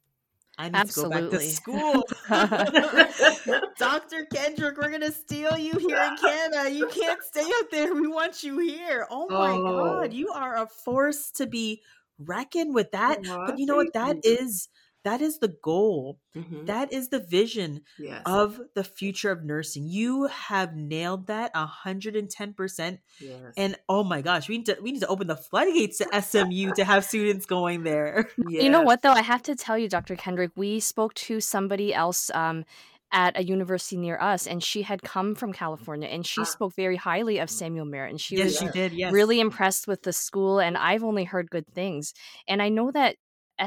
I 0.58 0.66
need 0.66 0.76
Absolutely. 0.76 1.18
to 1.18 1.24
go 1.24 1.32
back 1.32 1.40
to 1.40 1.50
school. 1.50 2.04
Dr. 3.78 4.26
Kendrick, 4.26 4.78
we're 4.78 4.92
gonna 4.92 5.12
steal 5.12 5.58
you 5.58 5.74
here 5.80 5.98
in 5.98 6.16
Canada. 6.18 6.72
You 6.72 6.88
can't 6.88 7.24
stay 7.24 7.42
out 7.42 7.72
there. 7.72 7.94
We 7.96 8.08
want 8.08 8.44
you 8.44 8.60
here. 8.60 9.08
Oh 9.10 9.28
my 9.30 9.52
oh. 9.52 10.02
god, 10.02 10.14
you 10.14 10.30
are 10.30 10.58
a 10.58 10.68
force 10.68 11.32
to 11.32 11.48
be 11.48 11.82
reckoned 12.20 12.76
with 12.76 12.92
that. 12.92 13.22
Oh, 13.28 13.46
but 13.48 13.58
you 13.58 13.66
know 13.66 13.78
what? 13.78 13.94
That 13.94 14.18
you. 14.24 14.38
is 14.42 14.70
that 15.04 15.22
is 15.22 15.40
the 15.40 15.50
goal. 15.62 16.20
Mm-hmm. 16.36 16.66
That 16.66 16.94
is 16.94 17.10
the 17.10 17.20
vision 17.20 17.82
yes. 18.00 18.22
of 18.26 18.60
the 18.74 18.84
future 18.84 19.32
of 19.32 19.44
nursing. 19.44 19.88
You 19.88 20.28
have 20.28 20.76
nailed 20.76 21.28
that 21.28 21.54
110%. 21.54 23.00
Yes. 23.20 23.40
And 23.58 23.76
oh 23.90 24.04
my 24.04 24.22
gosh, 24.22 24.48
we 24.48 24.58
need 24.58 24.66
to 24.68 24.78
we 24.82 24.92
need 24.94 25.02
to 25.02 25.08
open 25.08 25.28
the 25.28 25.36
floodgates 25.36 25.98
to 26.00 26.22
SMU 26.22 26.74
to 26.76 26.86
have 26.86 27.04
students 27.06 27.46
going 27.46 27.84
there. 27.84 28.30
Yes. 28.50 28.64
You 28.64 28.70
know 28.70 28.82
what 28.82 29.02
though? 29.02 29.12
I 29.12 29.22
have 29.22 29.44
to 29.44 29.56
tell 29.56 29.78
you, 29.78 29.90
Dr. 29.90 30.16
Kendrick, 30.16 30.52
we 30.56 30.80
spoke 30.80 31.14
to 31.16 31.42
somebody 31.42 31.94
else 31.94 32.32
um, 32.34 32.64
at 33.12 33.38
a 33.38 33.44
university 33.44 33.98
near 33.98 34.18
us, 34.20 34.48
and 34.48 34.64
she 34.64 34.82
had 34.82 35.04
come 35.04 35.36
from 35.36 35.54
California, 35.54 36.08
and 36.08 36.26
she 36.26 36.42
Ah. 36.42 36.46
spoke 36.46 36.74
very 36.76 36.96
highly 36.96 37.38
of 37.38 37.50
Samuel 37.50 37.86
Merritt, 37.86 38.12
and 38.12 38.22
she 38.22 38.38
yes, 38.38 38.46
was 38.46 38.58
she 38.58 38.68
did. 38.70 38.94
Yes, 38.94 39.14
really 39.14 39.40
impressed 39.40 39.88
with 39.88 40.02
the 40.04 40.14
school, 40.14 40.60
and 40.60 40.76
I've 40.78 41.04
only 41.04 41.24
heard 41.26 41.52
good 41.52 41.68
things. 41.74 42.14
And 42.48 42.62
I 42.62 42.70
know 42.70 42.90
that 42.92 43.18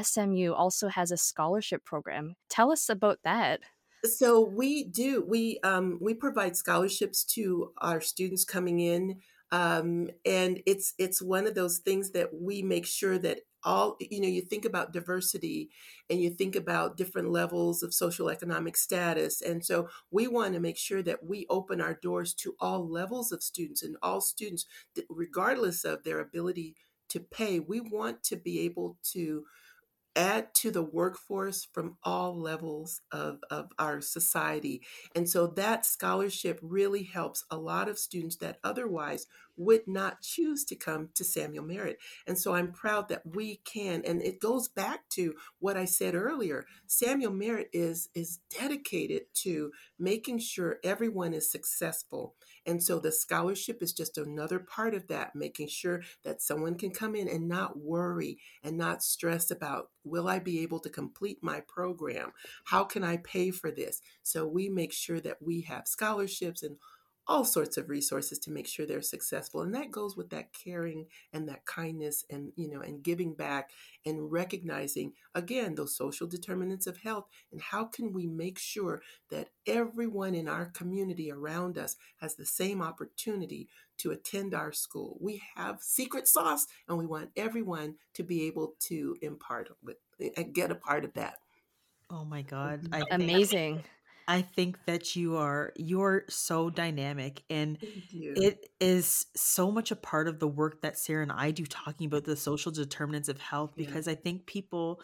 SMU 0.01 0.53
also 0.53 0.87
has 0.89 1.11
a 1.11 1.17
scholarship 1.17 1.83
program. 1.85 2.35
Tell 2.49 2.71
us 2.71 2.89
about 2.89 3.19
that. 3.23 3.61
So 4.05 4.41
we 4.41 4.83
do. 4.83 5.23
We 5.27 5.59
um, 5.63 5.97
we 6.01 6.13
provide 6.13 6.55
scholarships 6.55 7.23
to 7.35 7.71
our 7.79 7.99
students 7.99 8.45
coming 8.45 8.79
in, 8.79 9.19
um, 9.51 10.09
and 10.25 10.61
it's 10.65 10.93
it's 10.97 11.21
one 11.21 11.47
of 11.47 11.55
those 11.55 11.79
things 11.79 12.11
that 12.11 12.29
we 12.33 12.61
make 12.61 12.85
sure 12.85 13.17
that 13.17 13.39
all 13.63 13.97
you 13.99 14.21
know. 14.21 14.27
You 14.27 14.41
think 14.41 14.65
about 14.65 14.93
diversity, 14.93 15.71
and 16.09 16.21
you 16.21 16.29
think 16.29 16.55
about 16.55 16.95
different 16.95 17.31
levels 17.31 17.81
of 17.81 17.93
social 17.93 18.29
economic 18.29 18.77
status, 18.77 19.41
and 19.41 19.65
so 19.65 19.89
we 20.11 20.27
want 20.27 20.53
to 20.53 20.59
make 20.59 20.77
sure 20.77 21.01
that 21.01 21.25
we 21.25 21.47
open 21.49 21.81
our 21.81 21.95
doors 21.95 22.33
to 22.35 22.55
all 22.59 22.87
levels 22.87 23.31
of 23.31 23.41
students 23.41 23.81
and 23.81 23.97
all 24.03 24.21
students, 24.21 24.65
regardless 25.09 25.83
of 25.83 26.03
their 26.03 26.19
ability 26.19 26.75
to 27.09 27.19
pay. 27.19 27.59
We 27.59 27.81
want 27.81 28.23
to 28.25 28.35
be 28.35 28.59
able 28.59 28.97
to 29.11 29.43
add 30.17 30.53
to 30.55 30.71
the 30.71 30.83
workforce 30.83 31.67
from 31.71 31.95
all 32.03 32.37
levels 32.37 33.01
of, 33.11 33.39
of 33.51 33.71
our 33.77 34.01
society. 34.01 34.81
And 35.15 35.29
so 35.29 35.47
that 35.47 35.85
scholarship 35.85 36.59
really 36.61 37.03
helps 37.03 37.45
a 37.51 37.57
lot 37.57 37.87
of 37.87 37.99
students 37.99 38.37
that 38.37 38.57
otherwise 38.63 39.27
would 39.57 39.87
not 39.87 40.21
choose 40.21 40.63
to 40.65 40.75
come 40.75 41.09
to 41.15 41.23
Samuel 41.23 41.65
Merritt. 41.65 41.97
And 42.25 42.37
so 42.37 42.53
I'm 42.53 42.71
proud 42.71 43.09
that 43.09 43.23
we 43.25 43.57
can, 43.65 44.03
and 44.05 44.21
it 44.21 44.39
goes 44.39 44.67
back 44.67 45.09
to 45.09 45.33
what 45.59 45.77
I 45.77 45.85
said 45.85 46.15
earlier. 46.15 46.65
Samuel 46.85 47.33
Merritt 47.33 47.69
is, 47.73 48.09
is 48.15 48.39
dedicated 48.59 49.23
to 49.35 49.71
making 49.99 50.39
sure 50.39 50.77
everyone 50.83 51.33
is 51.33 51.51
successful. 51.51 52.35
And 52.65 52.83
so 52.83 52.99
the 52.99 53.11
scholarship 53.11 53.81
is 53.81 53.93
just 53.93 54.17
another 54.17 54.59
part 54.59 54.93
of 54.93 55.07
that, 55.07 55.35
making 55.35 55.69
sure 55.69 56.01
that 56.23 56.41
someone 56.41 56.75
can 56.75 56.91
come 56.91 57.15
in 57.15 57.27
and 57.27 57.47
not 57.47 57.79
worry 57.79 58.39
and 58.63 58.77
not 58.77 59.03
stress 59.03 59.49
about 59.51 59.89
will 60.03 60.27
I 60.27 60.39
be 60.39 60.61
able 60.61 60.79
to 60.79 60.89
complete 60.89 61.39
my 61.41 61.61
program? 61.61 62.31
How 62.65 62.83
can 62.83 63.03
I 63.03 63.17
pay 63.17 63.51
for 63.51 63.71
this? 63.71 64.01
So 64.23 64.47
we 64.47 64.69
make 64.69 64.93
sure 64.93 65.19
that 65.21 65.41
we 65.41 65.61
have 65.61 65.87
scholarships 65.87 66.63
and 66.63 66.77
all 67.27 67.43
sorts 67.45 67.77
of 67.77 67.89
resources 67.89 68.39
to 68.39 68.51
make 68.51 68.67
sure 68.67 68.85
they're 68.85 69.01
successful 69.01 69.61
and 69.61 69.73
that 69.75 69.91
goes 69.91 70.15
with 70.15 70.29
that 70.29 70.53
caring 70.53 71.07
and 71.33 71.47
that 71.47 71.65
kindness 71.65 72.25
and 72.29 72.53
you 72.55 72.67
know 72.69 72.81
and 72.81 73.03
giving 73.03 73.33
back 73.33 73.71
and 74.05 74.31
recognizing 74.31 75.13
again 75.35 75.75
those 75.75 75.95
social 75.95 76.27
determinants 76.27 76.87
of 76.87 76.97
health 76.97 77.27
and 77.51 77.61
how 77.61 77.85
can 77.85 78.13
we 78.13 78.27
make 78.27 78.57
sure 78.57 79.01
that 79.29 79.49
everyone 79.65 80.33
in 80.35 80.47
our 80.47 80.65
community 80.67 81.31
around 81.31 81.77
us 81.77 81.97
has 82.17 82.35
the 82.35 82.45
same 82.45 82.81
opportunity 82.81 83.67
to 83.97 84.11
attend 84.11 84.53
our 84.53 84.71
school 84.71 85.17
we 85.19 85.41
have 85.55 85.81
secret 85.81 86.27
sauce 86.27 86.65
and 86.87 86.97
we 86.97 87.05
want 87.05 87.31
everyone 87.35 87.97
to 88.13 88.23
be 88.23 88.45
able 88.47 88.75
to 88.79 89.17
impart 89.21 89.69
with 89.81 89.97
and 90.35 90.53
get 90.53 90.71
a 90.71 90.75
part 90.75 91.03
of 91.05 91.13
that 91.13 91.39
Oh 92.09 92.23
my 92.25 92.41
god. 92.41 92.83
Mhm. 92.83 92.89
I 92.91 93.03
think 93.03 93.11
Amazing. 93.11 93.85
I 94.27 94.41
think 94.41 94.77
that 94.85 95.15
you 95.15 95.37
are 95.37 95.71
you're 95.77 96.25
so 96.29 96.69
dynamic 96.69 97.43
and 97.49 97.77
it 97.81 98.67
is 98.79 99.25
so 99.35 99.71
much 99.71 99.89
a 99.91 99.95
part 99.95 100.27
of 100.27 100.39
the 100.39 100.47
work 100.47 100.81
that 100.81 100.97
Sara 100.97 101.23
and 101.23 101.31
I 101.31 101.51
do 101.51 101.65
talking 101.65 102.07
about 102.07 102.25
the 102.25 102.35
social 102.35 102.71
determinants 102.71 103.29
of 103.29 103.39
health 103.39 103.73
Yeah. 103.75 103.87
because 103.87 104.07
I 104.07 104.15
think 104.15 104.45
people 104.45 105.01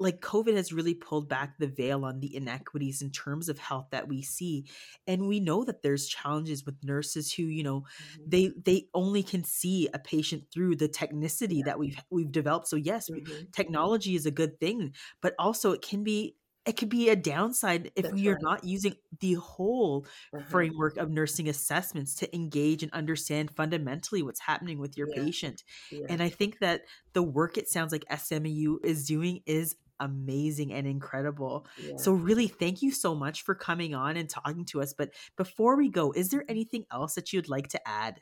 like 0.00 0.20
COVID 0.20 0.56
has 0.56 0.72
really 0.72 0.94
pulled 0.94 1.28
back 1.28 1.58
the 1.58 1.68
veil 1.68 2.04
on 2.04 2.20
the 2.20 2.34
inequities 2.34 3.02
in 3.02 3.10
terms 3.12 3.48
of 3.48 3.58
health 3.58 3.86
that 3.92 4.08
we 4.08 4.20
see 4.22 4.66
and 5.06 5.28
we 5.28 5.38
know 5.40 5.64
that 5.64 5.82
there's 5.82 6.08
challenges 6.08 6.66
with 6.66 6.74
nurses 6.82 7.32
who 7.32 7.44
you 7.44 7.62
know 7.62 7.84
Mhm. 8.18 8.30
they 8.30 8.52
they 8.64 8.88
only 8.94 9.22
can 9.22 9.44
see 9.44 9.88
a 9.94 9.98
patient 9.98 10.44
through 10.52 10.74
the 10.76 10.88
technicity 10.88 11.58
Yeah. 11.58 11.64
that 11.66 11.78
we've 11.78 11.98
we've 12.10 12.32
developed 12.32 12.66
so 12.68 12.76
yes 12.76 13.08
Mhm. 13.10 13.52
technology 13.52 14.16
is 14.16 14.26
a 14.26 14.30
good 14.32 14.58
thing 14.58 14.92
but 15.22 15.34
also 15.38 15.70
it 15.72 15.82
can 15.82 16.02
be 16.02 16.36
it 16.66 16.76
could 16.76 16.88
be 16.90 17.08
a 17.08 17.16
downside 17.16 17.90
if 17.96 18.10
That's 18.10 18.14
we 18.14 18.28
are 18.28 18.34
right. 18.34 18.42
not 18.42 18.64
using 18.64 18.96
the 19.20 19.34
whole 19.34 20.06
Uh-huh. 20.32 20.44
framework 20.50 20.96
of 20.98 21.10
nursing 21.10 21.48
assessments 21.48 22.14
to 22.16 22.34
engage 22.34 22.82
and 22.82 22.92
understand 22.92 23.50
fundamentally 23.56 24.22
what's 24.22 24.40
happening 24.40 24.78
with 24.78 24.96
your 24.96 25.08
Yeah. 25.08 25.22
patient. 25.24 25.64
Yeah. 25.90 26.06
And 26.08 26.22
I 26.22 26.28
think 26.28 26.58
that 26.60 26.82
the 27.14 27.22
work 27.22 27.56
it 27.58 27.68
sounds 27.68 27.92
like 27.92 28.04
SMU 28.10 28.78
is 28.84 29.06
doing 29.06 29.42
is 29.46 29.76
amazing 30.00 30.72
and 30.72 30.86
incredible. 30.86 31.66
Yeah. 31.76 31.96
So 31.96 32.12
really 32.12 32.48
thank 32.48 32.82
you 32.82 32.90
so 32.90 33.14
much 33.14 33.42
for 33.42 33.54
coming 33.54 33.94
on 33.94 34.16
and 34.16 34.28
talking 34.30 34.64
to 34.66 34.80
us. 34.82 34.94
But 34.94 35.12
before 35.36 35.76
we 35.76 35.88
go, 35.90 36.12
is 36.12 36.30
there 36.30 36.44
anything 36.48 36.86
else 36.90 37.14
that 37.16 37.32
you'd 37.32 37.48
like 37.50 37.68
to 37.68 37.88
add? 37.88 38.20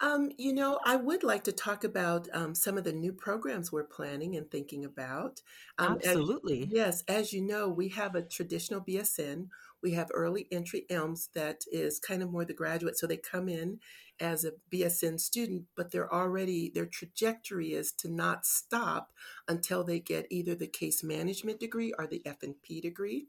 Um, 0.00 0.30
you 0.38 0.54
know, 0.54 0.80
I 0.84 0.96
would 0.96 1.22
like 1.22 1.44
to 1.44 1.52
talk 1.52 1.84
about 1.84 2.26
um, 2.32 2.54
some 2.54 2.78
of 2.78 2.84
the 2.84 2.92
new 2.92 3.12
programs 3.12 3.70
we're 3.70 3.84
planning 3.84 4.36
and 4.36 4.50
thinking 4.50 4.84
about. 4.84 5.42
Um, 5.78 5.98
as- 6.02 6.08
Absolutely. 6.08 6.68
yes, 6.70 7.04
as 7.06 7.32
you 7.32 7.42
know, 7.42 7.68
we 7.68 7.88
have 7.88 8.14
a 8.14 8.22
traditional 8.22 8.80
BSN. 8.80 9.48
We 9.82 9.92
have 9.92 10.10
early 10.14 10.46
entry 10.50 10.86
ELMS 10.90 11.28
that 11.34 11.64
is 11.70 11.98
kind 11.98 12.22
of 12.22 12.30
more 12.30 12.44
the 12.44 12.54
graduate. 12.54 12.98
So 12.98 13.06
they 13.06 13.16
come 13.18 13.48
in 13.48 13.80
as 14.20 14.44
a 14.44 14.52
BSN 14.72 15.18
student, 15.18 15.64
but 15.76 15.90
they're 15.90 16.12
already, 16.12 16.70
their 16.74 16.86
trajectory 16.86 17.72
is 17.72 17.92
to 17.92 18.08
not 18.08 18.44
stop 18.44 19.12
until 19.48 19.82
they 19.82 19.98
get 19.98 20.26
either 20.30 20.54
the 20.54 20.66
case 20.66 21.02
management 21.02 21.58
degree 21.60 21.92
or 21.98 22.06
the 22.06 22.22
FNP 22.26 22.82
degree. 22.82 23.26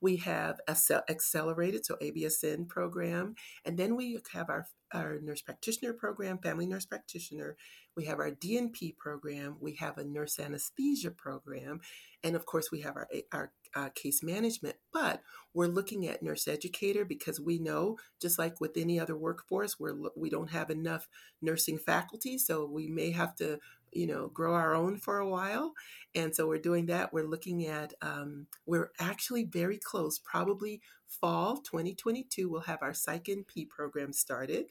We 0.00 0.16
have 0.16 0.60
accel- 0.68 1.08
accelerated, 1.08 1.86
so 1.86 1.96
ABSN 2.02 2.68
program, 2.68 3.36
and 3.64 3.78
then 3.78 3.94
we 3.94 4.18
have 4.32 4.50
our 4.50 4.66
our 4.92 5.18
nurse 5.20 5.42
practitioner 5.42 5.92
program, 5.92 6.38
family 6.38 6.66
nurse 6.66 6.86
practitioner. 6.86 7.56
We 7.96 8.04
have 8.06 8.18
our 8.18 8.30
DNP 8.30 8.96
program. 8.96 9.56
We 9.60 9.74
have 9.76 9.98
a 9.98 10.04
nurse 10.04 10.38
anesthesia 10.38 11.10
program, 11.10 11.80
and 12.22 12.36
of 12.36 12.46
course, 12.46 12.70
we 12.70 12.80
have 12.80 12.96
our 12.96 13.08
our 13.32 13.52
uh, 13.74 13.88
case 13.94 14.22
management. 14.22 14.76
But 14.92 15.22
we're 15.54 15.66
looking 15.66 16.06
at 16.06 16.22
nurse 16.22 16.48
educator 16.48 17.04
because 17.04 17.40
we 17.40 17.58
know, 17.58 17.98
just 18.20 18.38
like 18.38 18.60
with 18.60 18.76
any 18.76 18.98
other 18.98 19.16
workforce, 19.16 19.78
we're 19.78 19.94
we 20.16 20.30
don't 20.30 20.50
have 20.50 20.70
enough 20.70 21.08
nursing 21.40 21.78
faculty, 21.78 22.38
so 22.38 22.64
we 22.66 22.88
may 22.88 23.10
have 23.10 23.34
to 23.36 23.58
you 23.92 24.06
know 24.06 24.28
grow 24.28 24.54
our 24.54 24.74
own 24.74 24.96
for 24.96 25.18
a 25.18 25.28
while 25.28 25.72
and 26.14 26.34
so 26.34 26.46
we're 26.48 26.58
doing 26.58 26.86
that 26.86 27.12
we're 27.12 27.26
looking 27.26 27.66
at 27.66 27.94
um, 28.02 28.46
we're 28.66 28.90
actually 28.98 29.44
very 29.44 29.78
close 29.78 30.18
probably 30.18 30.80
fall 31.08 31.58
2022 31.58 32.48
we'll 32.50 32.60
have 32.62 32.82
our 32.82 32.94
psych 32.94 33.24
np 33.24 33.68
program 33.68 34.12
started 34.12 34.66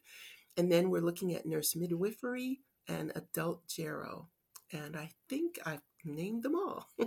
and 0.58 0.72
then 0.72 0.90
we're 0.90 1.02
looking 1.02 1.34
at 1.36 1.46
nurse 1.46 1.76
midwifery 1.76 2.62
and 2.88 3.12
adult 3.16 3.68
gero 3.68 4.30
and 4.72 4.96
i 4.98 5.10
think 5.30 5.60
i've 5.66 5.82
named 6.06 6.44
them 6.44 6.56
all 6.56 6.88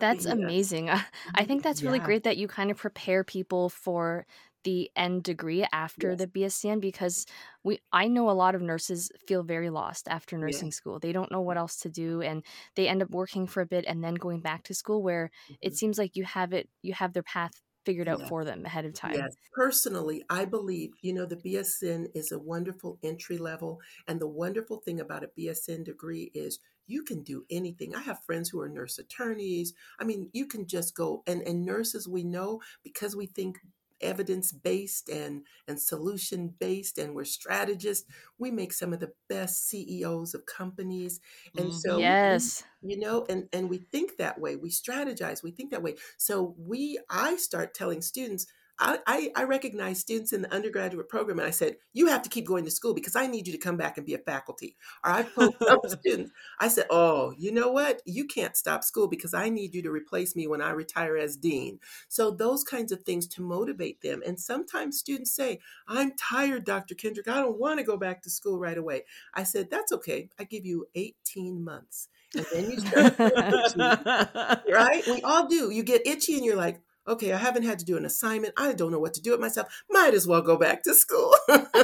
That's 0.00 0.24
Yeah. 0.24 0.34
amazing. 0.34 0.90
I 0.90 1.04
I 1.34 1.44
think 1.44 1.62
that's 1.62 1.84
really 1.84 2.00
Yeah. 2.00 2.00
great 2.00 2.24
that 2.24 2.36
you 2.36 2.48
kind 2.48 2.70
of 2.70 2.76
prepare 2.76 3.24
people 3.24 3.68
for 3.68 4.26
the 4.64 4.90
end 4.96 5.22
degree 5.24 5.64
after 5.72 6.14
Yes. 6.14 6.16
the 6.16 6.26
BSN 6.26 6.80
because 6.80 7.26
we 7.62 7.80
I 7.92 8.08
know 8.08 8.30
a 8.30 8.32
lot 8.32 8.54
of 8.54 8.62
nurses 8.62 9.10
feel 9.26 9.42
very 9.42 9.70
lost 9.70 10.08
after 10.08 10.36
Yeah. 10.44 10.64
nursing 10.64 10.72
school. 10.72 10.98
They 10.98 11.12
don't 11.12 11.30
know 11.30 11.40
what 11.42 11.56
else 11.58 11.76
to 11.80 11.88
do 11.90 12.22
and 12.22 12.44
they 12.76 12.88
end 12.88 13.02
up 13.02 13.10
working 13.10 13.46
for 13.46 13.60
a 13.60 13.66
bit 13.66 13.84
and 13.86 14.02
then 14.02 14.14
going 14.14 14.40
back 14.40 14.62
to 14.64 14.74
school 14.74 15.02
where 15.02 15.30
it 15.60 15.74
Mhm. 15.74 15.76
seems 15.76 15.98
like 15.98 16.16
you 16.16 16.24
have 16.24 16.52
it 16.52 16.70
you 16.82 16.94
have 16.94 17.12
their 17.12 17.22
path 17.22 17.62
figured 17.84 18.08
out 18.08 18.22
Yeah. 18.22 18.28
for 18.28 18.44
them 18.44 18.64
ahead 18.64 18.84
of 18.86 18.94
time. 18.94 19.26
Yes, 19.26 19.36
personally, 19.52 20.24
I 20.30 20.44
believe, 20.46 20.92
you 21.02 21.12
know, 21.12 21.26
the 21.26 21.36
BSN 21.36 22.08
is 22.14 22.32
a 22.32 22.38
wonderful 22.38 22.98
entry 23.02 23.38
level. 23.38 23.80
And 24.08 24.20
the 24.20 24.26
wonderful 24.28 24.78
thing 24.80 25.00
about 25.00 25.24
a 25.24 25.28
BSN 25.36 25.84
degree 25.84 26.30
is 26.34 26.58
you 26.86 27.02
can 27.04 27.22
do 27.22 27.44
anything. 27.50 27.94
I 27.94 28.00
have 28.00 28.24
friends 28.24 28.50
who 28.50 28.60
are 28.60 28.68
nurse 28.68 28.98
attorneys. 28.98 29.74
I 29.98 30.04
mean, 30.04 30.30
you 30.32 30.46
can 30.46 30.66
just 30.66 30.94
go 30.96 31.22
and, 31.26 31.42
and 31.42 31.64
nurses 31.64 32.08
we 32.08 32.24
know 32.24 32.60
because 32.82 33.16
we 33.16 33.26
think 33.26 33.58
evidence 34.00 34.52
based 34.52 35.08
and 35.08 35.46
and 35.68 35.80
solution 35.80 36.48
based 36.48 36.98
and 36.98 37.14
we're 37.14 37.24
strategists. 37.24 38.06
We 38.38 38.50
make 38.50 38.72
some 38.72 38.92
of 38.92 39.00
the 39.00 39.12
best 39.28 39.68
ceos 39.68 40.34
of 40.34 40.46
companies. 40.46 41.20
And 41.56 41.72
Mhm. 41.72 41.72
so 41.72 42.02
we- 42.02 42.16
yes. 42.40 42.64
you 42.82 42.98
know 42.98 43.24
and 43.28 43.48
and 43.52 43.70
we 43.70 43.78
think 43.78 44.16
that 44.18 44.40
way. 44.40 44.56
We 44.56 44.70
strategize. 44.70 45.42
We 45.42 45.50
think 45.52 45.70
that 45.70 45.82
way. 45.82 45.96
So 46.18 46.54
we 46.58 46.98
i 47.10 47.36
start 47.36 47.74
telling 47.74 48.02
students 48.02 48.46
I, 48.78 48.98
I, 49.06 49.30
I 49.36 49.44
recognize 49.44 50.00
students 50.00 50.32
in 50.32 50.42
the 50.42 50.52
undergraduate 50.52 51.08
program 51.08 51.38
and 51.38 51.46
I 51.46 51.52
said, 51.52 51.76
you 51.92 52.08
have 52.08 52.22
to 52.22 52.28
keep 52.28 52.46
going 52.46 52.64
to 52.64 52.70
school 52.70 52.92
because 52.92 53.14
I 53.14 53.26
need 53.26 53.46
you 53.46 53.52
to 53.52 53.58
come 53.58 53.76
back 53.76 53.96
and 53.96 54.06
be 54.06 54.14
a 54.14 54.18
faculty. 54.18 54.76
Or 55.04 55.12
I 55.12 55.22
told 55.22 55.54
some 55.60 56.00
students, 56.00 56.32
I 56.58 56.68
said, 56.68 56.86
oh, 56.90 57.32
you 57.38 57.52
know 57.52 57.70
what? 57.70 58.02
You 58.04 58.26
can't 58.26 58.56
stop 58.56 58.82
school 58.82 59.06
because 59.06 59.32
I 59.32 59.48
need 59.48 59.74
you 59.74 59.82
to 59.82 59.90
replace 59.90 60.34
me 60.34 60.46
when 60.48 60.60
I 60.60 60.70
retire 60.70 61.16
as 61.16 61.36
dean. 61.36 61.78
So 62.08 62.30
those 62.30 62.64
kinds 62.64 62.90
of 62.90 63.02
things 63.02 63.28
to 63.28 63.42
motivate 63.42 64.02
them. 64.02 64.22
And 64.26 64.38
sometimes 64.40 64.98
students 64.98 65.34
say, 65.34 65.60
I'm 65.86 66.12
tired, 66.16 66.64
Dr. 66.64 66.94
Kendrick. 66.94 67.28
I 67.28 67.36
don't 67.40 67.58
want 67.58 67.78
to 67.78 67.84
go 67.84 67.96
back 67.96 68.22
to 68.22 68.30
school 68.30 68.58
right 68.58 68.78
away. 68.78 69.04
I 69.34 69.44
said, 69.44 69.70
that's 69.70 69.92
okay. 69.92 70.30
I 70.38 70.44
give 70.44 70.66
you 70.66 70.86
18 70.94 71.62
months. 71.62 72.08
And 72.34 72.46
then 72.52 72.70
you 72.70 72.80
start 72.80 73.16
right? 74.68 75.02
We 75.06 75.22
all 75.22 75.46
do. 75.46 75.70
You 75.70 75.82
get 75.84 76.06
itchy 76.06 76.34
and 76.34 76.44
you're 76.44 76.56
like, 76.56 76.80
okay, 77.06 77.32
I 77.32 77.36
haven't 77.38 77.64
had 77.64 77.78
to 77.80 77.84
do 77.84 77.96
an 77.96 78.04
assignment. 78.04 78.54
I 78.56 78.72
don't 78.72 78.92
know 78.92 78.98
what 78.98 79.14
to 79.14 79.22
do 79.22 79.30
with 79.32 79.40
myself. 79.40 79.68
Might 79.90 80.14
as 80.14 80.26
well 80.26 80.42
go 80.42 80.56
back 80.56 80.82
to 80.84 80.94
school. 80.94 81.34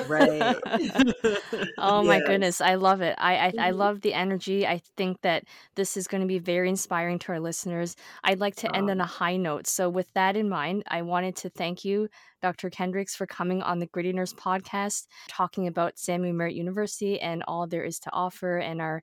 right. 0.06 0.56
oh 1.78 2.02
my 2.02 2.20
goodness, 2.20 2.60
I 2.60 2.74
love 2.74 3.00
it. 3.00 3.14
I, 3.18 3.36
I 3.36 3.52
I 3.58 3.72
Mhm. 3.72 3.76
love 3.76 4.00
the 4.00 4.14
energy. 4.14 4.66
I 4.66 4.80
think 4.96 5.20
that 5.22 5.44
this 5.76 5.96
is 5.96 6.06
going 6.08 6.20
to 6.22 6.26
be 6.26 6.38
very 6.38 6.68
inspiring 6.68 7.18
to 7.20 7.32
our 7.32 7.40
listeners. 7.40 7.96
I'd 8.24 8.40
like 8.40 8.56
to 8.56 8.74
end 8.74 8.90
on 8.90 9.00
Um, 9.00 9.00
a 9.00 9.06
high 9.06 9.36
note. 9.36 9.66
So 9.66 9.88
with 9.88 10.12
that 10.14 10.36
in 10.36 10.48
mind, 10.48 10.84
I 10.88 11.02
wanted 11.02 11.36
to 11.36 11.50
thank 11.50 11.84
you, 11.84 12.08
Dr. 12.42 12.70
Kendricks, 12.70 13.14
for 13.16 13.26
coming 13.26 13.62
on 13.62 13.78
the 13.78 13.86
Gritty 13.86 14.12
Nurse 14.12 14.32
podcast, 14.34 15.06
talking 15.28 15.66
about 15.66 15.98
Samuel 15.98 16.32
Merritt 16.34 16.54
University 16.54 17.20
and 17.20 17.42
all 17.46 17.66
there 17.66 17.84
is 17.84 17.98
to 18.00 18.10
offer 18.12 18.58
and 18.58 18.80
our 18.80 19.02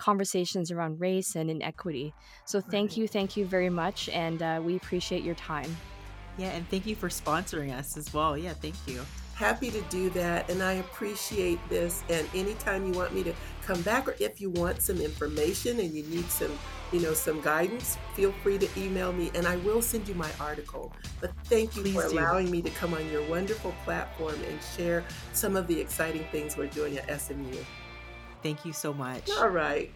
conversations 0.00 0.70
around 0.70 0.98
race 0.98 1.36
and 1.36 1.50
inequity. 1.50 2.14
So 2.46 2.60
thank 2.60 2.90
right. 2.90 2.98
you, 2.98 3.08
thank 3.08 3.36
you 3.36 3.44
very 3.44 3.70
much, 3.70 4.08
and 4.08 4.42
uh, 4.42 4.60
we 4.64 4.76
appreciate 4.76 5.22
your 5.22 5.34
time. 5.36 5.76
yeah, 6.38 6.48
and 6.48 6.66
thank 6.68 6.86
you 6.86 6.96
for 6.96 7.08
sponsoring 7.08 7.76
us 7.76 7.96
as 7.96 8.12
well. 8.14 8.36
Yeah, 8.36 8.54
thank 8.54 8.76
you. 8.86 9.04
Happy 9.34 9.70
to 9.70 9.80
do 9.82 10.10
that, 10.10 10.50
and 10.50 10.62
I 10.62 10.74
appreciate 10.74 11.58
this. 11.68 12.02
And 12.08 12.26
anytime 12.34 12.86
you 12.86 12.92
want 12.92 13.14
me 13.14 13.22
to 13.24 13.34
come 13.62 13.80
back, 13.82 14.08
or 14.08 14.14
if 14.18 14.40
you 14.40 14.50
want 14.50 14.82
some 14.82 15.00
information 15.00 15.80
and 15.80 15.92
you 15.92 16.02
need 16.04 16.30
some, 16.30 16.52
you 16.92 17.00
know, 17.00 17.14
some 17.14 17.40
guidance, 17.40 17.96
feel 18.14 18.32
free 18.42 18.58
to 18.58 18.68
email 18.78 19.12
me, 19.12 19.30
and 19.34 19.46
I 19.46 19.56
will 19.56 19.80
send 19.82 20.08
you 20.08 20.14
my 20.14 20.30
article. 20.40 20.92
But 21.20 21.32
thank 21.44 21.76
you 21.76 21.84
for 21.92 22.08
do. 22.08 22.18
allowing 22.18 22.50
me 22.50 22.60
to 22.62 22.70
come 22.70 22.92
on 22.94 23.06
your 23.10 23.22
wonderful 23.28 23.74
platform 23.84 24.34
and 24.48 24.58
share 24.76 25.04
some 25.32 25.56
of 25.56 25.66
the 25.66 25.78
exciting 25.78 26.24
things 26.32 26.56
we're 26.56 26.66
doing 26.66 26.98
at 26.98 27.20
SMU. 27.20 27.56
Thank 28.42 28.64
you 28.64 28.72
so 28.72 28.92
much. 28.92 29.30
All 29.38 29.48
right. 29.48 29.90